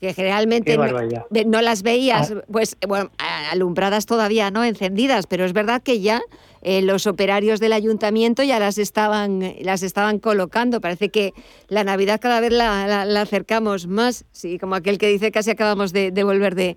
que 0.00 0.12
generalmente 0.12 0.76
no, 0.76 1.62
las 1.62 1.82
veías, 1.82 2.32
ah. 2.32 2.42
pues 2.52 2.76
bueno, 2.86 3.10
alumbradas 3.50 4.04
todavía, 4.04 4.50
¿no? 4.50 4.62
Encendidas, 4.62 5.26
pero 5.26 5.46
es 5.46 5.54
verdad 5.54 5.80
que 5.82 6.00
ya 6.00 6.20
eh, 6.64 6.80
los 6.80 7.06
operarios 7.06 7.60
del 7.60 7.74
ayuntamiento 7.74 8.42
ya 8.42 8.58
las 8.58 8.78
estaban, 8.78 9.54
las 9.60 9.82
estaban 9.82 10.18
colocando. 10.18 10.80
Parece 10.80 11.10
que 11.10 11.34
la 11.68 11.84
Navidad 11.84 12.20
cada 12.20 12.40
vez 12.40 12.52
la, 12.52 13.02
acercamos 13.20 13.86
más, 13.86 14.24
sí, 14.32 14.58
como 14.58 14.74
aquel 14.74 14.96
que 14.96 15.08
dice 15.08 15.30
casi 15.30 15.50
acabamos 15.50 15.92
de, 15.92 16.10
volver 16.24 16.54
de, 16.54 16.76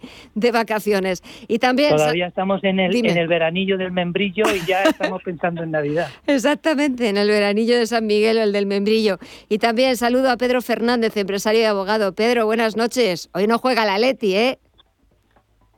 vacaciones. 0.52 1.24
Y 1.48 1.60
también 1.60 1.96
todavía 1.96 2.28
estamos 2.28 2.62
en 2.66 2.82
el, 2.82 2.94
en 2.96 3.18
el 3.18 3.28
veranillo 3.30 3.78
del 3.78 3.92
membrillo 3.92 4.44
y 4.54 4.66
ya 4.68 4.84
estamos 4.84 5.24
pensando 5.24 5.64
en 5.64 5.72
Navidad. 5.72 6.10
Exactamente, 6.28 7.08
en 7.08 7.16
el 7.16 7.30
veranillo 7.30 7.78
de 7.78 7.88
San 7.88 8.06
Miguel 8.06 8.38
el 8.38 8.52
del 8.52 8.66
membrillo. 8.66 9.20
Y 9.48 9.60
también 9.60 9.96
saludo 9.96 10.32
a 10.32 10.38
Pedro 10.38 10.62
Fernández, 10.62 11.16
empresario 11.16 11.62
y 11.62 11.64
abogado. 11.64 12.14
Pedro, 12.14 12.46
buenas 12.46 12.76
noches. 12.76 13.30
Hoy 13.34 13.48
no 13.48 13.58
juega 13.58 13.86
la 13.86 13.98
Leti, 13.98 14.36
¿eh? 14.36 14.60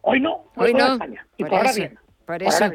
Hoy 0.02 0.20
no, 0.20 0.46
hoy, 0.56 0.74
no. 0.74 0.94
España. 0.94 1.28
Y 1.38 1.44
por, 1.44 1.66
eso, 1.66 1.76
bien. 1.76 2.00
Por 2.26 2.42
eso 2.42 2.72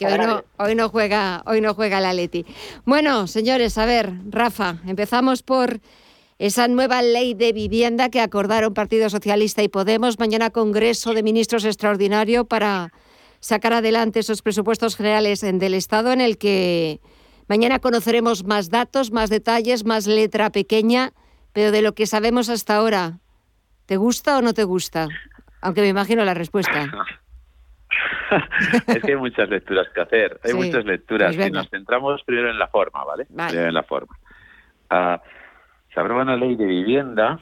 que 0.00 0.06
hoy 0.06 0.18
no, 0.18 0.44
hoy 0.56 0.74
no 0.74 0.88
juega, 0.88 1.42
hoy 1.44 1.60
no 1.60 1.74
juega 1.74 2.00
la 2.00 2.14
Leti. 2.14 2.46
Bueno, 2.86 3.26
señores, 3.26 3.76
a 3.76 3.84
ver, 3.84 4.10
Rafa, 4.30 4.78
empezamos 4.86 5.42
por 5.42 5.80
esa 6.38 6.68
nueva 6.68 7.02
ley 7.02 7.34
de 7.34 7.52
vivienda 7.52 8.08
que 8.08 8.22
acordaron 8.22 8.72
Partido 8.72 9.10
Socialista 9.10 9.62
y 9.62 9.68
Podemos. 9.68 10.18
Mañana 10.18 10.48
Congreso 10.48 11.12
de 11.12 11.22
Ministros 11.22 11.66
extraordinario 11.66 12.46
para 12.46 12.94
sacar 13.40 13.74
adelante 13.74 14.20
esos 14.20 14.40
presupuestos 14.40 14.96
generales 14.96 15.42
del 15.42 15.74
Estado 15.74 16.12
en 16.12 16.22
el 16.22 16.38
que 16.38 17.02
mañana 17.46 17.78
conoceremos 17.78 18.44
más 18.44 18.70
datos, 18.70 19.12
más 19.12 19.28
detalles, 19.28 19.84
más 19.84 20.06
letra 20.06 20.48
pequeña, 20.48 21.12
pero 21.52 21.72
de 21.72 21.82
lo 21.82 21.94
que 21.94 22.06
sabemos 22.06 22.48
hasta 22.48 22.76
ahora, 22.76 23.18
¿te 23.84 23.98
gusta 23.98 24.38
o 24.38 24.40
no 24.40 24.54
te 24.54 24.64
gusta? 24.64 25.08
Aunque 25.60 25.82
me 25.82 25.88
imagino 25.88 26.24
la 26.24 26.32
respuesta. 26.32 26.90
es 28.86 29.02
que 29.02 29.12
hay 29.12 29.18
muchas 29.18 29.48
lecturas 29.48 29.88
que 29.94 30.00
hacer, 30.00 30.40
hay 30.44 30.54
muchas 30.54 30.84
lecturas. 30.84 31.34
y 31.34 31.50
nos 31.50 31.68
centramos 31.68 32.22
primero 32.24 32.50
en 32.50 32.58
la 32.58 32.68
forma, 32.68 33.04
¿vale? 33.04 33.26
Primero 33.26 33.68
en 33.68 33.74
la 33.74 33.82
forma. 33.82 34.16
Ah, 34.88 35.20
se 35.92 35.98
aprueba 35.98 36.22
una 36.22 36.36
ley 36.36 36.54
de 36.54 36.66
vivienda, 36.66 37.40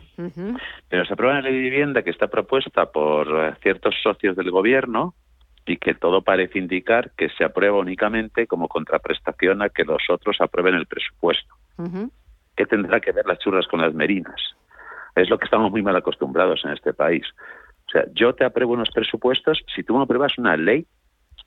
pero 0.89 1.05
se 1.05 1.13
aprueba 1.13 1.35
una 1.35 1.43
ley 1.43 1.55
de 1.55 1.61
vivienda 1.61 2.03
que 2.03 2.11
está 2.11 2.29
propuesta 2.29 2.87
por 2.87 3.29
eh, 3.29 3.55
ciertos 3.63 3.95
socios 4.03 4.37
del 4.37 4.51
gobierno 4.51 5.15
y 5.67 5.77
que 5.77 5.95
todo 5.95 6.23
parece 6.23 6.59
indicar 6.59 7.11
que 7.11 7.29
se 7.31 7.45
aprueba 7.45 7.79
únicamente 7.79 8.47
como 8.47 8.69
contraprestación 8.69 9.61
a 9.61 9.69
que 9.69 9.85
los 9.85 10.03
otros 10.09 10.41
aprueben 10.41 10.75
el 10.75 10.87
presupuesto. 10.87 11.55
¿Qué 12.57 12.67
tendrá 12.67 13.01
que 13.01 13.13
ver 13.13 13.27
las 13.27 13.39
churras 13.39 13.67
con 13.67 13.83
las 13.83 13.93
merinas? 13.93 14.41
Es 15.15 15.29
lo 15.29 15.39
que 15.39 15.45
estamos 15.45 15.71
muy 15.71 15.83
mal 15.83 15.97
acostumbrados 15.97 16.65
en 16.65 16.73
este 16.73 16.95
país. 16.95 17.25
O 17.89 17.91
sea, 17.91 18.05
yo 18.13 18.35
te 18.35 18.45
apruebo 18.45 18.75
unos 18.75 18.91
presupuestos 18.91 19.65
si 19.75 19.83
tú 19.83 19.97
me 19.97 20.03
apruebas 20.03 20.37
una 20.37 20.57
ley 20.57 20.87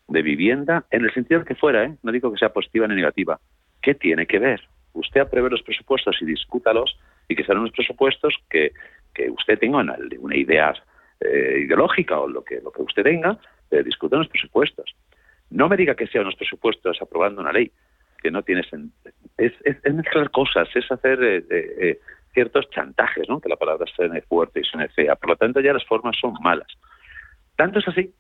de 0.08 0.22
vivienda, 0.22 0.86
en 0.90 1.06
el 1.06 1.14
sentido 1.14 1.46
que 1.46 1.56
fuera, 1.56 1.86
¿eh? 1.86 1.96
no 2.02 2.12
digo 2.12 2.32
que 2.32 2.40
sea 2.40 2.52
positiva 2.52 2.88
ni 2.88 2.96
negativa. 2.96 3.40
¿Qué 3.82 3.94
tiene 3.94 4.26
que 4.26 4.40
ver? 4.40 4.62
Usted 4.94 5.22
apruebe 5.22 5.50
los 5.50 5.62
presupuestos 5.62 6.18
y 6.22 6.26
discútalos 6.26 6.98
y 7.28 7.36
que 7.36 7.44
sean 7.44 7.60
unos 7.60 7.72
presupuestos 7.72 8.36
que, 8.50 8.74
que 9.14 9.30
usted 9.30 9.60
tenga 9.60 9.78
una, 9.78 9.98
idea 10.36 10.74
eh, 11.20 11.64
ideológica 11.66 12.20
o 12.20 12.28
lo 12.28 12.44
que, 12.44 12.60
lo 12.62 12.72
que 12.72 12.82
usted 12.82 13.04
tenga, 13.04 13.38
eh, 13.70 13.84
discuta 13.84 14.18
los 14.18 14.28
presupuestos. 14.28 14.94
No 15.50 15.70
me 15.70 15.78
diga 15.78 15.96
que 15.96 16.08
sean 16.08 16.26
unos 16.26 16.36
presupuestos 16.36 17.02
aprobando 17.02 17.42
una 17.42 17.54
ley 17.54 17.72
que 18.22 18.32
no 18.32 18.42
tiene 18.42 18.64
sentido. 18.64 19.14
Es, 19.38 19.54
es, 19.64 19.94
mezclar 19.94 20.30
cosas, 20.32 20.68
es 20.76 20.92
hacer 20.92 21.20
ciertos 22.34 22.70
chantajes, 22.70 23.28
¿no? 23.28 23.40
que 23.40 23.50
la 23.50 23.56
palabra 23.56 23.86
suene 23.96 24.22
fuerte 24.22 24.62
y 24.62 24.64
suene 24.64 24.90
fea. 24.90 25.16
Por 25.16 25.30
lo 25.30 25.36
tanto, 25.36 25.60
ya 25.60 25.74
las 25.74 25.86
formas 25.86 26.16
son 26.20 26.34
malas. 26.42 26.68
Tanto 27.56 27.80
es 27.80 27.88
así 27.88 28.14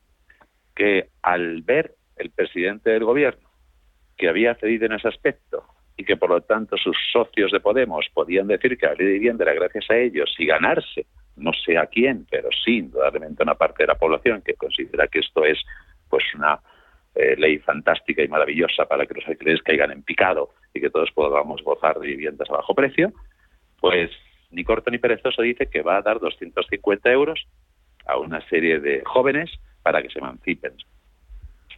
que 0.75 1.09
al 1.21 1.61
ver 1.61 1.95
el 2.17 2.31
presidente 2.31 2.91
del 2.91 3.03
gobierno 3.03 3.49
que 4.17 4.29
había 4.29 4.55
cedido 4.55 4.85
en 4.85 4.93
ese 4.93 5.07
aspecto 5.07 5.63
y 5.97 6.05
que 6.05 6.15
por 6.17 6.29
lo 6.29 6.41
tanto 6.41 6.77
sus 6.77 6.97
socios 7.11 7.51
de 7.51 7.59
Podemos 7.59 8.07
podían 8.13 8.47
decir 8.47 8.77
que 8.77 8.85
la 8.85 8.93
vivienda 8.93 9.43
era 9.43 9.53
gracias 9.53 9.89
a 9.89 9.97
ellos 9.97 10.33
y 10.37 10.45
ganarse, 10.45 11.05
no 11.35 11.51
sé 11.53 11.77
a 11.77 11.87
quién, 11.87 12.25
pero 12.29 12.49
sí 12.63 12.77
indudablemente 12.77 13.43
una 13.43 13.55
parte 13.55 13.83
de 13.83 13.87
la 13.87 13.95
población 13.95 14.41
que 14.41 14.53
considera 14.53 15.07
que 15.07 15.19
esto 15.19 15.43
es 15.43 15.59
pues 16.09 16.23
una 16.35 16.59
eh, 17.15 17.35
ley 17.37 17.59
fantástica 17.59 18.23
y 18.23 18.27
maravillosa 18.27 18.85
para 18.85 19.05
que 19.05 19.15
los 19.15 19.27
alquileres 19.27 19.61
caigan 19.63 19.91
en 19.91 20.03
picado 20.03 20.51
y 20.73 20.81
que 20.81 20.89
todos 20.89 21.11
podamos 21.11 21.61
gozar 21.63 21.99
de 21.99 22.07
viviendas 22.07 22.49
a 22.49 22.53
bajo 22.53 22.73
precio, 22.73 23.11
pues 23.81 24.11
ni 24.51 24.63
corto 24.63 24.91
ni 24.91 24.99
perezoso 24.99 25.41
dice 25.41 25.67
que 25.67 25.81
va 25.81 25.97
a 25.97 26.01
dar 26.01 26.19
250 26.19 27.11
euros 27.11 27.45
a 28.05 28.17
una 28.17 28.39
serie 28.47 28.79
de 28.79 29.01
jóvenes 29.05 29.49
para 29.83 30.01
que 30.01 30.09
se 30.09 30.19
emancipen. 30.19 30.73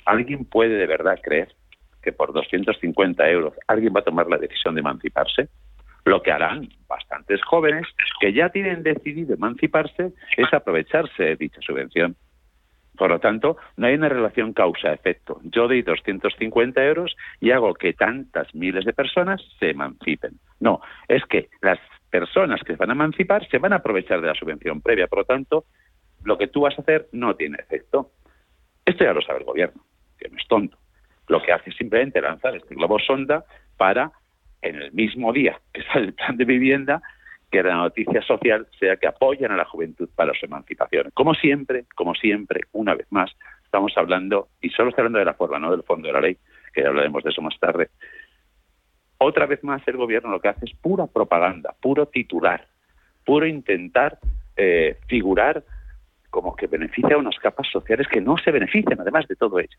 ¿Alguien 0.05 0.45
puede 0.45 0.75
de 0.75 0.85
verdad 0.85 1.19
creer 1.23 1.55
que 2.01 2.11
por 2.11 2.33
250 2.33 3.29
euros 3.29 3.53
alguien 3.67 3.93
va 3.95 4.01
a 4.01 4.03
tomar 4.03 4.27
la 4.27 4.37
decisión 4.37 4.75
de 4.75 4.81
emanciparse? 4.81 5.47
Lo 6.05 6.21
que 6.21 6.33
harán 6.33 6.67
bastantes 6.87 7.41
jóvenes 7.43 7.87
que 8.19 8.33
ya 8.33 8.49
tienen 8.49 8.83
decidido 8.83 9.35
emanciparse 9.35 10.11
es 10.35 10.53
aprovecharse 10.53 11.23
de 11.23 11.35
dicha 11.37 11.61
subvención. 11.61 12.17
Por 12.97 13.09
lo 13.09 13.19
tanto, 13.19 13.57
no 13.77 13.87
hay 13.87 13.95
una 13.95 14.09
relación 14.09 14.53
causa-efecto. 14.53 15.39
Yo 15.43 15.67
doy 15.67 15.81
250 15.81 16.83
euros 16.85 17.15
y 17.39 17.51
hago 17.51 17.73
que 17.73 17.93
tantas 17.93 18.53
miles 18.53 18.85
de 18.85 18.93
personas 18.93 19.41
se 19.59 19.71
emancipen. 19.71 20.33
No, 20.63 20.79
es 21.09 21.25
que 21.25 21.49
las 21.61 21.77
personas 22.09 22.61
que 22.61 22.71
se 22.71 22.77
van 22.77 22.89
a 22.89 22.93
emancipar 22.93 23.45
se 23.49 23.57
van 23.57 23.73
a 23.73 23.77
aprovechar 23.77 24.21
de 24.21 24.27
la 24.27 24.33
subvención 24.33 24.79
previa. 24.79 25.07
Por 25.07 25.19
lo 25.19 25.25
tanto, 25.25 25.65
lo 26.23 26.37
que 26.37 26.47
tú 26.47 26.61
vas 26.61 26.79
a 26.79 26.81
hacer 26.81 27.09
no 27.11 27.35
tiene 27.35 27.57
efecto. 27.59 28.11
Esto 28.85 29.03
ya 29.03 29.11
lo 29.11 29.21
sabe 29.21 29.39
el 29.39 29.45
gobierno, 29.45 29.83
que 30.17 30.29
no 30.29 30.37
es 30.37 30.47
tonto. 30.47 30.77
Lo 31.27 31.41
que 31.41 31.51
hace 31.51 31.69
es 31.69 31.75
simplemente 31.75 32.21
lanzar 32.21 32.55
este 32.55 32.75
globo 32.75 32.97
sonda 32.97 33.43
para, 33.75 34.13
en 34.61 34.77
el 34.77 34.93
mismo 34.93 35.33
día 35.33 35.59
que 35.73 35.83
sale 35.83 36.05
el 36.05 36.13
plan 36.13 36.37
de 36.37 36.45
vivienda, 36.45 37.01
que 37.51 37.61
la 37.61 37.75
noticia 37.75 38.21
social 38.21 38.65
sea 38.79 38.95
que 38.95 39.07
apoyan 39.07 39.51
a 39.51 39.57
la 39.57 39.65
juventud 39.65 40.07
para 40.15 40.33
su 40.33 40.45
emancipación. 40.45 41.11
Como 41.13 41.33
siempre, 41.33 41.83
como 41.93 42.15
siempre, 42.15 42.61
una 42.71 42.95
vez 42.95 43.07
más, 43.11 43.31
estamos 43.65 43.91
hablando, 43.97 44.47
y 44.61 44.69
solo 44.69 44.89
estoy 44.89 45.01
hablando 45.01 45.19
de 45.19 45.25
la 45.25 45.33
forma, 45.33 45.59
no 45.59 45.71
del 45.71 45.83
fondo 45.83 46.07
de 46.07 46.13
la 46.13 46.21
ley, 46.21 46.37
que 46.73 46.83
ya 46.83 46.87
hablaremos 46.87 47.21
de 47.21 47.31
eso 47.31 47.41
más 47.41 47.59
tarde, 47.59 47.89
otra 49.17 49.45
vez 49.45 49.63
más 49.63 49.81
el 49.87 49.97
gobierno 49.97 50.31
lo 50.31 50.39
que 50.39 50.49
hace 50.49 50.65
es 50.65 50.73
pura 50.75 51.07
propaganda, 51.07 51.75
puro 51.81 52.07
titular, 52.07 52.67
puro 53.25 53.45
intentar 53.45 54.19
eh, 54.55 54.97
figurar 55.07 55.63
como 56.29 56.55
que 56.55 56.67
beneficia 56.67 57.15
a 57.15 57.19
unas 57.19 57.37
capas 57.37 57.67
sociales 57.71 58.07
que 58.07 58.19
no 58.19 58.37
se 58.37 58.51
benefician 58.51 58.99
además 58.99 59.27
de 59.27 59.35
todo 59.35 59.59
ello. 59.59 59.77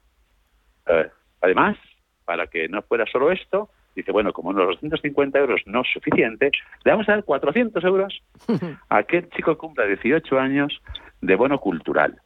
Además, 1.40 1.76
para 2.24 2.46
que 2.46 2.68
no 2.68 2.80
fuera 2.82 3.04
solo 3.06 3.32
esto, 3.32 3.70
dice, 3.94 4.12
bueno, 4.12 4.32
como 4.32 4.52
los 4.52 4.80
250 4.80 5.38
euros 5.38 5.62
no 5.66 5.82
es 5.82 5.88
suficiente, 5.92 6.50
le 6.84 6.90
vamos 6.90 7.08
a 7.08 7.12
dar 7.12 7.24
400 7.24 7.82
euros 7.84 8.22
a 8.88 8.96
aquel 8.98 9.28
chico 9.30 9.54
que 9.54 9.58
cumpla 9.58 9.86
18 9.86 10.38
años 10.38 10.80
de 11.20 11.36
bono 11.36 11.58
cultural. 11.58 12.20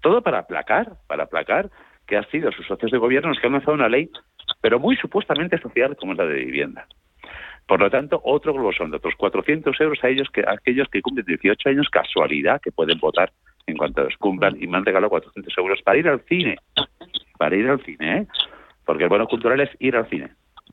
Todo 0.00 0.22
para 0.22 0.40
aplacar, 0.40 0.96
para 1.06 1.24
aplacar 1.24 1.70
que 2.06 2.16
han 2.16 2.28
sido 2.30 2.52
sus 2.52 2.66
socios 2.66 2.90
de 2.90 2.98
gobierno 2.98 3.30
los 3.30 3.38
que 3.38 3.46
han 3.46 3.54
lanzado 3.54 3.74
una 3.74 3.88
ley 3.88 4.10
pero 4.60 4.78
muy 4.78 4.96
supuestamente 4.96 5.58
social 5.58 5.96
como 5.96 6.12
es 6.12 6.18
la 6.18 6.26
de 6.26 6.44
vivienda. 6.44 6.86
Por 7.66 7.80
lo 7.80 7.90
tanto, 7.90 8.20
otro 8.24 8.52
globo 8.52 8.70
de 8.70 8.96
otros 8.96 9.14
400 9.16 9.80
euros 9.80 9.98
a 10.02 10.08
ellos 10.08 10.28
que 10.30 10.44
aquellos 10.46 10.88
que 10.88 11.00
cumplen 11.00 11.24
18 11.26 11.68
años, 11.70 11.88
casualidad, 11.88 12.60
que 12.60 12.72
pueden 12.72 12.98
votar 12.98 13.32
en 13.66 13.76
cuanto 13.78 14.04
los 14.04 14.16
cumplan, 14.18 14.62
y 14.62 14.66
me 14.66 14.76
han 14.76 14.84
regalado 14.84 15.08
400 15.08 15.56
euros 15.56 15.80
para 15.82 15.98
ir 15.98 16.08
al 16.08 16.20
cine. 16.28 16.56
Para 17.38 17.56
ir 17.56 17.68
al 17.68 17.82
cine, 17.82 18.18
¿eh? 18.18 18.26
Porque 18.84 19.04
el 19.04 19.08
bono 19.08 19.26
cultural 19.26 19.60
es 19.60 19.70
ir 19.78 19.96
al 19.96 20.08
cine, 20.10 20.30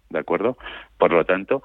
¿de 0.09 0.19
acuerdo? 0.19 0.57
Por 0.97 1.13
lo 1.13 1.23
tanto, 1.23 1.63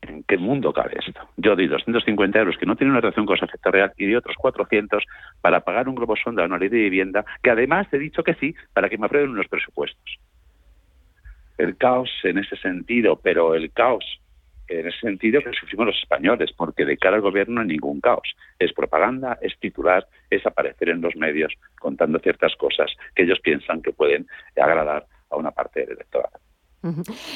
¿en 0.00 0.22
qué 0.24 0.38
mundo 0.38 0.72
cabe 0.72 0.98
esto? 0.98 1.20
Yo 1.36 1.54
di 1.54 1.66
250 1.66 2.38
euros 2.38 2.56
que 2.56 2.64
no 2.64 2.76
tienen 2.76 2.92
una 2.92 3.02
relación 3.02 3.26
con 3.26 3.36
su 3.36 3.44
efecto 3.44 3.70
real 3.70 3.92
y 3.98 4.06
di 4.06 4.14
otros 4.14 4.36
400 4.36 5.04
para 5.42 5.60
pagar 5.60 5.88
un 5.88 5.94
globo 5.94 6.16
sonda 6.16 6.42
a 6.42 6.46
una 6.46 6.58
ley 6.58 6.70
de 6.70 6.78
vivienda 6.78 7.24
que 7.42 7.50
además 7.50 7.86
he 7.92 7.98
dicho 7.98 8.22
que 8.22 8.34
sí 8.34 8.54
para 8.72 8.88
que 8.88 8.96
me 8.96 9.06
aprueben 9.06 9.30
unos 9.30 9.48
presupuestos. 9.48 10.18
El 11.58 11.76
caos 11.76 12.10
en 12.24 12.38
ese 12.38 12.56
sentido, 12.56 13.16
pero 13.16 13.54
el 13.54 13.72
caos 13.72 14.04
en 14.68 14.88
ese 14.88 14.98
sentido 15.00 15.42
que 15.42 15.52
sufrimos 15.52 15.86
los 15.86 15.98
españoles, 15.98 16.50
porque 16.56 16.84
de 16.84 16.96
cara 16.96 17.16
al 17.16 17.22
gobierno 17.22 17.56
no 17.56 17.60
hay 17.60 17.68
ningún 17.68 18.00
caos. 18.00 18.34
Es 18.58 18.72
propaganda, 18.72 19.38
es 19.40 19.58
titular, 19.58 20.06
es 20.30 20.44
aparecer 20.46 20.88
en 20.88 21.00
los 21.00 21.14
medios 21.16 21.52
contando 21.78 22.18
ciertas 22.18 22.54
cosas 22.56 22.90
que 23.14 23.24
ellos 23.24 23.40
piensan 23.40 23.82
que 23.82 23.92
pueden 23.92 24.26
agradar 24.56 25.06
a 25.30 25.36
una 25.36 25.50
parte 25.50 25.80
del 25.80 25.92
electorado. 25.92 26.38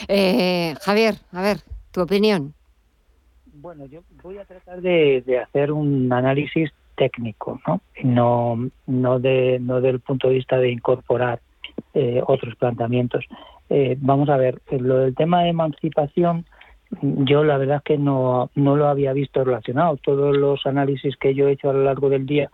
Eh, 0.09 0.75
Javier, 0.81 1.15
a 1.33 1.43
ver, 1.43 1.59
tu 1.91 2.03
opinión. 2.03 2.55
Bueno, 3.47 3.87
yo 3.87 4.03
voy 4.23 4.39
a 4.39 4.45
tratar 4.45 4.81
de, 4.81 5.23
hacer 5.43 5.73
un 5.73 6.13
análisis 6.13 6.71
técnico, 6.97 7.61
¿no? 7.67 7.81
No, 8.03 8.71
no, 8.87 9.19
de, 9.19 9.59
no 9.61 9.81
del 9.81 10.01
punto 10.01 10.29
de 10.29 10.35
vista 10.35 10.59
de 10.59 10.71
incorporar 10.71 11.41
eh, 11.95 12.21
otros 12.27 12.55
planteamientos. 12.57 13.25
Eh, 13.71 13.97
vamos 14.01 14.29
a 14.29 14.37
ver, 14.37 14.61
lo 14.71 14.99
del 14.99 15.15
tema 15.15 15.43
de 15.43 15.51
emancipación, 15.51 16.47
yo 17.03 17.45
la 17.45 17.59
verdad 17.59 17.79
es 17.79 17.83
que 17.83 17.99
no, 17.99 18.51
no 18.55 18.77
lo 18.77 18.89
había 18.89 19.13
visto 19.13 19.45
relacionado. 19.45 19.97
Todos 19.99 20.37
los 20.37 20.65
análisis 20.67 21.17
que 21.17 21.35
yo 21.35 21.49
he 21.49 21.53
hecho 21.53 21.71
a 21.71 21.75
lo 21.75 21.85
largo 21.85 22.09
del 22.09 22.27
día, 22.27 22.51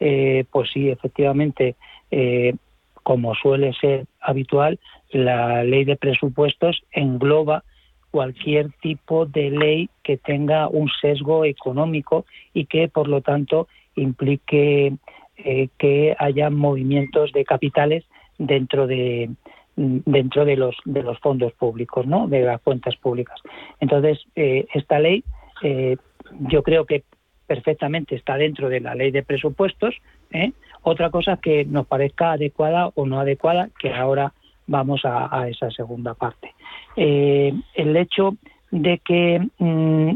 eh, 0.00 0.44
pues 0.50 0.70
sí, 0.72 0.90
efectivamente, 0.90 1.76
eh, 2.10 2.54
como 3.02 3.34
suele 3.34 3.72
ser 3.74 4.06
habitual, 4.20 4.78
la 5.10 5.64
ley 5.64 5.84
de 5.84 5.96
presupuestos 5.96 6.82
engloba 6.92 7.64
cualquier 8.10 8.70
tipo 8.82 9.26
de 9.26 9.50
ley 9.50 9.90
que 10.02 10.16
tenga 10.18 10.68
un 10.68 10.90
sesgo 11.00 11.44
económico 11.44 12.26
y 12.52 12.66
que, 12.66 12.88
por 12.88 13.08
lo 13.08 13.22
tanto, 13.22 13.68
implique 13.96 14.94
eh, 15.38 15.68
que 15.78 16.14
haya 16.18 16.50
movimientos 16.50 17.32
de 17.32 17.44
capitales 17.44 18.04
dentro 18.38 18.86
de, 18.86 19.30
dentro 19.78 20.44
de 20.44 20.56
los 20.56 20.76
de 20.84 21.04
los 21.04 21.18
fondos 21.20 21.52
públicos, 21.52 22.04
¿no? 22.04 22.26
De 22.26 22.42
las 22.42 22.60
cuentas 22.60 22.96
públicas. 22.96 23.40
Entonces, 23.78 24.18
eh, 24.34 24.66
esta 24.74 24.98
ley, 24.98 25.22
eh, 25.62 25.96
yo 26.40 26.62
creo 26.64 26.84
que 26.84 27.04
perfectamente 27.46 28.16
está 28.16 28.36
dentro 28.36 28.68
de 28.68 28.80
la 28.80 28.96
ley 28.96 29.12
de 29.12 29.22
presupuestos. 29.22 29.94
¿eh? 30.32 30.52
Otra 30.82 31.10
cosa 31.10 31.38
que 31.40 31.64
nos 31.64 31.86
parezca 31.86 32.32
adecuada 32.32 32.90
o 32.94 33.06
no 33.06 33.20
adecuada, 33.20 33.70
que 33.78 33.94
ahora 33.94 34.32
vamos 34.66 35.02
a, 35.04 35.48
esa 35.48 35.70
segunda 35.70 36.12
parte. 36.14 36.52
el 36.96 37.96
hecho 37.96 38.36
de 38.70 38.98
que 38.98 39.40
mm, 39.58 40.10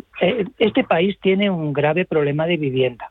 este 0.59 0.85
país 0.85 1.17
tiene 1.23 1.49
un 1.49 1.73
grave 1.73 2.05
problema 2.05 2.47
de 2.47 2.59
vivienda, 2.59 3.11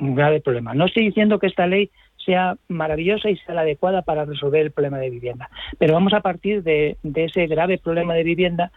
un 0.00 0.16
grave 0.16 0.40
problema. 0.40 0.74
No 0.74 0.86
estoy 0.86 1.04
diciendo 1.04 1.38
que 1.38 1.46
esta 1.46 1.66
ley 1.68 1.90
sea 2.24 2.56
maravillosa 2.68 3.30
y 3.30 3.36
sea 3.38 3.54
la 3.54 3.62
adecuada 3.62 4.02
para 4.02 4.24
resolver 4.24 4.62
el 4.62 4.70
problema 4.70 4.98
de 4.98 5.10
vivienda. 5.10 5.50
Pero 5.78 5.94
vamos 5.94 6.12
a 6.12 6.20
partir 6.20 6.62
de, 6.62 6.96
ese 7.14 7.46
grave 7.46 7.78
problema 7.78 8.14
de 8.14 8.24
vivienda 8.24 8.72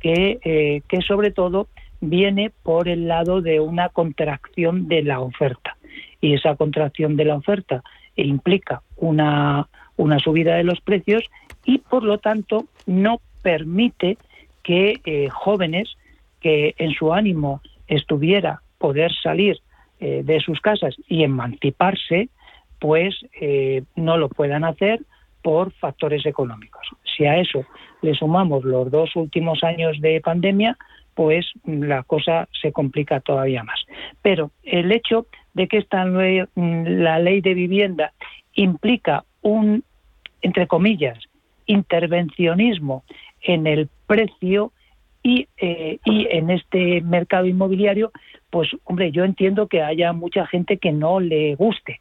que, 0.00 0.38
eh, 0.42 0.82
que 0.88 1.00
sobre 1.02 1.30
todo 1.30 1.68
viene 2.00 2.50
por 2.62 2.88
el 2.88 3.08
lado 3.08 3.40
de 3.40 3.60
una 3.60 3.88
contracción 3.88 4.88
de 4.88 5.02
la 5.02 5.20
oferta. 5.20 5.76
Y 6.20 6.34
esa 6.34 6.56
contracción 6.56 7.16
de 7.16 7.24
la 7.24 7.36
oferta 7.36 7.82
implica 8.16 8.82
una, 8.96 9.68
una 9.96 10.18
subida 10.18 10.56
de 10.56 10.64
los 10.64 10.80
precios 10.80 11.24
y 11.64 11.78
por 11.78 12.02
lo 12.02 12.18
tanto 12.18 12.66
no 12.86 13.20
permite 13.42 14.18
que 14.62 15.00
eh, 15.04 15.28
jóvenes 15.30 15.96
que 16.40 16.74
en 16.78 16.92
su 16.92 17.12
ánimo 17.12 17.60
estuviera 17.86 18.62
poder 18.78 19.12
salir 19.22 19.58
eh, 20.00 20.22
de 20.24 20.40
sus 20.40 20.60
casas 20.60 20.96
y 21.08 21.22
emanciparse, 21.22 22.28
pues 22.82 23.14
eh, 23.40 23.84
no 23.94 24.16
lo 24.16 24.28
puedan 24.28 24.64
hacer 24.64 25.02
por 25.40 25.72
factores 25.74 26.26
económicos. 26.26 26.84
Si 27.16 27.24
a 27.24 27.38
eso 27.38 27.64
le 28.02 28.12
sumamos 28.12 28.64
los 28.64 28.90
dos 28.90 29.14
últimos 29.14 29.62
años 29.62 30.00
de 30.00 30.20
pandemia, 30.20 30.76
pues 31.14 31.46
la 31.64 32.02
cosa 32.02 32.48
se 32.60 32.72
complica 32.72 33.20
todavía 33.20 33.62
más. 33.62 33.78
Pero 34.20 34.50
el 34.64 34.90
hecho 34.90 35.26
de 35.54 35.68
que 35.68 35.78
esta 35.78 36.04
la 36.04 37.18
ley 37.20 37.40
de 37.40 37.54
vivienda 37.54 38.12
implica 38.54 39.22
un, 39.42 39.84
entre 40.40 40.66
comillas, 40.66 41.20
intervencionismo 41.66 43.04
en 43.42 43.68
el 43.68 43.88
precio 44.08 44.72
y, 45.22 45.46
eh, 45.56 46.00
y 46.04 46.26
en 46.28 46.50
este 46.50 47.00
mercado 47.02 47.46
inmobiliario, 47.46 48.10
pues 48.50 48.70
hombre, 48.82 49.12
yo 49.12 49.22
entiendo 49.22 49.68
que 49.68 49.82
haya 49.82 50.12
mucha 50.12 50.48
gente 50.48 50.78
que 50.78 50.90
no 50.90 51.20
le 51.20 51.54
guste 51.54 52.00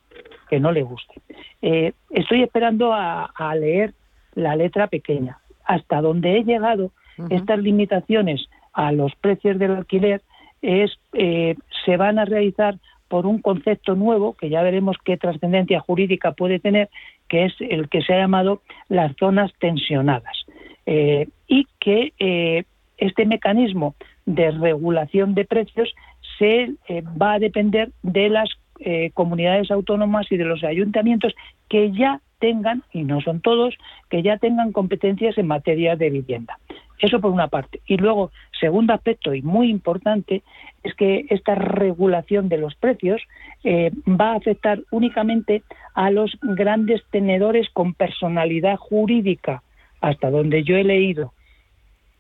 que 0.52 0.60
no 0.60 0.74
le 0.74 0.84
guste. 0.84 1.22
Eh, 1.62 1.94
estoy 2.10 2.44
esperando 2.44 2.94
a, 2.94 3.56
leer 3.56 3.94
la 4.36 4.58
letra 4.58 4.88
pequeña. 4.88 5.38
Hasta 5.64 6.02
donde 6.02 6.38
he 6.38 6.44
llegado, 6.44 6.92
estas 7.30 7.60
limitaciones 7.60 8.50
a 8.74 8.92
los 8.92 9.16
precios 9.16 9.58
del 9.58 9.72
alquiler 9.72 10.22
es 10.62 10.92
eh, 11.14 11.56
se 11.86 11.96
van 11.98 12.20
a 12.20 12.26
realizar 12.26 12.76
por 13.08 13.26
un 13.26 13.42
concepto 13.42 13.96
nuevo 13.96 14.34
que 14.34 14.50
ya 14.50 14.62
veremos 14.62 14.98
qué 15.06 15.16
trascendencia 15.18 15.80
jurídica 15.80 16.34
puede 16.34 16.60
tener, 16.60 16.90
que 17.30 17.46
es 17.46 17.54
el 17.60 17.88
que 17.88 18.02
se 18.02 18.14
ha 18.14 18.20
llamado 18.20 18.62
las 18.90 19.16
zonas 19.18 19.52
tensionadas 19.60 20.46
eh, 20.86 21.28
y 21.48 21.66
que 21.80 22.66
este 22.98 23.26
mecanismo 23.26 23.96
de 24.26 24.52
regulación 24.52 25.34
de 25.34 25.46
precios 25.46 25.94
se 26.38 26.74
va 27.22 27.34
a 27.34 27.40
depender 27.40 27.92
de 28.04 28.30
las 28.30 28.50
eh, 28.82 29.12
comunidades 29.14 29.72
autónomas 29.72 30.32
y 30.32 30.38
de 30.38 30.46
los 30.46 30.64
ayuntamientos 30.64 31.34
que 31.70 31.92
ya 31.92 32.20
tengan, 32.40 32.84
y 32.92 33.04
no 33.04 33.22
son 33.22 33.40
todos, 33.40 33.76
que 34.10 34.24
ya 34.24 34.38
tengan 34.38 34.72
competencias 34.72 35.38
en 35.38 35.48
materia 35.48 35.96
de 35.96 36.10
vivienda. 36.10 36.58
Eso 37.00 37.20
por 37.20 37.32
una 37.32 37.48
parte. 37.48 37.82
Y 37.88 37.98
luego, 37.98 38.32
segundo 38.60 38.94
aspecto 38.94 39.34
y 39.34 39.42
muy 39.42 39.70
importante, 39.70 40.44
es 40.84 40.94
que 40.96 41.26
esta 41.30 41.56
regulación 41.56 42.50
de 42.50 42.58
los 42.58 42.76
precios 42.76 43.22
eh, 43.64 43.92
va 44.08 44.34
a 44.34 44.36
afectar 44.36 44.82
únicamente 44.92 45.64
a 45.94 46.12
los 46.12 46.38
grandes 46.42 47.04
tenedores 47.12 47.70
con 47.70 47.94
personalidad 47.94 48.78
jurídica, 48.78 49.64
hasta 50.00 50.30
donde 50.30 50.64
yo 50.64 50.76
he 50.76 50.84
leído. 50.84 51.34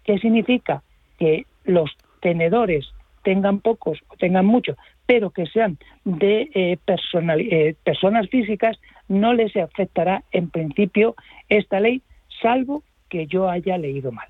¿Qué 0.03 0.18
significa? 0.20 0.84
Que 1.18 1.45
los 1.64 1.91
tenedores 2.22 2.91
tengan 3.24 3.59
pocos 3.59 3.99
o 4.09 4.16
tengan 4.18 4.45
muchos, 4.45 4.78
pero 5.12 5.32
que 5.32 5.45
sean 5.47 5.78
de 6.05 6.49
eh, 6.53 6.80
eh, 6.88 7.76
personas 7.84 8.30
físicas, 8.30 8.80
no 9.09 9.34
les 9.34 9.53
afectará 9.57 10.24
en 10.32 10.49
principio 10.49 11.16
esta 11.49 11.82
ley, 11.82 12.01
salvo 12.41 12.82
que 13.09 13.28
yo 13.28 13.49
haya 13.49 13.78
leído 13.78 14.14
mal. 14.14 14.30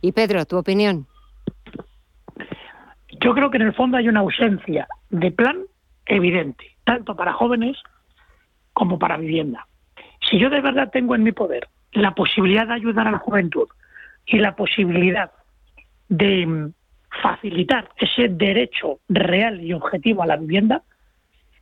Y 0.00 0.12
Pedro, 0.12 0.46
tu 0.46 0.56
opinión. 0.56 1.06
Yo 3.20 3.34
creo 3.34 3.50
que 3.50 3.58
en 3.58 3.64
el 3.64 3.74
fondo 3.74 3.98
hay 3.98 4.08
una 4.08 4.20
ausencia 4.20 4.88
de 5.10 5.30
plan 5.30 5.58
evidente, 6.06 6.64
tanto 6.84 7.14
para 7.14 7.34
jóvenes 7.34 7.76
como 8.72 8.98
para 8.98 9.18
vivienda. 9.18 9.66
Si 10.30 10.38
yo 10.38 10.48
de 10.48 10.62
verdad 10.62 10.88
tengo 10.90 11.14
en 11.14 11.22
mi 11.22 11.32
poder 11.32 11.68
la 11.92 12.14
posibilidad 12.14 12.66
de 12.66 12.72
ayudar 12.72 13.08
a 13.08 13.10
la 13.10 13.18
juventud 13.18 13.68
y 14.24 14.38
la 14.38 14.56
posibilidad 14.56 15.32
de 16.08 16.72
facilitar 17.22 17.88
ese 17.96 18.28
derecho 18.28 19.00
real 19.08 19.60
y 19.60 19.72
objetivo 19.72 20.22
a 20.22 20.26
la 20.26 20.36
vivienda, 20.36 20.82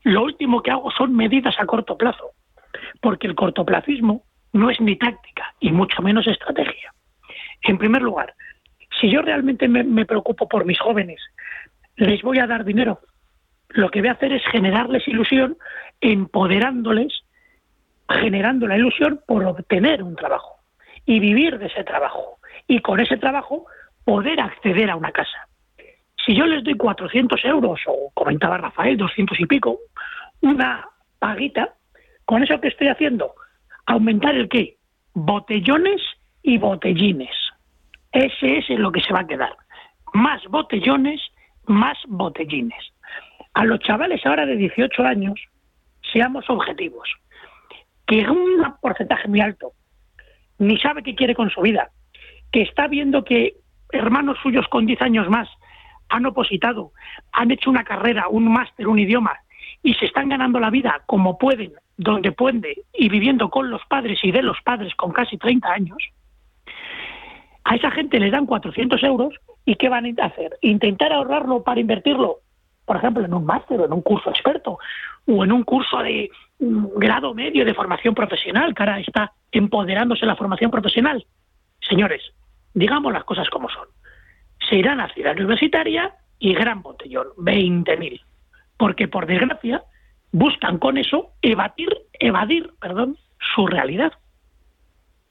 lo 0.02 0.22
último 0.22 0.62
que 0.62 0.70
hago 0.70 0.90
son 0.90 1.16
medidas 1.16 1.54
a 1.58 1.66
corto 1.66 1.96
plazo, 1.96 2.32
porque 3.00 3.26
el 3.26 3.34
cortoplacismo 3.34 4.24
no 4.52 4.70
es 4.70 4.80
ni 4.80 4.96
táctica 4.96 5.54
y 5.60 5.72
mucho 5.72 6.02
menos 6.02 6.26
estrategia. 6.26 6.92
En 7.62 7.78
primer 7.78 8.02
lugar, 8.02 8.34
si 9.00 9.10
yo 9.10 9.22
realmente 9.22 9.68
me, 9.68 10.04
preocupo 10.04 10.48
por 10.48 10.64
mis 10.64 10.78
jóvenes, 10.78 11.20
les 11.96 12.22
voy 12.22 12.38
a 12.38 12.46
dar 12.46 12.64
dinero. 12.64 13.00
Lo 13.70 13.90
que 13.90 14.00
voy 14.00 14.08
a 14.08 14.12
hacer 14.12 14.32
es 14.32 14.42
generarles 14.46 15.08
ilusión, 15.08 15.56
empoderándoles, 16.00 17.24
generando 18.08 18.66
la 18.66 18.76
ilusión 18.76 19.20
por 19.26 19.44
obtener 19.44 20.02
un 20.02 20.14
trabajo 20.14 20.56
y 21.06 21.18
vivir 21.18 21.58
de 21.58 21.66
ese 21.66 21.82
trabajo. 21.82 22.38
Y 22.66 22.80
con 22.80 23.00
ese 23.00 23.16
trabajo 23.16 23.66
poder 24.04 24.40
acceder 24.40 24.90
a 24.90 24.96
una 24.96 25.12
casa. 25.12 25.48
Si 26.24 26.34
yo 26.34 26.46
les 26.46 26.64
doy 26.64 26.74
400 26.74 27.44
euros, 27.44 27.80
o 27.86 28.10
comentaba 28.14 28.58
Rafael, 28.58 28.96
200 28.96 29.38
y 29.40 29.46
pico, 29.46 29.78
una 30.40 30.88
paguita, 31.18 31.74
¿con 32.24 32.42
eso 32.42 32.60
que 32.60 32.68
estoy 32.68 32.88
haciendo? 32.88 33.34
¿Aumentar 33.86 34.34
el 34.34 34.48
qué? 34.48 34.76
Botellones 35.12 36.00
y 36.42 36.58
botellines. 36.58 37.34
Ese 38.12 38.58
es 38.58 38.68
lo 38.70 38.92
que 38.92 39.00
se 39.00 39.12
va 39.12 39.20
a 39.20 39.26
quedar. 39.26 39.54
Más 40.14 40.42
botellones, 40.48 41.20
más 41.66 41.98
botellines. 42.06 42.82
A 43.54 43.64
los 43.64 43.80
chavales 43.80 44.24
ahora 44.24 44.46
de 44.46 44.56
18 44.56 45.02
años, 45.02 45.40
seamos 46.12 46.48
objetivos, 46.48 47.08
que 48.06 48.28
un 48.28 48.64
porcentaje 48.80 49.28
muy 49.28 49.40
alto 49.40 49.72
ni 50.58 50.78
sabe 50.78 51.02
qué 51.02 51.14
quiere 51.14 51.34
con 51.34 51.50
su 51.50 51.60
vida, 51.60 51.90
que 52.52 52.62
está 52.62 52.86
viendo 52.86 53.24
que 53.24 53.56
hermanos 53.92 54.38
suyos 54.42 54.66
con 54.68 54.86
10 54.86 55.02
años 55.02 55.28
más 55.28 55.48
han 56.08 56.26
opositado, 56.26 56.92
han 57.32 57.50
hecho 57.50 57.70
una 57.70 57.84
carrera, 57.84 58.28
un 58.28 58.52
máster, 58.52 58.86
un 58.86 58.98
idioma, 58.98 59.36
y 59.82 59.94
se 59.94 60.06
están 60.06 60.28
ganando 60.28 60.60
la 60.60 60.70
vida 60.70 61.02
como 61.06 61.38
pueden, 61.38 61.72
donde 61.96 62.32
pueden, 62.32 62.62
y 62.92 63.08
viviendo 63.08 63.50
con 63.50 63.70
los 63.70 63.82
padres 63.86 64.18
y 64.22 64.30
de 64.30 64.42
los 64.42 64.60
padres 64.62 64.94
con 64.94 65.12
casi 65.12 65.38
30 65.38 65.70
años, 65.70 65.98
a 67.64 67.76
esa 67.76 67.90
gente 67.90 68.20
les 68.20 68.32
dan 68.32 68.46
400 68.46 69.02
euros 69.02 69.34
y 69.64 69.76
¿qué 69.76 69.88
van 69.88 70.06
a 70.06 70.24
hacer? 70.26 70.58
Intentar 70.60 71.12
ahorrarlo 71.12 71.62
para 71.62 71.80
invertirlo, 71.80 72.40
por 72.84 72.96
ejemplo, 72.96 73.24
en 73.24 73.32
un 73.32 73.46
máster 73.46 73.80
o 73.80 73.86
en 73.86 73.92
un 73.92 74.02
curso 74.02 74.30
experto 74.30 74.78
o 75.26 75.44
en 75.44 75.52
un 75.52 75.62
curso 75.62 75.98
de 75.98 76.30
grado 76.58 77.34
medio 77.34 77.64
de 77.64 77.74
formación 77.74 78.14
profesional, 78.14 78.74
ahora 78.76 79.00
está 79.00 79.32
empoderándose 79.50 80.26
la 80.26 80.36
formación 80.36 80.70
profesional. 80.70 81.24
Señores, 81.80 82.22
digamos 82.74 83.12
las 83.12 83.24
cosas 83.24 83.48
como 83.48 83.68
son. 83.70 83.88
Se 84.68 84.76
irán 84.76 85.00
a 85.00 85.12
ciudad 85.14 85.36
universitaria 85.36 86.14
y 86.38 86.52
gran 86.54 86.82
botellón, 86.82 87.28
20.000. 87.36 88.20
Porque, 88.76 89.08
por 89.08 89.26
desgracia, 89.26 89.82
buscan 90.32 90.78
con 90.78 90.98
eso 90.98 91.30
evadir, 91.40 91.88
evadir 92.14 92.72
perdón, 92.80 93.16
su 93.54 93.66
realidad, 93.66 94.12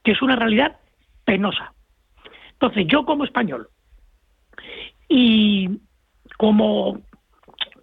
que 0.03 0.11
es 0.11 0.21
una 0.21 0.35
realidad 0.35 0.77
penosa. 1.25 1.73
Entonces, 2.53 2.87
yo 2.87 3.05
como 3.05 3.25
español 3.25 3.67
y 5.09 5.69
como, 6.37 7.01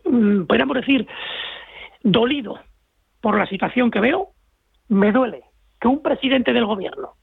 mm, 0.04 0.44
podríamos 0.44 0.76
decir, 0.76 1.06
dolido 2.02 2.58
por 3.20 3.36
la 3.36 3.46
situación 3.46 3.90
que 3.90 4.00
veo, 4.00 4.30
me 4.88 5.12
duele 5.12 5.42
que 5.78 5.88
un 5.88 6.02
presidente 6.02 6.52
del 6.52 6.64
gobierno 6.64 7.14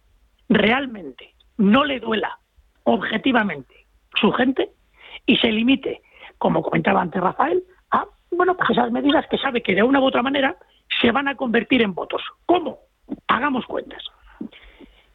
realmente 0.47 1.33
no 1.57 1.83
le 1.83 1.99
duela 1.99 2.39
objetivamente 2.83 3.85
su 4.15 4.31
gente 4.31 4.71
y 5.25 5.37
se 5.37 5.51
limite, 5.51 6.01
como 6.37 6.61
comentaba 6.61 7.01
antes 7.01 7.21
Rafael, 7.21 7.63
a 7.91 8.05
bueno, 8.31 8.55
pues 8.55 8.69
esas 8.71 8.91
medidas 8.91 9.25
que 9.27 9.37
sabe 9.37 9.61
que 9.61 9.75
de 9.75 9.83
una 9.83 9.99
u 9.99 10.05
otra 10.05 10.21
manera 10.21 10.55
se 11.01 11.11
van 11.11 11.27
a 11.27 11.35
convertir 11.35 11.81
en 11.81 11.93
votos. 11.93 12.21
¿Cómo? 12.45 12.79
Hagamos 13.27 13.65
cuentas. 13.65 14.03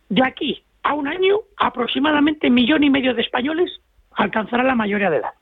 De 0.08 0.24
aquí 0.24 0.62
a 0.82 0.94
un 0.94 1.06
año, 1.06 1.38
aproximadamente 1.56 2.50
millón 2.50 2.84
y 2.84 2.90
medio 2.90 3.14
de 3.14 3.22
españoles 3.22 3.80
alcanzará 4.12 4.62
la 4.62 4.74
mayoría 4.74 5.10
de 5.10 5.18
edad. 5.18 5.32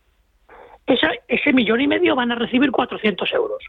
ese 1.28 1.53
millón 1.53 1.80
y 1.80 1.88
medio 1.88 2.14
van 2.14 2.32
a 2.32 2.36
recibir 2.36 2.70
400 2.70 3.32
euros. 3.32 3.62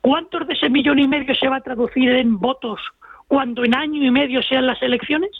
¿Cuántos 0.00 0.46
de 0.46 0.54
ese 0.54 0.70
millón 0.70 0.98
y 0.98 1.06
medio 1.06 1.34
se 1.34 1.48
va 1.48 1.56
a 1.56 1.60
traducir 1.60 2.10
en 2.10 2.38
votos 2.38 2.80
cuando 3.28 3.64
en 3.64 3.76
año 3.76 4.02
y 4.02 4.10
medio 4.10 4.42
sean 4.42 4.66
las 4.66 4.80
elecciones? 4.82 5.30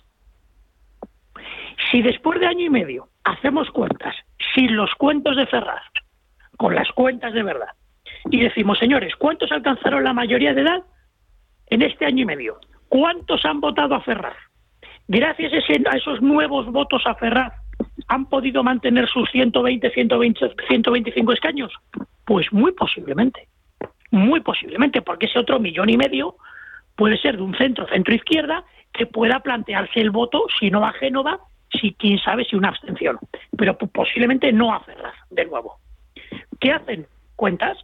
Si 1.91 2.03
después 2.03 2.41
de 2.41 2.47
año 2.47 2.66
y 2.66 2.70
medio 2.70 3.09
hacemos 3.24 3.70
cuentas 3.70 4.14
sin 4.55 4.76
los 4.76 4.93
cuentos 4.95 5.37
de 5.37 5.47
Ferraz, 5.47 5.83
con 6.57 6.74
las 6.74 6.91
cuentas 6.93 7.33
de 7.33 7.43
verdad, 7.43 7.70
y 8.31 8.41
decimos, 8.41 8.78
señores, 8.78 9.14
¿cuántos 9.16 9.51
alcanzaron 9.51 10.05
la 10.05 10.12
mayoría 10.12 10.53
de 10.53 10.62
edad 10.62 10.83
en 11.66 11.83
este 11.83 12.07
año 12.07 12.22
y 12.22 12.26
medio? 12.26 12.59
¿Cuántos 12.89 13.45
han 13.45 13.61
votado 13.61 13.95
a 13.95 14.01
Ferraz? 14.01 14.37
Gracias 15.09 15.53
a 15.53 15.97
esos 15.97 16.20
nuevos 16.20 16.66
votos 16.66 17.03
a 17.07 17.14
Ferraz, 17.14 17.53
¿han 18.09 18.26
podido 18.26 18.62
mantener 18.62 19.09
sus 19.09 19.28
120, 19.31 19.91
120, 19.91 20.55
125 20.68 21.33
escaños? 21.33 21.72
Pues 22.24 22.53
muy 22.53 22.72
posiblemente. 22.72 23.49
Muy 24.11 24.41
posiblemente, 24.41 25.03
porque 25.03 25.26
ese 25.26 25.39
otro 25.39 25.59
millón 25.61 25.89
y 25.89 25.97
medio 25.97 26.37
puede 26.97 27.16
ser 27.16 27.37
de 27.37 27.43
un 27.43 27.57
centro, 27.57 27.87
centro 27.89 28.14
izquierda, 28.14 28.64
que 28.93 29.07
pueda 29.07 29.41
plantearse 29.41 30.01
el 30.01 30.11
voto, 30.11 30.47
si 30.59 30.70
no 30.70 30.85
a 30.85 30.93
Génova, 30.93 31.41
si 31.78 31.94
quién 31.94 32.18
sabe 32.18 32.44
si 32.44 32.56
una 32.56 32.68
abstención, 32.68 33.18
pero 33.56 33.76
posiblemente 33.76 34.52
no 34.52 34.74
a 34.74 34.80
Ferraz, 34.80 35.14
de 35.30 35.44
nuevo. 35.46 35.78
¿Qué 36.58 36.72
hacen? 36.72 37.06
¿Cuentas? 37.36 37.78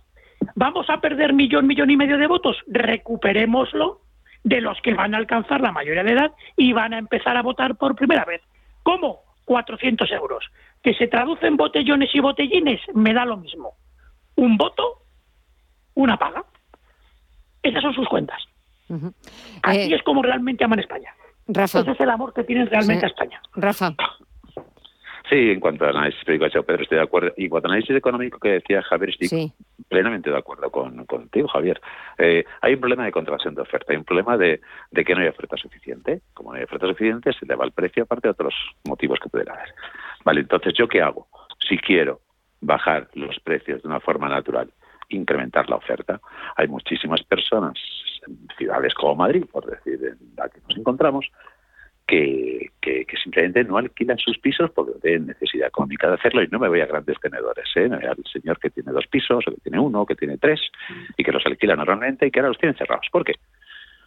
¿Vamos 0.55 0.89
a 0.91 1.01
perder 1.01 1.33
millón, 1.33 1.67
millón 1.67 1.91
y 1.91 1.97
medio 1.97 2.19
de 2.19 2.27
votos? 2.27 2.57
Recuperémoslo 2.67 4.01
de 4.45 4.61
los 4.61 4.81
que 4.83 4.95
van 4.95 5.15
a 5.15 5.19
alcanzar 5.19 5.61
la 5.61 5.73
mayoría 5.73 6.05
de 6.05 6.13
edad 6.13 6.33
y 6.57 6.73
van 6.73 6.95
a 6.95 6.99
empezar 6.99 7.37
a 7.37 7.43
votar 7.43 7.77
por 7.77 7.97
primera 7.97 8.25
vez. 8.25 8.43
¿Cómo? 8.83 9.23
400 9.45 10.11
euros. 10.13 10.45
¿Que 10.83 10.95
se 10.95 11.09
traduce 11.09 11.47
en 11.47 11.57
botellones 11.57 12.15
y 12.15 12.21
botellines? 12.21 12.81
Me 12.95 13.13
da 13.13 13.25
lo 13.25 13.37
mismo. 13.37 13.75
Un 14.37 14.57
voto 14.57 15.03
una 15.97 16.17
paga. 16.17 16.45
Esas 17.63 17.83
son 17.83 17.95
sus 17.95 18.09
cuentas. 18.09 18.41
Así 19.63 19.93
eh, 19.93 19.97
es 19.97 20.03
como 20.05 20.23
realmente 20.23 20.63
aman 20.65 20.79
España. 20.79 21.13
Rafa. 21.49 21.81
Ese 21.81 21.91
es 21.93 22.01
el 22.01 22.11
amor 22.11 22.33
que 22.35 22.45
tienen 22.45 22.67
realmente 22.67 23.07
a 23.07 23.09
España. 23.09 23.41
Rafa. 23.55 23.95
Sí, 25.29 25.51
en 25.51 25.59
cuanto 25.59 25.85
a 25.85 25.91
análisis 25.91 26.23
Pedro, 26.25 26.47
estoy 26.47 26.99
de 26.99 27.03
acuerdo. 27.03 27.33
Y 27.37 27.45
en 27.45 27.51
cuanto 27.51 27.69
a 27.69 27.73
análisis 27.73 27.97
económico 27.97 28.39
que 28.39 28.51
decía 28.51 28.81
Javier, 28.83 29.11
estoy 29.11 29.53
plenamente 29.89 30.31
de 30.31 30.39
acuerdo 30.39 30.71
con, 30.71 31.05
contigo, 31.05 31.49
Javier. 31.49 31.81
Eh, 32.19 32.45
hay 32.61 32.75
un 32.75 32.81
problema 32.81 33.05
de 33.05 33.13
contratación 33.13 33.55
de 33.57 33.63
oferta, 33.63 33.93
hay 33.93 33.99
un 33.99 34.05
problema 34.05 34.37
de, 34.37 34.61
de, 34.93 35.05
que 35.05 35.15
no 35.15 35.23
hay 35.23 35.29
oferta 35.29 35.57
suficiente. 35.57 36.21
Como 36.33 36.53
no 36.53 36.59
hay 36.59 36.65
oferta 36.65 36.87
suficiente, 36.87 37.33
se 37.33 37.45
le 37.45 37.57
va 37.57 37.65
el 37.65 37.73
precio, 37.73 38.05
aparte 38.05 38.29
de 38.29 38.33
otros 38.33 38.55
motivos 38.85 39.19
que 39.19 39.29
pueden 39.29 39.51
haber. 39.51 39.75
Vale, 40.25 40.41
entonces, 40.41 40.75
¿yo 40.75 40.87
qué 40.87 41.03
hago? 41.03 41.27
Si 41.69 41.77
quiero 41.79 42.21
bajar 42.61 43.09
los 43.15 43.39
precios 43.41 43.83
de 43.83 43.89
una 43.89 44.01
forma 44.01 44.29
natural 44.29 44.71
incrementar 45.09 45.69
la 45.69 45.77
oferta. 45.77 46.21
Hay 46.57 46.69
muchísimas 46.69 47.23
personas 47.23 47.75
ciudades 48.57 48.95
como 48.95 49.17
Madrid, 49.17 49.45
por 49.51 49.67
decir, 49.67 50.01
en 50.03 50.19
la 50.37 50.49
que 50.49 50.61
nos 50.69 50.79
encontramos, 50.79 51.27
que, 52.07 52.71
que, 52.81 53.05
simplemente 53.23 53.65
no 53.65 53.79
alquilan 53.79 54.19
sus 54.19 54.39
pisos 54.39 54.71
porque 54.71 54.93
tienen 55.03 55.27
necesidad 55.27 55.69
económica 55.69 56.07
de 56.07 56.15
hacerlo 56.15 56.43
y 56.43 56.49
no 56.49 56.61
me 56.61 56.69
voy 56.69 56.81
a 56.81 56.87
grandes 56.87 57.19
tenedores, 57.21 57.67
¿eh? 57.75 57.91
al 57.93 58.23
señor 58.33 58.61
que 58.61 58.71
tiene 58.71 58.93
dos 58.93 59.07
pisos, 59.09 59.45
o 59.47 59.51
que 59.51 59.61
tiene 59.61 59.81
uno, 59.81 60.03
o 60.03 60.07
que 60.07 60.15
tiene 60.15 60.39
tres, 60.39 60.61
y 61.17 61.25
que 61.25 61.33
los 61.33 61.45
alquila 61.45 61.75
normalmente 61.75 62.27
y 62.27 62.31
que 62.31 62.39
ahora 62.39 62.51
los 62.51 62.59
tienen 62.59 62.79
cerrados. 62.79 63.07
¿Por 63.11 63.25
qué? 63.25 63.35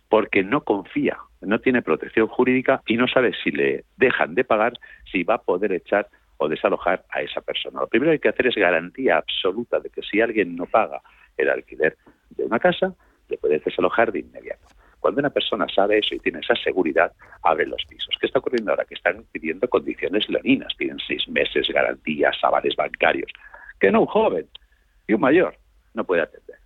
Porque 0.07 0.43
no 0.43 0.61
confía, 0.61 1.17
no 1.41 1.59
tiene 1.59 1.81
protección 1.81 2.27
jurídica 2.27 2.81
y 2.87 2.95
no 2.95 3.07
sabe 3.07 3.33
si 3.43 3.51
le 3.51 3.83
dejan 3.97 4.33
de 4.33 4.45
pagar, 4.45 4.73
si 5.11 5.23
va 5.23 5.35
a 5.35 5.41
poder 5.41 5.73
echar 5.73 6.07
o 6.37 6.47
desalojar 6.47 7.03
a 7.09 7.21
esa 7.21 7.41
persona. 7.41 7.81
Lo 7.81 7.87
primero 7.87 8.11
que 8.11 8.13
hay 8.13 8.19
que 8.19 8.29
hacer 8.29 8.47
es 8.47 8.55
garantía 8.55 9.17
absoluta 9.17 9.79
de 9.79 9.89
que 9.89 10.01
si 10.01 10.21
alguien 10.21 10.55
no 10.55 10.65
paga 10.65 11.01
el 11.37 11.49
alquiler 11.49 11.97
de 12.29 12.45
una 12.45 12.59
casa, 12.59 12.93
le 13.29 13.37
puedes 13.37 13.63
desalojar 13.63 14.11
de 14.11 14.19
inmediato. 14.19 14.67
Cuando 14.99 15.19
una 15.19 15.29
persona 15.29 15.65
sabe 15.73 15.99
eso 15.99 16.15
y 16.15 16.19
tiene 16.19 16.39
esa 16.39 16.55
seguridad, 16.55 17.13
abre 17.43 17.65
los 17.65 17.83
pisos. 17.85 18.15
¿Qué 18.19 18.27
está 18.27 18.39
ocurriendo 18.39 18.71
ahora? 18.71 18.85
Que 18.85 18.95
están 18.95 19.23
pidiendo 19.31 19.67
condiciones 19.69 20.27
leoninas, 20.27 20.73
piden 20.75 20.97
seis 21.07 21.27
meses, 21.29 21.67
garantías, 21.69 22.35
avales 22.43 22.75
bancarios, 22.75 23.31
que 23.79 23.91
no 23.91 24.01
un 24.01 24.07
joven 24.07 24.47
y 25.07 25.13
un 25.13 25.21
mayor 25.21 25.55
no 25.93 26.03
puede 26.03 26.23
atender. 26.23 26.57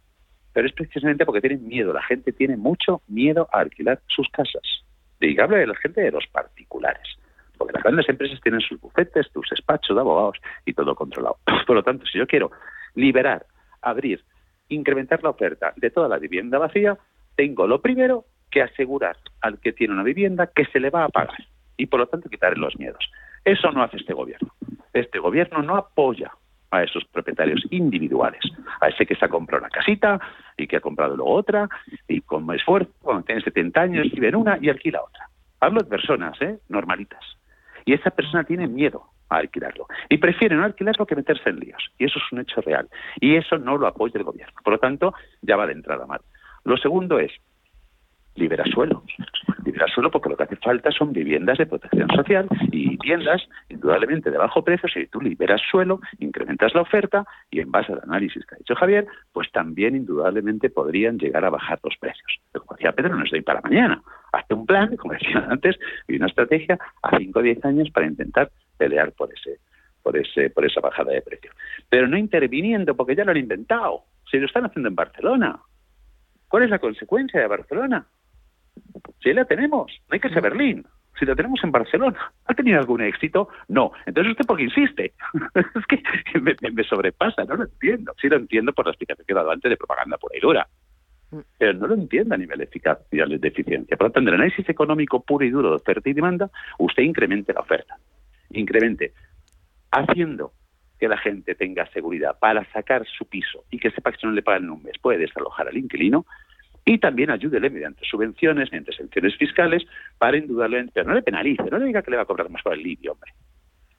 Pero 0.52 0.68
es 0.68 0.74
precisamente 0.74 1.26
porque 1.26 1.42
tienen 1.42 1.68
miedo. 1.68 1.94
La 1.94 2.04
gente 2.04 2.32
tiene 2.32 2.58
mucho 2.58 3.02
miedo 3.08 3.48
a 3.52 3.60
alquilar 3.60 4.02
sus 4.08 4.28
casas. 4.30 4.84
Digable 5.20 5.58
de 5.58 5.68
la 5.68 5.76
gente 5.76 6.02
de 6.02 6.12
los 6.12 6.26
particulares 6.28 7.18
porque 7.64 7.74
las 7.74 7.84
grandes 7.84 8.10
empresas 8.10 8.42
tienen 8.42 8.62
sus 8.62 8.80
bufetes, 8.80 9.28
sus 9.34 9.50
despachos 9.50 9.96
de 9.96 10.02
abogados 10.02 10.38
y 10.66 10.74
todo 10.74 10.96
controlado. 10.96 11.38
Por 11.68 11.76
lo 11.76 11.84
tanto, 11.84 12.06
si 12.06 12.18
yo 12.18 12.28
quiero 12.28 12.52
liberar, 12.96 13.46
abrir, 13.82 14.24
incrementar 14.74 15.24
la 15.24 15.30
oferta 15.30 15.74
de 15.76 15.90
toda 15.90 16.08
la 16.08 16.18
vivienda 16.18 16.58
vacía, 16.58 16.98
tengo 17.36 17.68
lo 17.68 17.82
primero 17.82 18.26
que 18.52 18.62
asegurar 18.62 19.18
al 19.42 19.60
que 19.60 19.74
tiene 19.74 19.94
una 19.94 20.04
vivienda 20.04 20.48
que 20.48 20.66
se 20.66 20.80
le 20.80 20.90
va 20.90 21.06
a 21.06 21.10
pagar 21.10 21.44
y 21.78 21.88
por 21.88 22.00
lo 22.00 22.08
tanto 22.08 22.30
quitarle 22.30 22.60
los 22.60 22.78
miedos. 22.78 23.10
Eso 23.44 23.72
no 23.72 23.84
hace 23.84 23.98
este 23.98 24.14
gobierno. 24.14 24.50
Este 24.94 25.20
gobierno 25.20 25.62
no 25.64 25.76
apoya 25.76 26.32
a 26.72 26.84
esos 26.84 27.04
propietarios 27.06 27.64
individuales, 27.72 28.42
a 28.82 28.90
ese 28.90 29.06
que 29.06 29.16
se 29.16 29.26
ha 29.26 29.30
comprado 29.30 29.64
una 29.64 29.70
casita 29.70 30.20
y 30.58 30.68
que 30.68 30.78
ha 30.78 30.82
comprado 30.82 31.16
luego 31.16 31.34
otra 31.34 31.70
y 32.08 32.22
con 32.22 32.52
esfuerzo, 32.54 32.92
cuando 33.02 33.24
tiene 33.24 33.42
70 33.42 33.82
años, 33.82 34.12
vive 34.12 34.30
en 34.30 34.36
una 34.36 34.58
y 34.60 34.70
alquila 34.70 35.02
otra. 35.04 35.30
Hablo 35.60 35.82
de 35.82 35.90
personas, 35.90 36.40
¿eh? 36.42 36.58
normalitas, 36.70 37.24
y 37.86 37.94
esa 37.94 38.10
persona 38.10 38.44
tiene 38.44 38.68
miedo 38.68 39.13
alquilarlo. 39.40 39.88
Y 40.10 40.18
prefiere 40.18 40.56
no 40.56 40.64
alquilarlo 40.64 41.06
que 41.06 41.16
meterse 41.16 41.50
en 41.50 41.60
líos. 41.60 41.90
Y 41.98 42.06
eso 42.06 42.20
es 42.20 42.32
un 42.32 42.40
hecho 42.40 42.62
real. 42.62 42.88
Y 43.20 43.36
eso 43.36 43.58
no 43.58 43.78
lo 43.78 43.88
apoya 43.88 44.18
el 44.18 44.24
gobierno. 44.24 44.54
Por 44.64 44.74
lo 44.74 44.80
tanto, 44.80 45.14
ya 45.42 45.56
va 45.56 45.68
de 45.68 45.74
entrada 45.74 46.06
mal. 46.06 46.22
Lo 46.64 46.78
segundo 46.78 47.20
es, 47.20 47.32
libera 48.36 48.64
suelo. 48.66 49.04
Libera 49.66 49.88
suelo 49.88 50.12
porque 50.12 50.30
lo 50.30 50.38
que 50.38 50.44
hace 50.44 50.56
falta 50.58 50.92
son 50.92 51.14
viviendas 51.14 51.58
de 51.58 51.66
protección 51.66 52.10
social 52.10 52.48
y 52.72 52.90
viviendas, 52.90 53.48
indudablemente, 53.70 54.32
de 54.32 54.38
bajo 54.38 54.64
precio. 54.64 54.90
Si 54.90 55.08
tú 55.08 55.22
liberas 55.22 55.62
suelo, 55.70 56.00
incrementas 56.20 56.74
la 56.74 56.82
oferta 56.82 57.26
y 57.52 57.60
en 57.60 57.72
base 57.72 57.92
al 57.92 58.02
análisis 58.04 58.46
que 58.46 58.56
ha 58.56 58.58
dicho 58.58 58.76
Javier, 58.76 59.06
pues 59.32 59.52
también 59.52 59.96
indudablemente 59.96 60.70
podrían 60.70 61.18
llegar 61.18 61.46
a 61.46 61.50
bajar 61.50 61.80
los 61.84 61.96
precios. 61.98 62.40
Como 62.52 62.76
decía 62.76 62.94
Pedro, 62.94 63.16
no 63.16 63.24
estoy 63.24 63.42
para 63.42 63.62
mañana. 63.62 64.02
Hazte 64.32 64.54
un 64.54 64.66
plan, 64.66 64.96
como 64.98 65.14
decía 65.14 65.46
antes, 65.50 65.78
y 66.08 66.16
una 66.16 66.28
estrategia 66.28 66.80
a 67.02 67.18
5 67.18 67.40
o 67.40 67.42
10 67.42 67.66
años 67.66 67.90
para 67.92 68.08
intentar 68.08 68.50
pelear 68.78 69.12
por 69.14 69.32
ese 69.34 69.60
por 70.02 70.18
ese 70.18 70.50
por 70.50 70.66
esa 70.66 70.82
bajada 70.82 71.12
de 71.12 71.22
precio. 71.22 71.52
Pero 71.90 72.08
no 72.08 72.18
interviniendo 72.18 72.96
porque 72.96 73.16
ya 73.16 73.24
lo 73.24 73.32
han 73.32 73.38
inventado. 73.38 74.04
Si 74.30 74.38
lo 74.38 74.46
están 74.46 74.66
haciendo 74.66 74.90
en 74.90 74.96
Barcelona. 74.96 75.60
¿Cuál 76.48 76.64
es 76.64 76.70
la 76.70 76.80
consecuencia 76.80 77.40
de 77.40 77.48
Barcelona? 77.48 78.06
Si 79.22 79.34
la 79.34 79.46
tenemos, 79.46 79.92
no 80.10 80.14
hay 80.14 80.20
que 80.20 80.30
ser. 80.30 80.42
Berlín. 80.42 80.86
Si 81.20 81.26
la 81.26 81.36
tenemos 81.36 81.64
en 81.64 81.72
Barcelona, 81.72 82.34
¿ha 82.46 82.54
tenido 82.54 82.80
algún 82.80 83.02
éxito? 83.02 83.48
No. 83.68 83.92
Entonces 84.06 84.32
usted 84.32 84.46
por 84.46 84.58
qué 84.58 84.64
insiste. 84.64 85.14
es 85.56 85.86
que 85.86 86.40
me, 86.40 86.84
sobrepasa, 86.84 87.44
no 87.46 87.56
lo 87.56 87.64
entiendo. 87.66 88.14
Sí 88.20 88.28
lo 88.28 88.38
entiendo 88.38 88.74
por 88.74 88.86
la 88.86 88.92
explicación 88.92 89.26
que 89.26 89.34
he 89.34 89.36
dado 89.36 89.52
antes 89.52 89.70
de 89.70 89.78
propaganda 89.78 90.18
pura 90.18 90.36
y 90.36 90.42
dura. 90.42 90.68
Mm. 91.32 91.40
Pero 91.58 91.74
no 91.74 91.88
lo 91.88 91.94
entiendo 91.94 92.34
a 92.34 92.38
nivel 92.38 92.58
de 92.58 92.64
eficacia 92.66 93.26
de 93.26 93.48
eficiencia. 93.48 93.96
Por 93.96 94.08
lo 94.08 94.12
tanto, 94.12 94.30
en 94.30 94.36
el 94.36 94.42
análisis 94.42 94.68
económico 94.68 95.22
puro 95.22 95.46
y 95.46 95.52
duro 95.52 95.70
de 95.70 95.76
oferta 95.76 96.10
y 96.10 96.14
demanda, 96.14 96.50
usted 96.80 97.04
incremente 97.04 97.54
la 97.54 97.62
oferta. 97.62 97.98
Incremente. 98.54 99.14
Haciendo 99.92 100.54
que 101.00 101.08
la 101.08 101.18
gente 101.18 101.54
tenga 101.56 101.86
seguridad 101.92 102.40
para 102.40 102.64
sacar 102.72 103.06
su 103.06 103.28
piso 103.28 103.66
y 103.70 103.78
que 103.78 103.92
sepa 103.92 104.12
que 104.12 104.20
si 104.20 104.26
no 104.26 104.32
le 104.32 104.42
pagan 104.42 104.64
en 104.64 104.70
un 104.72 104.84
mes 104.84 104.98
puede 105.02 105.20
desalojar 105.20 105.68
al 105.68 105.78
inquilino, 105.78 106.26
y 106.86 106.98
también 106.98 107.30
ayúdele 107.30 107.70
mediante 107.70 108.04
subvenciones, 108.06 108.72
mediante 108.72 108.94
sanciones 108.94 109.36
fiscales, 109.38 109.84
para 110.18 110.38
indudablemente, 110.38 110.92
pero 110.94 111.10
no 111.10 111.16
le 111.16 111.22
penalice, 111.22 111.64
no 111.72 111.78
le 111.78 111.86
diga 111.86 112.02
que 112.02 112.12
le 112.12 112.18
va 112.18 112.24
a 112.24 112.26
cobrar 112.26 112.50
más 112.50 112.62
por 112.62 112.74
el 112.74 112.84
lidio, 112.84 113.14
hombre. 113.14 113.32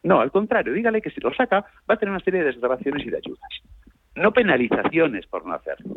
No, 0.03 0.21
al 0.21 0.31
contrario, 0.31 0.73
dígale 0.75 1.01
que 1.01 1.11
si 1.11 1.21
lo 1.21 1.33
saca 1.35 1.65
va 1.89 1.95
a 1.95 1.97
tener 1.97 2.11
una 2.11 2.21
serie 2.21 2.41
de 2.41 2.47
desgrabaciones 2.47 3.07
y 3.07 3.11
de 3.11 3.17
ayudas. 3.17 3.51
No 4.15 4.33
penalizaciones 4.33 5.27
por 5.27 5.47
no 5.47 5.55
hacerlo. 5.55 5.97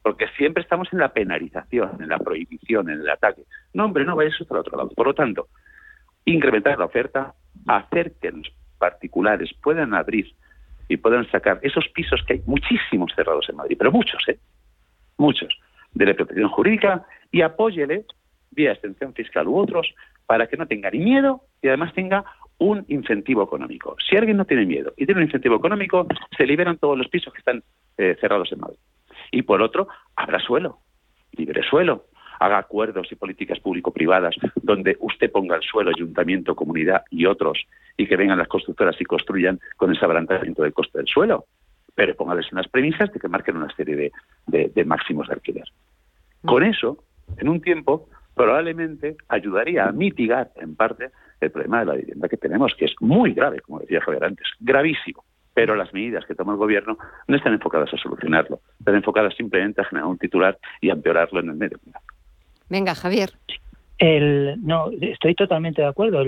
Porque 0.00 0.28
siempre 0.36 0.62
estamos 0.62 0.88
en 0.92 1.00
la 1.00 1.12
penalización, 1.12 2.00
en 2.00 2.08
la 2.08 2.18
prohibición, 2.18 2.88
en 2.88 3.00
el 3.00 3.10
ataque. 3.10 3.42
No, 3.74 3.86
hombre, 3.86 4.04
no 4.04 4.14
vayas 4.14 4.40
hasta 4.40 4.54
el 4.54 4.60
otro 4.60 4.76
lado. 4.76 4.90
Por 4.90 5.08
lo 5.08 5.14
tanto, 5.14 5.48
incrementar 6.26 6.78
la 6.78 6.84
oferta, 6.84 7.34
hacer 7.66 8.12
que 8.20 8.30
los 8.30 8.52
particulares 8.78 9.50
puedan 9.62 9.94
abrir 9.94 10.34
y 10.88 10.98
puedan 10.98 11.28
sacar 11.30 11.58
esos 11.62 11.88
pisos 11.88 12.22
que 12.26 12.34
hay 12.34 12.42
muchísimos 12.46 13.12
cerrados 13.14 13.48
en 13.48 13.56
Madrid, 13.56 13.76
pero 13.78 13.90
muchos, 13.90 14.22
¿eh? 14.28 14.38
Muchos 15.16 15.48
de 15.94 16.04
la 16.04 16.14
protección 16.14 16.50
jurídica 16.50 17.06
y 17.32 17.40
apóyele 17.40 18.04
vía 18.50 18.72
extensión 18.72 19.14
fiscal 19.14 19.48
u 19.48 19.56
otros 19.56 19.94
para 20.26 20.46
que 20.46 20.56
no 20.56 20.66
tenga 20.66 20.90
ni 20.90 20.98
miedo 20.98 21.42
y 21.62 21.68
además 21.68 21.94
tenga 21.94 22.24
un 22.58 22.84
incentivo 22.88 23.42
económico. 23.42 23.96
Si 24.08 24.16
alguien 24.16 24.36
no 24.36 24.44
tiene 24.44 24.66
miedo 24.66 24.92
y 24.96 25.06
tiene 25.06 25.20
un 25.20 25.26
incentivo 25.26 25.56
económico, 25.56 26.06
se 26.36 26.46
liberan 26.46 26.78
todos 26.78 26.96
los 26.96 27.08
pisos 27.08 27.32
que 27.32 27.38
están 27.38 27.62
eh, 27.98 28.16
cerrados 28.20 28.50
en 28.52 28.60
Madrid. 28.60 28.78
Y 29.30 29.42
por 29.42 29.62
otro, 29.62 29.88
habrá 30.14 30.38
suelo, 30.40 30.78
libre 31.32 31.62
suelo, 31.68 32.06
haga 32.40 32.58
acuerdos 32.58 33.10
y 33.10 33.16
políticas 33.16 33.60
público-privadas 33.60 34.34
donde 34.62 34.96
usted 35.00 35.30
ponga 35.30 35.56
el 35.56 35.62
suelo, 35.62 35.90
ayuntamiento, 35.90 36.54
comunidad 36.54 37.02
y 37.10 37.26
otros, 37.26 37.66
y 37.96 38.06
que 38.06 38.16
vengan 38.16 38.38
las 38.38 38.48
constructoras 38.48 39.00
y 39.00 39.04
construyan 39.04 39.60
con 39.76 39.92
ese 39.92 40.04
abaratamiento 40.04 40.62
del 40.62 40.72
coste 40.72 40.98
del 40.98 41.08
suelo 41.08 41.46
pero 41.96 42.14
póngales 42.14 42.52
unas 42.52 42.68
premisas 42.68 43.10
de 43.12 43.18
que 43.18 43.26
marquen 43.26 43.56
una 43.56 43.74
serie 43.74 44.12
de, 44.46 44.84
máximos 44.84 45.26
de 45.26 45.34
alquiler. 45.34 45.64
Con 46.44 46.62
eso, 46.62 47.02
en 47.38 47.48
un 47.48 47.60
tiempo, 47.60 48.08
probablemente 48.34 49.16
ayudaría 49.28 49.86
a 49.88 49.92
mitigar 49.92 50.50
en 50.56 50.76
parte 50.76 51.10
el 51.40 51.50
problema 51.50 51.80
de 51.80 51.86
la 51.86 51.94
vivienda 51.94 52.28
que 52.28 52.36
tenemos, 52.36 52.74
que 52.74 52.84
es 52.84 52.94
muy 53.00 53.32
grave, 53.32 53.60
como 53.60 53.80
decía 53.80 54.02
Javier 54.02 54.24
antes, 54.24 54.46
gravísimo. 54.60 55.24
Pero 55.54 55.74
las 55.74 55.92
medidas 55.94 56.26
que 56.26 56.34
toma 56.34 56.52
el 56.52 56.58
gobierno 56.58 56.98
no 57.26 57.36
están 57.36 57.54
enfocadas 57.54 57.92
a 57.92 57.96
solucionarlo, 57.96 58.60
están 58.78 58.94
enfocadas 58.94 59.34
simplemente 59.34 59.80
a 59.80 59.84
generar 59.84 60.08
un 60.08 60.18
titular 60.18 60.58
y 60.82 60.90
a 60.90 60.92
empeorarlo 60.92 61.40
en 61.40 61.48
el 61.48 61.56
medio 61.56 61.78
Venga, 62.68 62.94
Javier. 62.94 63.30
El, 63.98 64.56
no, 64.62 64.90
estoy 65.00 65.34
totalmente 65.34 65.82
de 65.82 65.88
acuerdo. 65.88 66.22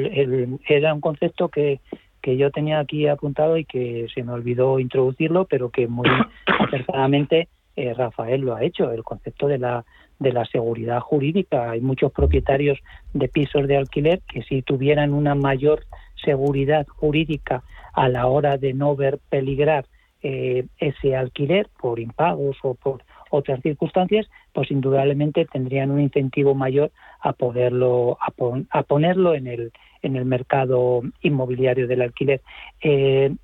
era 0.69 0.95
un 0.95 1.01
concepto 1.01 1.49
que, 1.49 1.81
que 2.23 2.37
yo 2.37 2.51
tenía 2.51 2.81
aquí 2.81 3.07
apuntado 3.07 3.57
y 3.57 3.65
que 3.65 4.07
se 4.15 4.23
me 4.23 4.33
olvidó 4.33 4.79
introducirlo, 4.79 5.45
pero 5.45 5.71
que 5.71 5.87
muy 5.87 6.09
acertadamente 6.47 7.49
eh, 7.77 7.95
Rafael 7.95 8.41
lo 8.41 8.57
ha 8.57 8.65
hecho, 8.65 8.91
el 8.91 9.05
concepto 9.05 9.47
de 9.47 9.59
la, 9.59 9.85
de 10.19 10.33
la 10.33 10.45
seguridad 10.47 11.01
jurídica. 11.01 11.71
Hay 11.71 11.81
muchos 11.81 12.11
propietarios 12.11 12.79
de 13.13 13.29
pisos 13.29 13.69
de 13.69 13.77
alquiler 13.77 14.21
que 14.27 14.43
si 14.43 14.63
tuvieran 14.63 15.13
una 15.13 15.35
mayor 15.35 15.85
seguridad 16.25 16.87
jurídica 16.89 17.63
a 17.93 18.09
la 18.09 18.27
hora 18.27 18.57
de 18.59 18.75
no 18.75 18.97
ver 18.97 19.21
peligrar 19.31 19.87
eh, 20.23 20.67
ese 20.79 21.15
alquiler 21.15 21.69
por 21.81 22.01
impagos 22.01 22.57
o 22.63 22.75
por 22.75 23.05
otras 23.31 23.61
circunstancias, 23.63 24.29
pues 24.53 24.71
indudablemente 24.71 25.47
tendrían 25.47 25.91
un 25.91 26.01
incentivo 26.01 26.55
mayor 26.55 26.91
a 27.21 27.33
poderlo 27.33 28.19
a, 28.21 28.83
ponerlo 28.83 29.35
en 29.35 29.47
el 29.47 29.73
en 30.03 30.17
el 30.17 30.25
mercado 30.25 31.03
inmobiliario 31.23 31.89
del 31.89 32.03
alquiler. 32.03 32.41
Eh, 32.83 33.35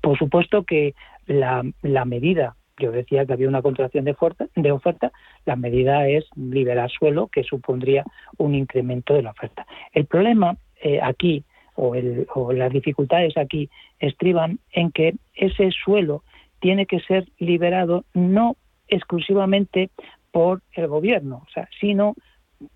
por 0.00 0.18
supuesto 0.18 0.64
que 0.64 0.94
la, 1.26 1.62
la 1.82 2.04
medida 2.04 2.56
yo 2.78 2.90
decía 2.90 3.24
que 3.26 3.32
había 3.32 3.48
una 3.48 3.62
contracción 3.62 4.04
de 4.04 4.12
oferta, 4.12 4.46
de 4.54 4.72
oferta, 4.72 5.12
la 5.44 5.56
medida 5.56 6.08
es 6.08 6.24
liberar 6.36 6.90
suelo, 6.90 7.28
que 7.28 7.44
supondría 7.44 8.04
un 8.38 8.54
incremento 8.54 9.14
de 9.14 9.22
la 9.22 9.30
oferta. 9.30 9.66
El 9.92 10.06
problema 10.06 10.56
eh, 10.82 11.00
aquí, 11.02 11.44
o, 11.74 11.94
el, 11.94 12.26
o 12.34 12.52
las 12.52 12.72
dificultades 12.72 13.36
aquí, 13.36 13.70
estriban 13.98 14.58
en 14.72 14.90
que 14.90 15.14
ese 15.34 15.70
suelo 15.70 16.24
tiene 16.60 16.86
que 16.86 17.00
ser 17.00 17.28
liberado 17.38 18.04
no 18.14 18.56
exclusivamente 18.88 19.90
por 20.30 20.62
el 20.72 20.86
gobierno, 20.86 21.44
o 21.46 21.50
sea, 21.52 21.68
sino 21.80 22.14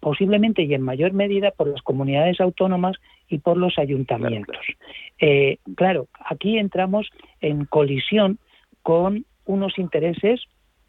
posiblemente 0.01 0.63
y 0.63 0.75
en 0.75 0.83
mayor 0.83 1.13
medida 1.13 1.51
por 1.51 1.69
las 1.69 1.83
comunidades 1.83 2.41
autónomas 2.41 2.97
y 3.29 3.39
por 3.39 3.57
los 3.57 3.79
ayuntamientos. 3.79 4.59
Eh, 5.21 5.59
claro, 5.77 6.09
aquí 6.25 6.59
entramos 6.59 7.09
en 7.41 7.65
colisión 7.65 8.39
con 8.83 9.25
unos 9.45 9.79
intereses 9.79 10.41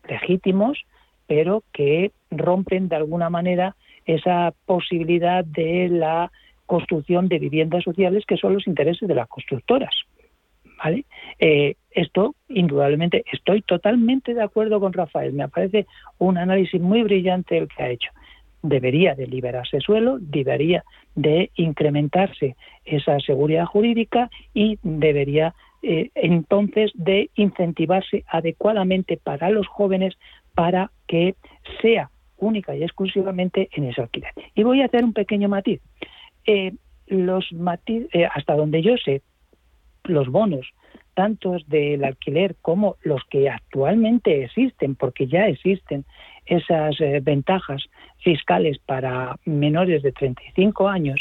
legítimos, 0.07 0.79
pero 1.27 1.63
que 1.73 2.11
rompen 2.31 2.89
de 2.89 2.95
alguna 2.95 3.29
manera 3.29 3.75
esa 4.05 4.53
posibilidad 4.65 5.43
de 5.43 5.89
la 5.89 6.31
construcción 6.65 7.27
de 7.27 7.39
viviendas 7.39 7.83
sociales 7.83 8.25
que 8.25 8.37
son 8.37 8.53
los 8.53 8.67
intereses 8.67 9.07
de 9.07 9.15
las 9.15 9.27
constructoras. 9.27 9.93
¿Vale? 10.83 11.05
Eh, 11.39 11.75
esto, 11.97 12.35
indudablemente, 12.47 13.23
estoy 13.31 13.63
totalmente 13.63 14.35
de 14.35 14.43
acuerdo 14.43 14.79
con 14.79 14.93
Rafael. 14.93 15.33
Me 15.33 15.47
parece 15.47 15.87
un 16.19 16.37
análisis 16.37 16.79
muy 16.79 17.01
brillante 17.01 17.57
el 17.57 17.67
que 17.67 17.83
ha 17.83 17.89
hecho. 17.89 18.11
Debería 18.61 19.15
de 19.15 19.25
liberarse 19.25 19.79
suelo, 19.79 20.17
debería 20.19 20.83
de 21.15 21.49
incrementarse 21.55 22.55
esa 22.85 23.19
seguridad 23.19 23.65
jurídica 23.65 24.29
y 24.53 24.77
debería 24.83 25.55
eh, 25.81 26.11
entonces 26.13 26.91
de 26.93 27.31
incentivarse 27.35 28.23
adecuadamente 28.27 29.17
para 29.17 29.49
los 29.49 29.67
jóvenes 29.67 30.15
para 30.53 30.91
que 31.07 31.35
sea 31.81 32.11
única 32.37 32.75
y 32.75 32.83
exclusivamente 32.83 33.69
en 33.71 33.85
ese 33.85 34.01
alquiler. 34.01 34.31
Y 34.53 34.61
voy 34.61 34.81
a 34.81 34.85
hacer 34.85 35.03
un 35.03 35.13
pequeño 35.13 35.49
matiz. 35.49 35.81
Eh, 36.45 36.73
los 37.07 37.51
matiz, 37.53 38.07
eh, 38.13 38.27
hasta 38.31 38.55
donde 38.55 38.83
yo 38.83 38.97
sé, 38.97 39.23
los 40.09 40.29
bonos, 40.29 40.67
tanto 41.13 41.57
del 41.67 42.03
alquiler 42.03 42.55
como 42.61 42.95
los 43.03 43.23
que 43.29 43.49
actualmente 43.49 44.43
existen, 44.43 44.95
porque 44.95 45.27
ya 45.27 45.47
existen 45.47 46.05
esas 46.45 46.95
ventajas 47.23 47.83
fiscales 48.19 48.77
para 48.79 49.37
menores 49.45 50.03
de 50.03 50.11
35 50.11 50.87
años, 50.87 51.19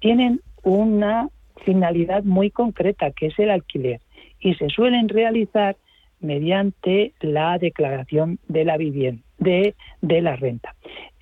tienen 0.00 0.40
una 0.62 1.28
finalidad 1.64 2.24
muy 2.24 2.50
concreta, 2.50 3.10
que 3.10 3.26
es 3.26 3.38
el 3.38 3.50
alquiler, 3.50 4.00
y 4.40 4.54
se 4.54 4.68
suelen 4.68 5.08
realizar 5.08 5.76
mediante 6.20 7.12
la 7.20 7.58
declaración 7.58 8.38
de 8.48 8.64
la 8.64 8.76
vivienda, 8.76 9.22
de, 9.38 9.74
de 10.00 10.22
la 10.22 10.36
renta. 10.36 10.74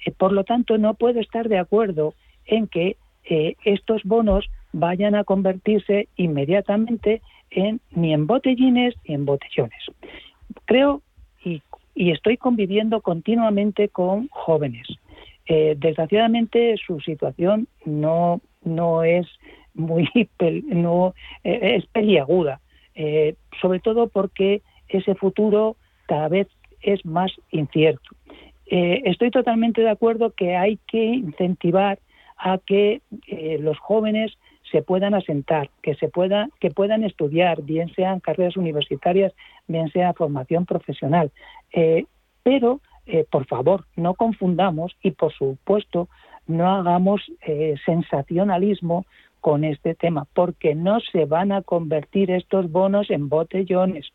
Eh, 0.04 0.12
por 0.12 0.32
lo 0.32 0.44
tanto, 0.44 0.78
no 0.78 0.94
puedo 0.94 1.20
estar 1.20 1.48
de 1.48 1.58
acuerdo 1.58 2.14
en 2.46 2.66
que 2.66 2.96
eh, 3.24 3.56
estos 3.64 4.02
bonos 4.04 4.48
vayan 4.72 5.14
a 5.14 5.24
convertirse 5.24 6.08
inmediatamente 6.16 7.22
en 7.50 7.80
ni 7.90 8.12
en 8.12 8.26
botellines 8.26 8.94
ni 9.06 9.14
en 9.14 9.24
botellones. 9.24 9.82
Creo 10.64 11.02
y, 11.44 11.62
estoy 11.94 12.38
conviviendo 12.38 13.02
continuamente 13.02 13.88
con 13.88 14.28
jóvenes. 14.28 14.86
Eh, 15.46 15.74
desgraciadamente 15.76 16.76
su 16.86 17.00
situación 17.00 17.68
no, 17.84 18.40
no 18.64 19.02
es 19.02 19.26
muy 19.74 20.08
no 20.66 21.14
eh, 21.44 21.76
es 21.76 21.86
peliaguda, 21.86 22.60
eh, 22.94 23.34
sobre 23.60 23.80
todo 23.80 24.08
porque 24.08 24.62
ese 24.88 25.14
futuro 25.14 25.76
cada 26.06 26.28
vez 26.28 26.48
es 26.80 27.04
más 27.04 27.32
incierto. 27.50 28.10
Eh, 28.66 29.02
estoy 29.04 29.30
totalmente 29.30 29.82
de 29.82 29.90
acuerdo 29.90 30.30
que 30.30 30.56
hay 30.56 30.78
que 30.86 31.04
incentivar 31.04 31.98
a 32.36 32.58
que 32.58 33.00
los 33.60 33.78
jóvenes 33.78 34.32
se 34.72 34.82
puedan 34.82 35.14
asentar, 35.14 35.70
que 35.82 35.94
se 35.94 36.08
pueda, 36.08 36.48
que 36.58 36.70
puedan 36.70 37.04
estudiar, 37.04 37.62
bien 37.62 37.94
sean 37.94 38.18
carreras 38.18 38.56
universitarias, 38.56 39.32
bien 39.68 39.88
sea 39.90 40.14
formación 40.14 40.66
profesional. 40.66 41.30
pero, 42.42 42.80
por 43.30 43.46
favor, 43.46 43.84
no 43.96 44.14
confundamos 44.14 44.96
y, 45.02 45.12
por 45.12 45.32
supuesto, 45.32 46.08
no 46.46 46.70
hagamos 46.70 47.20
eh, 47.46 47.74
sensacionalismo 47.84 49.06
con 49.40 49.64
este 49.64 49.94
tema, 49.94 50.26
porque 50.34 50.74
no 50.74 51.00
se 51.00 51.24
van 51.24 51.50
a 51.52 51.62
convertir 51.62 52.30
estos 52.30 52.70
bonos 52.70 53.10
en 53.10 53.28
botellones. 53.28 54.12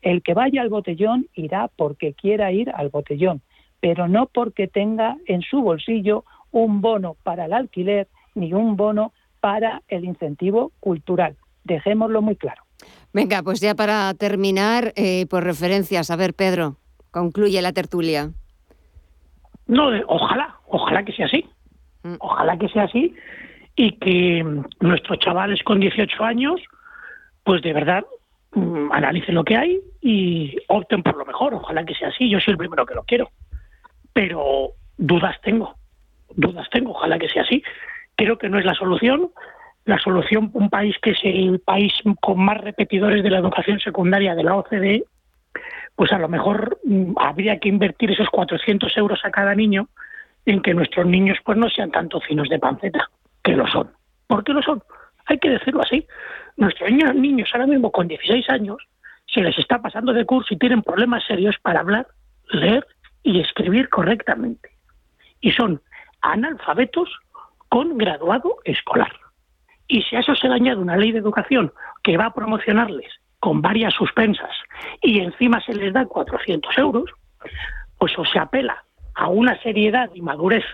El 0.00 0.22
que 0.22 0.32
vaya 0.32 0.62
al 0.62 0.70
botellón 0.70 1.26
irá 1.34 1.68
porque 1.76 2.14
quiera 2.14 2.50
ir 2.52 2.70
al 2.70 2.88
botellón, 2.88 3.42
pero 3.80 4.08
no 4.08 4.26
porque 4.26 4.68
tenga 4.68 5.16
en 5.26 5.42
su 5.42 5.60
bolsillo 5.60 6.24
un 6.50 6.80
bono 6.80 7.16
para 7.22 7.44
el 7.44 7.52
alquiler 7.52 8.08
ni 8.34 8.54
un 8.54 8.76
bono 8.76 9.12
para 9.40 9.82
el 9.88 10.04
incentivo 10.04 10.72
cultural. 10.80 11.36
Dejémoslo 11.64 12.22
muy 12.22 12.36
claro. 12.36 12.62
Venga, 13.12 13.42
pues 13.42 13.60
ya 13.60 13.74
para 13.74 14.12
terminar, 14.14 14.92
eh, 14.96 15.26
por 15.26 15.44
referencias, 15.44 16.10
a 16.10 16.16
ver, 16.16 16.34
Pedro, 16.34 16.76
concluye 17.10 17.60
la 17.60 17.72
tertulia. 17.72 18.30
No, 19.66 19.90
ojalá, 20.06 20.56
ojalá 20.66 21.04
que 21.04 21.12
sea 21.12 21.26
así. 21.26 21.44
Mm. 22.02 22.14
Ojalá 22.20 22.56
que 22.58 22.68
sea 22.68 22.84
así 22.84 23.14
y 23.76 23.92
que 23.92 24.44
nuestros 24.80 25.18
chavales 25.18 25.62
con 25.62 25.80
18 25.80 26.24
años, 26.24 26.60
pues 27.44 27.62
de 27.62 27.72
verdad 27.72 28.04
mm, 28.52 28.92
analicen 28.92 29.34
lo 29.34 29.44
que 29.44 29.56
hay 29.56 29.80
y 30.00 30.56
opten 30.68 31.02
por 31.02 31.16
lo 31.16 31.24
mejor. 31.24 31.54
Ojalá 31.54 31.84
que 31.84 31.94
sea 31.94 32.08
así. 32.08 32.28
Yo 32.28 32.40
soy 32.40 32.52
el 32.52 32.58
primero 32.58 32.86
que 32.86 32.94
lo 32.94 33.04
quiero. 33.04 33.30
Pero 34.12 34.72
dudas 34.96 35.36
tengo, 35.42 35.76
dudas 36.34 36.68
tengo. 36.70 36.92
Ojalá 36.92 37.18
que 37.18 37.28
sea 37.28 37.42
así. 37.42 37.62
Creo 38.20 38.36
que 38.36 38.50
no 38.50 38.58
es 38.58 38.66
la 38.66 38.74
solución. 38.74 39.30
La 39.86 39.98
solución, 39.98 40.50
un 40.52 40.68
país 40.68 40.94
que 41.00 41.12
es 41.12 41.18
el 41.24 41.58
país 41.60 41.90
con 42.20 42.38
más 42.38 42.58
repetidores 42.58 43.22
de 43.22 43.30
la 43.30 43.38
educación 43.38 43.80
secundaria 43.80 44.34
de 44.34 44.44
la 44.44 44.56
OCDE, 44.56 45.04
pues 45.96 46.12
a 46.12 46.18
lo 46.18 46.28
mejor 46.28 46.78
mm, 46.84 47.14
habría 47.16 47.58
que 47.58 47.70
invertir 47.70 48.10
esos 48.10 48.28
400 48.28 48.94
euros 48.98 49.20
a 49.24 49.30
cada 49.30 49.54
niño 49.54 49.88
en 50.44 50.60
que 50.60 50.74
nuestros 50.74 51.06
niños 51.06 51.38
pues 51.42 51.56
no 51.56 51.70
sean 51.70 51.90
tanto 51.90 52.20
finos 52.20 52.50
de 52.50 52.58
panceta, 52.58 53.08
que 53.42 53.56
lo 53.56 53.66
son. 53.68 53.90
¿Por 54.26 54.44
qué 54.44 54.52
lo 54.52 54.60
son? 54.60 54.82
Hay 55.24 55.38
que 55.38 55.48
decirlo 55.48 55.80
así. 55.80 56.06
Nuestros 56.58 56.90
niños, 56.90 57.14
niños 57.14 57.48
ahora 57.54 57.68
mismo 57.68 57.90
con 57.90 58.06
16 58.06 58.50
años 58.50 58.86
se 59.32 59.40
les 59.40 59.58
está 59.58 59.80
pasando 59.80 60.12
de 60.12 60.26
curso 60.26 60.52
y 60.52 60.58
tienen 60.58 60.82
problemas 60.82 61.24
serios 61.24 61.56
para 61.62 61.80
hablar, 61.80 62.06
leer 62.50 62.86
y 63.22 63.40
escribir 63.40 63.88
correctamente. 63.88 64.68
Y 65.40 65.52
son 65.52 65.80
analfabetos 66.20 67.08
con 67.70 67.96
graduado 67.96 68.58
escolar. 68.64 69.12
Y 69.88 70.02
si 70.02 70.16
a 70.16 70.20
eso 70.20 70.34
se 70.34 70.48
le 70.48 70.54
añade 70.54 70.80
una 70.80 70.96
ley 70.96 71.12
de 71.12 71.18
educación 71.18 71.72
que 72.02 72.18
va 72.18 72.26
a 72.26 72.34
promocionarles 72.34 73.10
con 73.38 73.62
varias 73.62 73.94
suspensas 73.94 74.54
y 75.00 75.20
encima 75.20 75.60
se 75.62 75.72
les 75.72 75.94
da 75.94 76.04
400 76.04 76.76
euros, 76.76 77.10
pues 77.98 78.12
o 78.18 78.24
se 78.26 78.38
apela 78.38 78.84
a 79.14 79.28
una 79.28 79.60
seriedad 79.62 80.10
y 80.14 80.20
madurez 80.20 80.64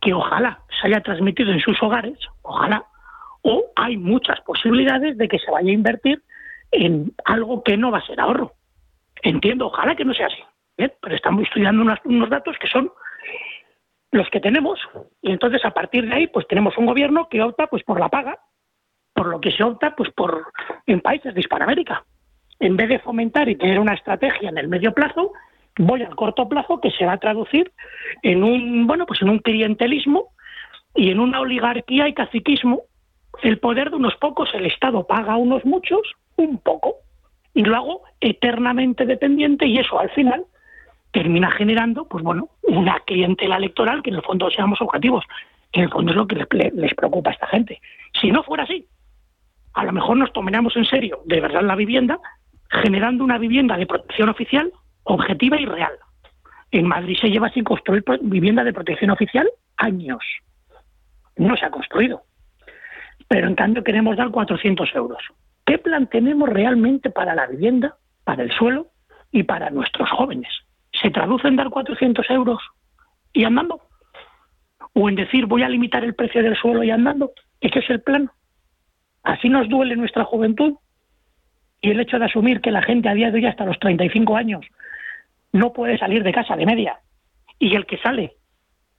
que 0.00 0.14
ojalá 0.14 0.60
se 0.80 0.86
haya 0.86 1.00
transmitido 1.00 1.52
en 1.52 1.60
sus 1.60 1.80
hogares, 1.82 2.18
ojalá, 2.42 2.84
o 3.42 3.64
hay 3.76 3.96
muchas 3.96 4.40
posibilidades 4.42 5.16
de 5.18 5.28
que 5.28 5.38
se 5.38 5.50
vaya 5.50 5.70
a 5.70 5.74
invertir 5.74 6.22
en 6.70 7.12
algo 7.24 7.62
que 7.62 7.76
no 7.76 7.90
va 7.90 7.98
a 7.98 8.06
ser 8.06 8.20
ahorro. 8.20 8.52
Entiendo, 9.22 9.66
ojalá 9.66 9.94
que 9.94 10.04
no 10.04 10.14
sea 10.14 10.26
así, 10.26 10.42
pero 11.00 11.14
estamos 11.14 11.44
estudiando 11.44 11.82
unos, 12.04 12.30
datos 12.30 12.56
que 12.58 12.68
son 12.68 12.90
los 14.12 14.28
que 14.28 14.40
tenemos 14.40 14.78
y 15.22 15.32
entonces 15.32 15.64
a 15.64 15.72
partir 15.72 16.06
de 16.06 16.14
ahí 16.14 16.26
pues 16.28 16.46
tenemos 16.46 16.76
un 16.78 16.86
gobierno 16.86 17.28
que 17.28 17.42
opta 17.42 17.66
pues 17.66 17.82
por 17.82 17.98
la 17.98 18.08
paga, 18.08 18.38
por 19.14 19.26
lo 19.26 19.40
que 19.40 19.50
se 19.50 19.64
opta 19.64 19.96
pues 19.96 20.10
por 20.10 20.52
en 20.86 21.00
países 21.00 21.34
de 21.34 21.40
Hispanoamérica. 21.40 22.04
En 22.60 22.76
vez 22.76 22.90
de 22.90 23.00
fomentar 23.00 23.48
y 23.48 23.56
tener 23.56 23.80
una 23.80 23.94
estrategia 23.94 24.50
en 24.50 24.58
el 24.58 24.68
medio 24.68 24.92
plazo, 24.92 25.32
voy 25.78 26.02
al 26.02 26.14
corto 26.14 26.48
plazo 26.48 26.80
que 26.80 26.90
se 26.90 27.06
va 27.06 27.12
a 27.12 27.18
traducir 27.18 27.72
en 28.22 28.44
un 28.44 28.86
bueno 28.86 29.06
pues 29.06 29.22
en 29.22 29.30
un 29.30 29.38
clientelismo 29.38 30.28
y 30.94 31.10
en 31.10 31.18
una 31.18 31.40
oligarquía 31.40 32.06
y 32.06 32.14
caciquismo 32.14 32.82
el 33.42 33.58
poder 33.58 33.90
de 33.90 33.96
unos 33.96 34.14
pocos 34.16 34.50
el 34.52 34.66
estado 34.66 35.06
paga 35.06 35.32
a 35.32 35.38
unos 35.38 35.64
muchos 35.64 36.02
un 36.36 36.58
poco 36.58 36.96
y 37.54 37.62
lo 37.62 37.76
hago 37.76 38.02
eternamente 38.20 39.06
dependiente 39.06 39.66
y 39.66 39.78
eso 39.78 39.98
al 39.98 40.10
final 40.10 40.44
termina 41.12 41.50
generando 41.50 42.06
pues 42.08 42.24
bueno 42.24 42.48
una 42.62 43.00
clientela 43.00 43.56
electoral 43.56 44.02
que 44.02 44.10
en 44.10 44.16
el 44.16 44.22
fondo 44.22 44.50
seamos 44.50 44.80
objetivos 44.80 45.24
en 45.72 45.84
el 45.84 45.90
fondo 45.90 46.10
es 46.12 46.16
lo 46.16 46.26
que 46.26 46.36
les, 46.36 46.74
les 46.74 46.94
preocupa 46.94 47.30
a 47.30 47.34
esta 47.34 47.46
gente 47.46 47.80
si 48.20 48.30
no 48.30 48.42
fuera 48.42 48.64
así 48.64 48.86
a 49.74 49.84
lo 49.84 49.92
mejor 49.92 50.16
nos 50.16 50.32
tomaríamos 50.32 50.76
en 50.76 50.86
serio 50.86 51.20
de 51.26 51.40
verdad 51.40 51.62
la 51.62 51.76
vivienda 51.76 52.18
generando 52.68 53.24
una 53.24 53.38
vivienda 53.38 53.76
de 53.76 53.86
protección 53.86 54.28
oficial 54.28 54.72
objetiva 55.04 55.60
y 55.60 55.66
real. 55.66 55.92
En 56.70 56.86
Madrid 56.86 57.16
se 57.20 57.28
lleva 57.28 57.50
sin 57.50 57.64
construir 57.64 58.04
vivienda 58.22 58.64
de 58.64 58.72
protección 58.72 59.10
oficial 59.10 59.48
años. 59.76 60.24
No 61.36 61.56
se 61.56 61.66
ha 61.66 61.70
construido. 61.70 62.22
Pero 63.28 63.46
en 63.46 63.54
cambio 63.54 63.84
queremos 63.84 64.16
dar 64.16 64.30
400 64.30 64.94
euros. 64.94 65.22
¿Qué 65.64 65.78
plan 65.78 66.06
tenemos 66.06 66.48
realmente 66.48 67.10
para 67.10 67.34
la 67.34 67.46
vivienda, 67.46 67.96
para 68.24 68.42
el 68.42 68.50
suelo 68.52 68.88
y 69.30 69.42
para 69.42 69.70
nuestros 69.70 70.10
jóvenes? 70.10 70.50
¿Se 71.02 71.10
traduce 71.10 71.48
en 71.48 71.56
dar 71.56 71.68
400 71.68 72.30
euros 72.30 72.62
y 73.32 73.44
andando? 73.44 73.80
¿O 74.94 75.08
en 75.08 75.16
decir 75.16 75.46
voy 75.46 75.62
a 75.62 75.68
limitar 75.68 76.04
el 76.04 76.14
precio 76.14 76.42
del 76.42 76.56
suelo 76.56 76.84
y 76.84 76.90
andando? 76.90 77.32
¿Ese 77.60 77.80
es 77.80 77.90
el 77.90 78.00
plan? 78.02 78.30
¿Así 79.24 79.48
nos 79.48 79.68
duele 79.68 79.96
nuestra 79.96 80.24
juventud? 80.24 80.74
Y 81.80 81.90
el 81.90 82.00
hecho 82.00 82.18
de 82.18 82.26
asumir 82.26 82.60
que 82.60 82.70
la 82.70 82.82
gente 82.82 83.08
a 83.08 83.14
día 83.14 83.30
de 83.30 83.38
hoy 83.38 83.46
hasta 83.46 83.64
los 83.64 83.78
35 83.80 84.36
años 84.36 84.64
no 85.52 85.72
puede 85.72 85.98
salir 85.98 86.22
de 86.22 86.32
casa 86.32 86.56
de 86.56 86.66
media. 86.66 87.00
Y 87.58 87.74
el 87.74 87.86
que 87.86 87.98
sale, 87.98 88.36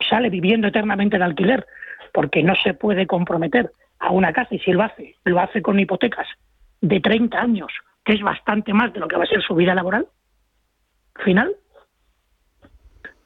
sale 0.10 0.30
viviendo 0.30 0.68
eternamente 0.68 1.18
de 1.18 1.24
alquiler, 1.24 1.66
porque 2.14 2.44
no 2.44 2.54
se 2.56 2.74
puede 2.74 3.08
comprometer 3.08 3.72
a 4.00 4.12
una 4.12 4.34
casa 4.34 4.54
y 4.56 4.60
si 4.60 4.72
lo 4.74 4.84
hace, 4.84 5.16
lo 5.24 5.40
hace 5.40 5.62
con 5.62 5.80
hipotecas 5.80 6.28
de 6.82 7.00
30 7.00 7.40
años, 7.40 7.72
que 8.04 8.14
es 8.14 8.22
bastante 8.22 8.74
más 8.74 8.92
de 8.94 9.00
lo 9.00 9.08
que 9.08 9.16
va 9.16 9.24
a 9.24 9.28
ser 9.28 9.42
su 9.42 9.56
vida 9.56 9.74
laboral 9.74 10.08
final. 11.24 11.56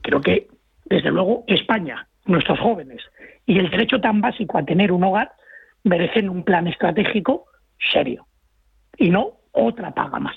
Creo 0.08 0.22
que, 0.22 0.48
desde 0.86 1.12
luego, 1.12 1.44
España, 1.48 2.08
nuestros 2.28 2.58
jóvenes 2.60 3.02
y 3.46 3.60
el 3.60 3.70
derecho 3.70 4.00
tan 4.00 4.22
básico 4.22 4.58
a 4.58 4.64
tener 4.64 4.94
un 4.94 5.04
hogar 5.04 5.34
merecen 5.84 6.30
un 6.30 6.44
plan 6.44 6.66
estratégico 6.66 7.48
serio 7.92 8.26
y 8.98 9.10
no 9.10 9.34
otra 9.52 9.92
paga 9.92 10.18
más. 10.18 10.36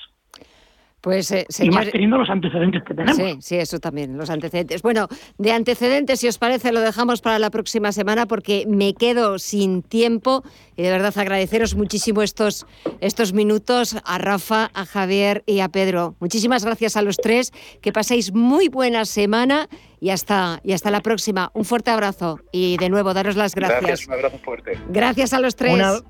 Pues, 1.01 1.30
eh, 1.32 1.46
Y 1.61 1.70
más 1.70 1.90
teniendo 1.90 2.18
los 2.18 2.28
antecedentes 2.28 2.82
que 2.82 2.94
tenemos. 2.94 3.16
Sí, 3.16 3.36
sí, 3.40 3.57
eso 3.57 3.78
también, 3.78 4.18
los 4.18 4.28
antecedentes. 4.28 4.82
Bueno, 4.82 5.09
de 5.38 5.53
antecedentes, 5.53 6.20
si 6.20 6.28
os 6.28 6.36
parece, 6.38 6.72
lo 6.72 6.80
dejamos 6.80 7.22
para 7.22 7.38
la 7.38 7.51
próxima 7.51 7.92
semana 7.92 8.26
porque 8.26 8.64
me 8.68 8.92
quedo 8.94 9.38
sin 9.38 9.82
tiempo 9.82 10.42
y 10.76 10.82
de 10.82 10.90
verdad 10.90 11.16
agradeceros 11.16 11.74
muchísimo 11.74 12.22
estos, 12.22 12.66
estos 13.01 13.32
minutos 13.32 13.96
a 14.05 14.18
Rafa, 14.18 14.70
a 14.74 14.84
Javier 14.84 15.42
y 15.46 15.61
a 15.61 15.68
Pedro. 15.68 16.16
Muchísimas 16.20 16.64
gracias 16.64 16.96
a 16.96 17.03
los 17.03 17.16
tres, 17.16 17.53
que 17.80 17.92
paséis 17.92 18.34
muy 18.34 18.68
buena 18.68 19.07
semana 19.07 19.68
y 20.01 20.11
hasta, 20.11 20.61
y 20.64 20.72
hasta 20.72 20.90
la 20.90 21.01
próxima. 21.01 21.51
Un 21.55 21.64
fuerte 21.64 21.90
abrazo 21.90 22.40
y 22.53 22.76
de 22.76 22.90
nuevo 22.90 23.14
daros 23.14 23.36
las 23.36 23.55
gracias. 23.55 23.80
Gracias, 23.80 24.07
un 24.07 24.14
abrazo 24.14 24.38
fuerte. 24.38 24.78
Gracias 24.90 25.32
a 25.32 25.40
los 25.40 25.57
tres. 25.57 26.03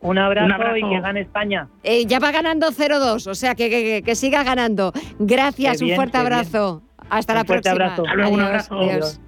Un 0.00 0.18
abrazo, 0.18 0.76
y 0.76 0.88
que 0.88 1.00
gane 1.00 1.20
España. 1.20 1.68
Eh, 1.82 2.06
ya 2.06 2.18
va 2.18 2.30
ganando 2.30 2.68
0-2, 2.68 3.26
o 3.26 3.34
sea 3.34 3.54
que, 3.54 4.02
que, 4.04 4.14
siga 4.14 4.42
ganando. 4.42 4.92
Gracias, 5.18 5.82
un 5.82 5.94
fuerte 5.94 6.18
abrazo. 6.18 6.82
Hasta 7.08 7.34
la 7.34 7.44
próxima. 7.44 7.72
Abrazo. 7.72 8.02
un 8.02 8.40
abrazo. 8.40 8.78
Adiós. 8.78 9.20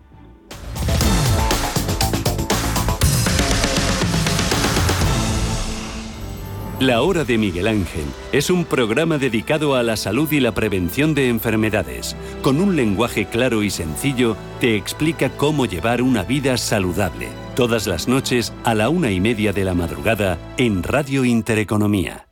La 6.82 7.02
Hora 7.02 7.22
de 7.22 7.38
Miguel 7.38 7.68
Ángel 7.68 8.04
es 8.32 8.50
un 8.50 8.64
programa 8.64 9.16
dedicado 9.16 9.76
a 9.76 9.84
la 9.84 9.96
salud 9.96 10.32
y 10.32 10.40
la 10.40 10.50
prevención 10.52 11.14
de 11.14 11.28
enfermedades. 11.28 12.16
Con 12.42 12.60
un 12.60 12.74
lenguaje 12.74 13.26
claro 13.26 13.62
y 13.62 13.70
sencillo, 13.70 14.36
te 14.58 14.74
explica 14.74 15.30
cómo 15.30 15.66
llevar 15.66 16.02
una 16.02 16.24
vida 16.24 16.56
saludable 16.56 17.28
todas 17.54 17.86
las 17.86 18.08
noches 18.08 18.52
a 18.64 18.74
la 18.74 18.88
una 18.88 19.10
y 19.10 19.20
media 19.20 19.52
de 19.52 19.64
la 19.64 19.74
madrugada 19.74 20.38
en 20.56 20.82
Radio 20.82 21.24
Intereconomía. 21.24 22.28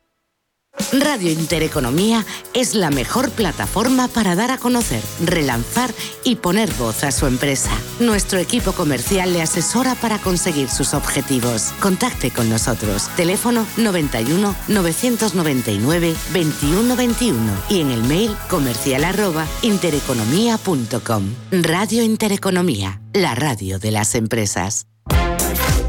Radio 0.93 1.31
Intereconomía 1.31 2.25
es 2.55 2.75
la 2.75 2.91
mejor 2.91 3.31
plataforma 3.31 4.09
para 4.09 4.35
dar 4.35 4.51
a 4.51 4.59
conocer, 4.59 5.03
relanzar 5.25 5.93
y 6.25 6.37
poner 6.37 6.73
voz 6.75 7.05
a 7.05 7.13
su 7.13 7.27
empresa. 7.27 7.71
Nuestro 7.99 8.39
equipo 8.39 8.73
comercial 8.73 9.33
le 9.33 9.43
asesora 9.43 9.95
para 9.95 10.19
conseguir 10.19 10.69
sus 10.69 10.95
objetivos. 10.95 11.73
Contacte 11.81 12.31
con 12.31 12.49
nosotros. 12.49 13.09
Teléfono 13.17 13.67
91 13.77 14.55
999 14.69 16.15
2121 16.33 17.39
y 17.69 17.81
en 17.81 17.91
el 17.91 18.03
mail 18.05 18.35
comercial 18.49 19.05
arroba 19.05 19.47
intereconomía.com. 19.63 21.25
Radio 21.53 22.03
Intereconomía, 22.03 23.01
la 23.13 23.35
radio 23.35 23.79
de 23.79 23.91
las 23.91 24.15
empresas. 24.15 24.90
Música 25.09 25.80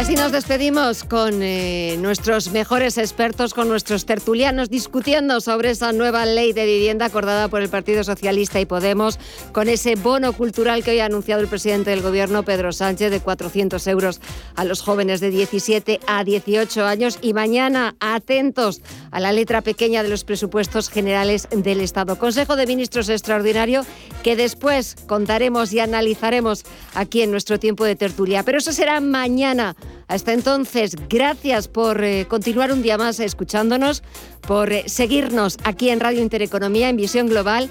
así 0.00 0.14
nos 0.14 0.32
despedimos 0.32 1.04
con 1.04 1.42
eh, 1.42 1.98
nuestros 1.98 2.52
mejores 2.52 2.96
expertos, 2.96 3.52
con 3.52 3.68
nuestros 3.68 4.06
tertulianos, 4.06 4.70
discutiendo 4.70 5.42
sobre 5.42 5.72
esa 5.72 5.92
nueva 5.92 6.24
ley 6.24 6.54
de 6.54 6.64
vivienda 6.64 7.04
acordada 7.04 7.48
por 7.48 7.60
el 7.60 7.68
Partido 7.68 8.02
Socialista 8.02 8.58
y 8.60 8.64
Podemos, 8.64 9.18
con 9.52 9.68
ese 9.68 9.96
bono 9.96 10.32
cultural 10.32 10.82
que 10.82 10.92
hoy 10.92 11.00
ha 11.00 11.04
anunciado 11.04 11.42
el 11.42 11.48
presidente 11.48 11.90
del 11.90 12.00
Gobierno, 12.00 12.44
Pedro 12.44 12.72
Sánchez, 12.72 13.10
de 13.10 13.20
400 13.20 13.86
euros 13.88 14.22
a 14.54 14.64
los 14.64 14.80
jóvenes 14.80 15.20
de 15.20 15.28
17 15.28 16.00
a 16.06 16.24
18 16.24 16.86
años. 16.86 17.18
Y 17.20 17.34
mañana, 17.34 17.94
atentos 18.00 18.80
a 19.10 19.20
la 19.20 19.32
letra 19.32 19.60
pequeña 19.60 20.02
de 20.02 20.08
los 20.08 20.24
presupuestos 20.24 20.88
generales 20.88 21.46
del 21.50 21.82
Estado. 21.82 22.16
Consejo 22.16 22.56
de 22.56 22.66
Ministros 22.66 23.10
extraordinario 23.10 23.84
que 24.22 24.34
después 24.34 24.96
contaremos 25.06 25.74
y 25.74 25.80
analizaremos 25.80 26.64
aquí 26.94 27.20
en 27.20 27.30
nuestro 27.30 27.58
tiempo 27.58 27.84
de 27.84 27.96
tertulia. 27.96 28.44
Pero 28.44 28.58
eso 28.58 28.72
será 28.72 29.00
mañana. 29.00 29.76
Hasta 30.08 30.32
entonces, 30.32 30.96
gracias 31.08 31.68
por 31.68 32.02
eh, 32.02 32.26
continuar 32.28 32.72
un 32.72 32.82
día 32.82 32.98
más 32.98 33.20
escuchándonos, 33.20 34.02
por 34.40 34.72
eh, 34.72 34.84
seguirnos 34.86 35.56
aquí 35.64 35.90
en 35.90 36.00
Radio 36.00 36.22
Intereconomía, 36.22 36.88
en 36.88 36.96
Visión 36.96 37.28
Global. 37.28 37.70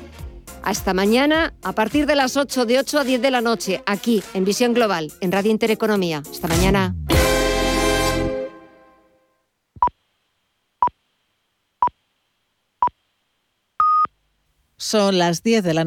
Hasta 0.63 0.93
mañana, 0.93 1.53
a 1.63 1.73
partir 1.73 2.05
de 2.05 2.15
las 2.15 2.37
8, 2.37 2.65
de 2.65 2.79
8 2.79 2.99
a 2.99 3.03
10 3.03 3.21
de 3.21 3.31
la 3.31 3.41
noche, 3.41 3.83
aquí 3.85 4.23
en 4.33 4.45
Visión 4.45 4.73
Global, 4.73 5.11
en 5.21 5.31
Radio 5.31 5.51
Intereconomía. 5.51 6.21
Hasta 6.29 6.47
mañana. 6.47 6.95
Son 14.81 15.17
las 15.17 15.43
10 15.43 15.63
de 15.63 15.73
la 15.73 15.77